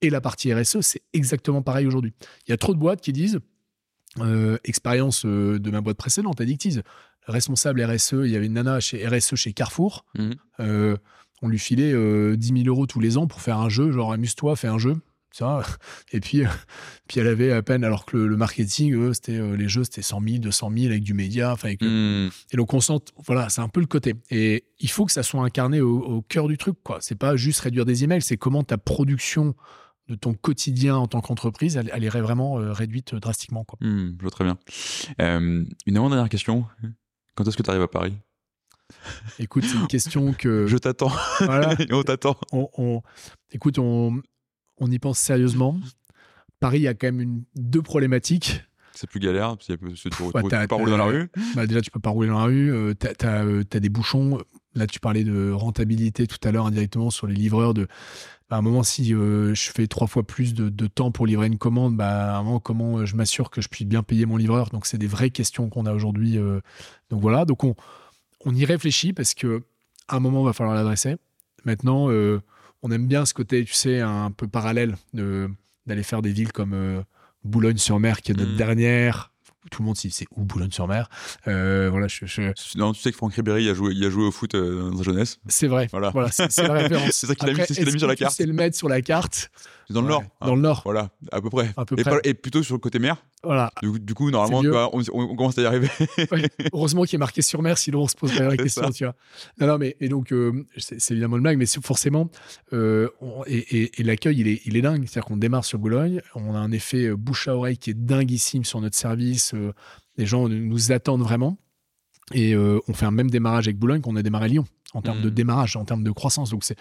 Et 0.02 0.10
la 0.10 0.22
partie 0.22 0.52
RSE, 0.54 0.82
c'est 0.82 1.04
exactement 1.14 1.62
pareil 1.62 1.86
aujourd'hui. 1.86 2.14
Il 2.48 2.52
y 2.52 2.54
a 2.54 2.58
trop 2.58 2.74
de 2.74 2.80
boîtes 2.80 3.02
qui 3.02 3.14
disent, 3.14 3.40
expérience 4.64 5.26
de 5.26 5.72
ma 5.72 5.82
boîte 5.82 5.98
précédente, 5.98 6.42
Addictis, 6.42 6.80
responsable 7.28 7.84
RSE, 7.84 8.14
il 8.24 8.32
y 8.32 8.36
avait 8.36 8.48
une 8.48 8.54
nana 8.54 8.80
chez 8.80 9.06
RSE 9.08 9.36
chez 9.36 9.54
Carrefour. 9.54 10.06
Mhm. 10.18 10.36
Euh, 10.60 10.98
on 11.42 11.48
lui 11.48 11.60
filait 11.60 11.92
10 11.92 11.96
euh, 11.96 12.36
000 12.38 12.68
euros 12.68 12.86
tous 12.86 13.00
les 13.00 13.18
ans 13.18 13.28
pour 13.28 13.42
faire 13.42 13.58
un 13.58 13.70
jeu, 13.70 13.92
genre 13.92 14.14
amuse-toi, 14.14 14.56
fais 14.56 14.68
un 14.68 14.78
jeu. 14.78 14.96
Ça. 15.32 15.64
Et 16.12 16.20
puis, 16.20 16.44
puis 17.08 17.20
elle 17.20 17.28
avait 17.28 17.52
à 17.52 17.62
peine, 17.62 17.84
alors 17.84 18.06
que 18.06 18.18
le, 18.18 18.36
marketing, 18.36 19.14
c'était 19.14 19.38
euh, 19.38 19.56
les 19.56 19.70
jeux, 19.70 19.84
c'était 19.84 20.02
100 20.02 20.22
000, 20.22 20.38
200 20.40 20.72
000 20.76 20.86
avec 20.88 21.04
du 21.04 21.14
média. 21.14 21.52
Avec 21.52 21.82
mhm. 21.82 22.30
Et 22.52 22.58
donc, 22.58 22.74
on 22.74 22.82
sent, 22.82 23.00
voilà, 23.26 23.50
c'est 23.50 23.62
un 23.62 23.70
peu 23.70 23.80
le 23.80 23.88
côté. 23.88 24.14
Et 24.30 24.66
il 24.80 24.90
faut 24.90 25.06
que 25.06 25.12
ça 25.12 25.24
soit 25.24 25.42
incarné 25.42 25.82
au, 25.82 26.22
cœur 26.22 26.48
du 26.48 26.58
truc. 26.58 26.76
quoi. 26.84 26.98
C'est 27.02 27.16
pas 27.18 27.36
juste 27.36 27.62
réduire 27.62 27.86
des 27.86 28.04
emails, 28.04 28.22
c'est 28.22 28.38
comment 28.38 28.64
ta 28.64 28.78
production 28.78 29.56
de 30.10 30.16
ton 30.16 30.34
quotidien 30.34 30.98
en 30.98 31.08
tant 31.08 31.22
qu'entreprise, 31.22 31.78
elle, 31.78 31.90
elle, 31.94 32.04
est 32.04 32.10
vraiment 32.10 32.56
réduite 32.56 33.16
drastiquement. 33.16 33.64
Quoi. 33.64 33.80
Mhm, 33.82 34.16
je 34.18 34.22
vois 34.22 34.32
très 34.32 34.44
bien. 34.44 34.58
une 35.18 35.98
avant-dernière 35.98 36.28
question. 36.28 36.66
Quand 37.42 37.48
est-ce 37.48 37.58
que 37.58 37.64
tu 37.64 37.72
arrives 37.72 37.82
à 37.82 37.88
Paris? 37.88 38.14
Écoute, 39.40 39.64
c'est 39.66 39.78
une 39.78 39.88
question 39.88 40.32
que. 40.32 40.68
Je 40.68 40.78
t'attends. 40.78 41.12
Voilà. 41.40 41.76
on 41.92 42.04
t'attend. 42.04 42.38
On, 42.52 43.02
Écoute, 43.52 43.80
on, 43.80 44.22
on 44.78 44.92
y 44.92 45.00
pense 45.00 45.18
sérieusement. 45.18 45.80
Paris, 46.60 46.78
il 46.78 46.84
y 46.84 46.88
a 46.88 46.94
quand 46.94 47.08
même 47.08 47.20
une, 47.20 47.44
deux 47.56 47.82
problématiques. 47.82 48.62
C'est 48.94 49.10
plus 49.10 49.20
galère, 49.20 49.58
parce 49.58 49.66
que 49.66 49.74
tu 49.74 50.10
peux 50.10 50.32
pas 50.68 50.76
rouler 50.76 50.92
dans 50.92 50.98
la 50.98 51.06
rue. 51.06 51.32
Bah 51.56 51.66
déjà, 51.66 51.82
tu 51.82 51.90
peux 51.90 52.00
pas 52.00 52.12
rouler 52.12 52.28
dans 52.28 52.38
la 52.38 52.46
rue. 52.46 52.72
Euh, 52.72 52.94
tu 52.94 53.26
as, 53.26 53.44
euh, 53.44 53.64
des 53.64 53.90
bouchons. 53.90 54.40
Là, 54.76 54.88
tu 54.88 55.00
parlais 55.00 55.24
de 55.24 55.52
rentabilité 55.52 56.28
tout 56.28 56.38
à 56.44 56.52
l'heure 56.52 56.66
indirectement 56.66 57.10
sur 57.10 57.28
les 57.28 57.36
livreurs. 57.36 57.74
De, 57.74 57.88
bah, 58.50 58.56
à 58.56 58.60
un 58.60 58.62
moment, 58.62 58.84
si 58.84 59.14
euh, 59.14 59.54
je 59.54 59.72
fais 59.72 59.88
trois 59.88 60.08
fois 60.08 60.24
plus 60.24 60.54
de, 60.54 60.70
de, 60.70 60.88
temps 60.88 61.12
pour 61.12 61.26
livrer 61.26 61.48
une 61.48 61.58
commande, 61.58 61.96
bah, 61.96 62.36
à 62.36 62.38
un 62.38 62.44
moment, 62.44 62.60
comment 62.60 63.06
je 63.06 63.16
m'assure 63.16 63.50
que 63.50 63.62
je 63.62 63.68
puisse 63.68 63.88
bien 63.88 64.04
payer 64.04 64.26
mon 64.26 64.38
livreur? 64.38 64.70
Donc, 64.70 64.86
c'est 64.86 64.98
des 64.98 65.08
vraies 65.08 65.30
questions 65.30 65.70
qu'on 65.70 65.86
a 65.86 65.94
aujourd'hui. 65.94 66.38
donc 67.10 67.22
voilà. 67.22 67.46
Donc 67.46 67.64
on, 67.64 67.76
on 68.46 68.56
y 68.56 68.66
réfléchit 68.66 69.14
parce 69.14 69.34
que 69.34 69.64
à 70.08 70.16
un 70.16 70.20
moment, 70.20 70.42
il 70.42 70.46
va 70.46 70.54
falloir 70.54 70.76
l'adresser. 70.76 71.18
Maintenant, 71.66 72.10
on 72.84 72.92
aime 72.92 73.08
bien 73.08 73.26
ce 73.26 73.34
côté, 73.34 73.64
tu 73.66 73.74
sais, 73.74 74.00
un 74.00 74.32
peu 74.32 74.48
parallèle 74.48 74.96
d'aller 75.14 76.04
faire 76.04 76.22
des 76.22 76.32
villes 76.32 76.52
comme 76.52 77.04
Boulogne-sur-Mer, 77.44 78.22
qui 78.22 78.32
est 78.32 78.36
notre 78.36 78.54
mmh. 78.54 78.58
dernière. 78.58 79.31
Tout 79.70 79.84
le 79.84 79.86
monde 79.88 79.98
sait 79.98 80.10
c'est 80.10 80.26
où 80.36 80.44
Boulogne-sur-Mer. 80.44 81.10
Euh, 81.48 81.90
voilà, 81.92 82.08
je, 82.08 82.52
Non, 82.78 82.94
tu 82.94 83.02
sais 83.02 83.12
que 83.12 83.18
Franck 83.18 83.34
Ribéry 83.34 83.70
a 83.70 83.74
joué, 83.74 83.94
il 83.94 84.04
a 84.04 84.10
joué 84.10 84.26
au 84.26 84.32
foot 84.32 84.56
euh, 84.56 84.90
dans 84.90 84.98
sa 84.98 85.04
jeunesse. 85.04 85.40
C'est 85.48 85.68
vrai. 85.68 85.88
Voilà, 85.92 86.10
voilà 86.10 86.32
c'est 86.32 86.58
la 86.58 86.74
référence. 86.74 87.12
c'est 87.12 87.28
ça 87.28 87.36
qu'il 87.36 87.50
a, 87.50 87.54
mis, 87.54 88.00
sur 88.00 88.08
la 88.08 88.16
carte. 88.16 88.36
C'est 88.36 88.46
le 88.46 88.54
mettre 88.54 88.76
sur 88.76 88.90
la 88.90 89.02
carte. 89.02 89.52
Dans 89.90 90.02
le 90.02 90.08
nord. 90.08 90.24
Dans 90.42 90.56
le 90.56 90.62
nord. 90.62 90.82
Voilà, 90.84 91.10
à 91.32 91.42
peu 91.42 91.50
près. 91.50 91.74
et, 92.24 92.34
plutôt 92.34 92.64
sur 92.64 92.76
le 92.76 92.80
côté 92.80 92.98
mer. 92.98 93.18
Voilà. 93.44 93.72
Du, 93.82 94.14
coup, 94.14 94.30
normalement, 94.30 94.90
on, 94.94 95.36
commence 95.36 95.58
à 95.58 95.64
y 95.64 95.66
arriver. 95.66 95.90
Heureusement 96.74 97.04
qu'il 97.04 97.16
est 97.16 97.20
marqué 97.20 97.42
sur 97.42 97.62
mer, 97.64 97.78
sinon 97.78 98.02
on 98.02 98.08
se 98.08 98.16
poserait 98.16 98.48
la 98.48 98.58
question, 98.64 98.90
tu 98.92 99.04
vois. 99.04 99.16
Non, 99.60 99.68
non, 99.68 99.78
mais 99.80 99.98
et 100.00 100.10
donc, 100.10 100.32
euh, 100.32 100.66
c'est 100.78 101.12
évidemment 101.12 101.38
le 101.38 101.42
blague, 101.42 101.58
mais 101.58 101.66
forcément, 101.66 102.30
euh, 102.74 103.10
et, 103.48 103.92
l'accueil, 104.04 104.40
il 104.40 104.48
est, 104.48 104.62
il 104.66 104.78
est 104.78 104.82
dingue. 104.82 105.06
C'est-à-dire 105.08 105.26
qu'on 105.26 105.38
démarre 105.38 105.66
sur 105.66 105.80
Boulogne, 105.80 106.22
on 106.36 106.54
a 106.54 106.60
un 106.60 106.72
effet 106.72 107.06
euh, 107.06 107.18
bouche 107.18 107.48
à 107.48 107.56
oreille 107.56 107.78
qui 107.78 107.90
est 107.90 107.96
dinguissime 107.96 108.64
sur 108.64 108.80
notre 108.80 108.96
service. 108.96 109.56
les 110.18 110.26
gens 110.26 110.48
nous 110.48 110.92
attendent 110.92 111.24
vraiment. 111.24 111.58
Et 112.34 112.56
on 112.56 112.94
fait 112.94 113.06
un 113.06 113.12
même 113.12 113.30
démarrage 113.30 113.68
avec 113.68 113.78
Boulogne 113.78 114.02
qu'on 114.02 114.16
a 114.16 114.22
démarré 114.22 114.46
à 114.46 114.48
Lyon 114.48 114.66
en 114.94 115.02
termes 115.02 115.22
de 115.22 115.30
mmh. 115.30 115.34
démarrage, 115.34 115.76
en 115.76 115.86
termes 115.86 116.04
de 116.04 116.12
croissance. 116.12 116.52
Donc 116.52 116.64
c'est 116.64 116.78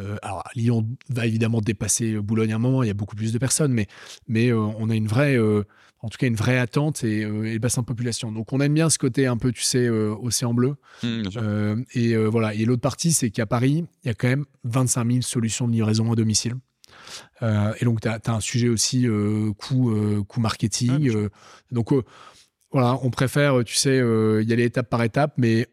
euh, 0.00 0.16
alors 0.22 0.44
Lyon 0.54 0.86
va 1.08 1.26
évidemment 1.26 1.60
dépasser 1.60 2.12
euh, 2.12 2.22
Boulogne 2.22 2.52
à 2.52 2.56
un 2.56 2.58
moment. 2.58 2.82
Il 2.82 2.86
y 2.86 2.90
a 2.90 2.94
beaucoup 2.94 3.16
plus 3.16 3.32
de 3.32 3.38
personnes, 3.38 3.72
mais 3.72 3.86
mais 4.28 4.50
euh, 4.50 4.58
on 4.58 4.90
a 4.90 4.94
une 4.94 5.06
vraie, 5.06 5.38
en 5.38 6.08
tout 6.08 6.18
cas 6.18 6.26
une 6.26 6.36
vraie 6.36 6.58
attente 6.58 7.04
et, 7.04 7.22
et 7.22 7.58
bassin 7.58 7.82
de 7.82 7.86
population. 7.86 8.32
Donc 8.32 8.52
on 8.52 8.60
aime 8.60 8.74
bien 8.74 8.90
ce 8.90 8.98
côté 8.98 9.26
un 9.26 9.36
peu, 9.36 9.52
tu 9.52 9.62
sais, 9.62 9.88
océan 9.88 10.54
bleu. 10.54 10.76
Mmh, 11.02 11.82
et 11.94 12.16
voilà. 12.16 12.54
Et 12.54 12.64
l'autre 12.64 12.82
partie, 12.82 13.12
c'est 13.12 13.30
qu'à 13.30 13.46
Paris, 13.46 13.84
il 14.04 14.08
y 14.08 14.10
a 14.10 14.14
quand 14.14 14.28
même 14.28 14.44
25 14.64 15.10
000 15.10 15.22
solutions 15.22 15.66
de 15.66 15.72
livraison 15.72 16.12
à 16.12 16.16
domicile. 16.16 16.54
et 17.42 17.84
donc, 17.84 18.00
tu 18.00 18.08
as, 18.08 18.20
un 18.26 18.40
sujet 18.40 18.68
aussi 18.68 19.06
coût, 19.58 20.24
coût 20.28 20.40
marketing. 20.40 21.28
donc, 21.72 21.92
voilà, 22.72 22.98
on 23.02 23.10
préfère, 23.10 23.64
tu 23.64 23.74
sais, 23.74 23.96
y 23.98 24.52
aller 24.52 24.64
étape 24.64 24.90
par 24.90 25.02
étape, 25.02 25.34
mais 25.36 25.68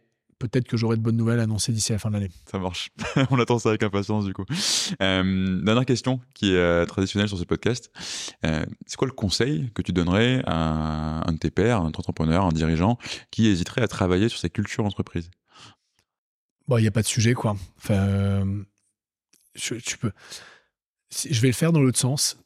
peut-être 0.47 0.67
que 0.67 0.75
j'aurai 0.75 0.97
de 0.97 1.01
bonnes 1.01 1.15
nouvelles 1.15 1.39
à 1.39 1.43
annoncer 1.43 1.71
d'ici 1.71 1.93
la 1.93 1.99
fin 1.99 2.09
de 2.09 2.15
l'année. 2.15 2.29
Ça 2.51 2.59
marche. 2.59 2.91
On 3.29 3.39
attend 3.39 3.59
ça 3.59 3.69
avec 3.69 3.81
impatience 3.81 4.25
du 4.25 4.33
coup. 4.33 4.43
Euh, 5.01 5.61
dernière 5.61 5.85
question 5.85 6.19
qui 6.33 6.51
est 6.51 6.57
euh, 6.57 6.85
traditionnelle 6.85 7.29
sur 7.29 7.37
ce 7.37 7.45
podcast. 7.45 7.91
Euh, 8.45 8.65
c'est 8.85 8.97
quoi 8.97 9.07
le 9.07 9.13
conseil 9.13 9.71
que 9.73 9.81
tu 9.81 9.93
donnerais 9.93 10.43
à 10.45 11.27
un 11.27 11.31
de 11.31 11.37
tes 11.37 11.49
pairs, 11.49 11.79
un 11.79 11.85
entrepreneur, 11.85 12.45
un 12.45 12.51
dirigeant 12.51 12.97
qui 13.31 13.47
hésiterait 13.47 13.81
à 13.81 13.87
travailler 13.87 14.27
sur 14.27 14.37
sa 14.37 14.49
culture 14.49 14.83
d'entreprise? 14.83 15.31
Bon, 16.67 16.77
il 16.77 16.81
n'y 16.81 16.87
a 16.87 16.91
pas 16.91 17.01
de 17.01 17.07
sujet 17.07 17.33
quoi. 17.33 17.55
Enfin, 17.77 18.45
je, 19.55 19.75
tu 19.75 19.97
peux. 19.97 20.11
Je 21.09 21.39
vais 21.39 21.47
le 21.47 21.53
faire 21.53 21.71
dans 21.71 21.81
l'autre 21.81 21.99
sens. 21.99 22.37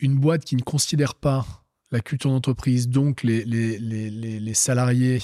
une 0.00 0.18
boîte 0.18 0.44
qui 0.44 0.56
ne 0.56 0.62
considère 0.62 1.14
pas 1.14 1.46
la 1.92 2.00
culture 2.00 2.30
d'entreprise, 2.30 2.88
donc 2.88 3.22
les, 3.22 3.44
les, 3.44 3.78
les, 3.78 4.10
les 4.10 4.54
salariés 4.54 5.20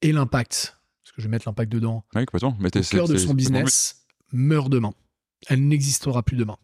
et 0.00 0.12
l'impact 0.12 0.76
je 1.16 1.22
vais 1.22 1.28
mettre 1.28 1.48
l'impact 1.48 1.70
dedans, 1.70 2.04
oui, 2.14 2.24
Mais 2.58 2.76
au 2.76 2.82
cœur 2.82 3.08
de 3.08 3.16
son 3.16 3.34
business, 3.34 4.06
meurt 4.32 4.68
demain. 4.68 4.92
Elle 5.48 5.66
n'existera 5.66 6.22
plus 6.22 6.36
demain. 6.36 6.56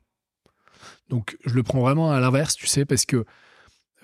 Donc, 1.08 1.36
je 1.44 1.54
le 1.54 1.62
prends 1.62 1.80
vraiment 1.80 2.10
à 2.10 2.20
l'inverse, 2.20 2.54
tu 2.54 2.66
sais, 2.66 2.84
parce 2.84 3.04
que 3.04 3.24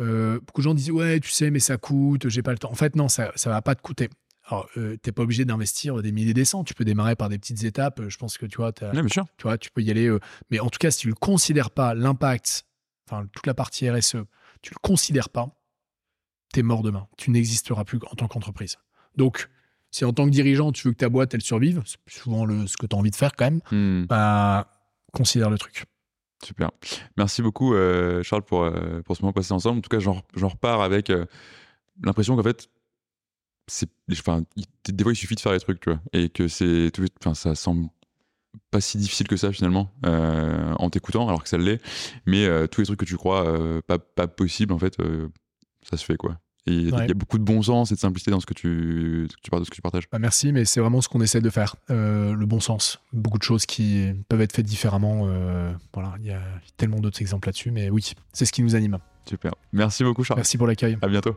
euh, 0.00 0.40
beaucoup 0.40 0.60
de 0.60 0.64
gens 0.64 0.74
disent 0.74 0.90
Ouais, 0.90 1.20
tu 1.20 1.30
sais, 1.30 1.50
mais 1.50 1.58
ça 1.58 1.76
coûte, 1.76 2.28
j'ai 2.28 2.42
pas 2.42 2.52
le 2.52 2.58
temps. 2.58 2.70
En 2.70 2.74
fait, 2.74 2.96
non, 2.96 3.08
ça 3.08 3.32
ne 3.32 3.50
va 3.50 3.62
pas 3.62 3.74
te 3.74 3.82
coûter. 3.82 4.08
Alors, 4.44 4.68
euh, 4.76 4.96
tu 5.02 5.08
n'es 5.08 5.12
pas 5.12 5.22
obligé 5.22 5.44
d'investir 5.44 6.00
des 6.00 6.12
milliers 6.12 6.34
des 6.34 6.44
cents. 6.44 6.64
Tu 6.64 6.74
peux 6.74 6.84
démarrer 6.84 7.16
par 7.16 7.28
des 7.28 7.38
petites 7.38 7.64
étapes. 7.64 8.00
Je 8.08 8.16
pense 8.16 8.38
que 8.38 8.46
tu 8.46 8.56
vois, 8.58 8.72
Tu 9.36 9.42
vois, 9.42 9.58
tu 9.58 9.70
peux 9.70 9.82
y 9.82 9.90
aller. 9.90 10.06
Euh, 10.06 10.20
mais 10.50 10.60
en 10.60 10.70
tout 10.70 10.78
cas, 10.78 10.90
si 10.90 11.00
tu 11.00 11.08
ne 11.08 11.12
le 11.12 11.16
considères 11.16 11.70
pas, 11.70 11.94
l'impact, 11.94 12.64
enfin, 13.06 13.26
toute 13.32 13.46
la 13.46 13.54
partie 13.54 13.88
RSE, 13.90 14.12
tu 14.62 14.70
ne 14.70 14.74
le 14.74 14.80
considères 14.80 15.28
pas, 15.28 15.48
tu 16.54 16.60
es 16.60 16.62
mort 16.62 16.82
demain. 16.82 17.08
Tu 17.18 17.30
n'existeras 17.30 17.84
plus 17.84 17.98
en 18.10 18.14
tant 18.14 18.26
qu'entreprise. 18.26 18.76
Donc, 19.16 19.48
si 19.90 20.04
en 20.04 20.12
tant 20.12 20.26
que 20.26 20.30
dirigeant, 20.30 20.72
tu 20.72 20.88
veux 20.88 20.92
que 20.92 20.98
ta 20.98 21.08
boîte, 21.08 21.34
elle 21.34 21.42
survive, 21.42 21.82
c'est 21.86 21.98
souvent 22.08 22.44
le, 22.44 22.66
ce 22.66 22.76
que 22.76 22.86
tu 22.86 22.94
as 22.94 22.98
envie 22.98 23.10
de 23.10 23.16
faire 23.16 23.32
quand 23.36 23.46
même, 23.46 23.60
hmm. 23.70 24.06
bah, 24.06 24.70
considère 25.12 25.50
le 25.50 25.58
truc. 25.58 25.84
Super. 26.44 26.70
Merci 27.16 27.42
beaucoup, 27.42 27.74
euh, 27.74 28.22
Charles, 28.22 28.42
pour, 28.42 28.62
euh, 28.62 29.02
pour 29.02 29.16
ce 29.16 29.22
moment 29.22 29.32
passé 29.32 29.52
ensemble. 29.52 29.78
En 29.78 29.80
tout 29.80 29.88
cas, 29.88 29.98
j'en 29.98 30.48
repars 30.48 30.82
avec 30.82 31.10
euh, 31.10 31.26
l'impression 32.02 32.36
qu'en 32.36 32.42
fait, 32.42 32.68
enfin, 34.12 34.42
des 34.88 35.02
fois, 35.02 35.12
il 35.12 35.16
suffit 35.16 35.34
de 35.34 35.40
faire 35.40 35.52
les 35.52 35.60
trucs, 35.60 35.80
tu 35.80 35.90
vois, 35.90 36.00
et 36.12 36.28
que 36.28 36.46
c'est, 36.46 36.92
enfin, 37.20 37.34
ça 37.34 37.54
semble 37.54 37.88
pas 38.70 38.80
si 38.80 38.98
difficile 38.98 39.28
que 39.28 39.36
ça 39.36 39.52
finalement 39.52 39.92
en 40.04 40.90
t'écoutant, 40.90 41.28
alors 41.28 41.42
que 41.42 41.48
ça 41.48 41.58
l'est. 41.58 41.80
Mais 42.26 42.46
tous 42.68 42.80
les 42.80 42.86
trucs 42.86 43.00
que 43.00 43.04
tu 43.04 43.16
crois 43.16 43.80
pas, 43.86 43.98
pas 43.98 44.26
possible, 44.26 44.72
en 44.72 44.78
fait, 44.78 44.96
ça 45.82 45.96
se 45.96 46.04
fait, 46.04 46.16
quoi 46.16 46.38
il 46.68 46.90
y 46.90 47.10
a 47.10 47.14
beaucoup 47.14 47.38
de 47.38 47.44
bon 47.44 47.62
sens 47.62 47.90
et 47.90 47.94
de 47.94 48.00
simplicité 48.00 48.30
dans 48.30 48.40
ce 48.40 48.46
que 48.46 48.54
tu, 48.54 49.28
tu, 49.42 49.50
ce 49.52 49.70
que 49.70 49.74
tu 49.74 49.82
partages. 49.82 50.08
Bah 50.10 50.18
merci, 50.18 50.52
mais 50.52 50.64
c'est 50.64 50.80
vraiment 50.80 51.00
ce 51.00 51.08
qu'on 51.08 51.20
essaie 51.20 51.40
de 51.40 51.50
faire, 51.50 51.76
euh, 51.90 52.34
le 52.34 52.46
bon 52.46 52.60
sens. 52.60 53.00
Beaucoup 53.12 53.38
de 53.38 53.42
choses 53.42 53.66
qui 53.66 54.12
peuvent 54.28 54.40
être 54.40 54.54
faites 54.54 54.66
différemment. 54.66 55.22
Euh, 55.24 55.72
voilà, 55.92 56.14
il 56.20 56.26
y 56.26 56.32
a 56.32 56.40
tellement 56.76 57.00
d'autres 57.00 57.20
exemples 57.20 57.48
là-dessus, 57.48 57.70
mais 57.70 57.90
oui, 57.90 58.12
c'est 58.32 58.44
ce 58.44 58.52
qui 58.52 58.62
nous 58.62 58.74
anime. 58.74 58.98
Super. 59.28 59.54
Merci 59.72 60.04
beaucoup, 60.04 60.24
Charles. 60.24 60.38
Merci 60.38 60.56
pour 60.56 60.66
l'accueil. 60.66 60.96
À 61.02 61.08
bientôt. 61.08 61.36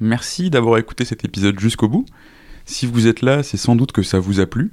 Merci 0.00 0.48
d'avoir 0.48 0.78
écouté 0.78 1.04
cet 1.04 1.24
épisode 1.24 1.60
jusqu'au 1.60 1.88
bout. 1.88 2.06
Si 2.64 2.86
vous 2.86 3.06
êtes 3.06 3.20
là, 3.20 3.42
c'est 3.42 3.56
sans 3.56 3.76
doute 3.76 3.92
que 3.92 4.02
ça 4.02 4.18
vous 4.18 4.40
a 4.40 4.46
plu. 4.46 4.72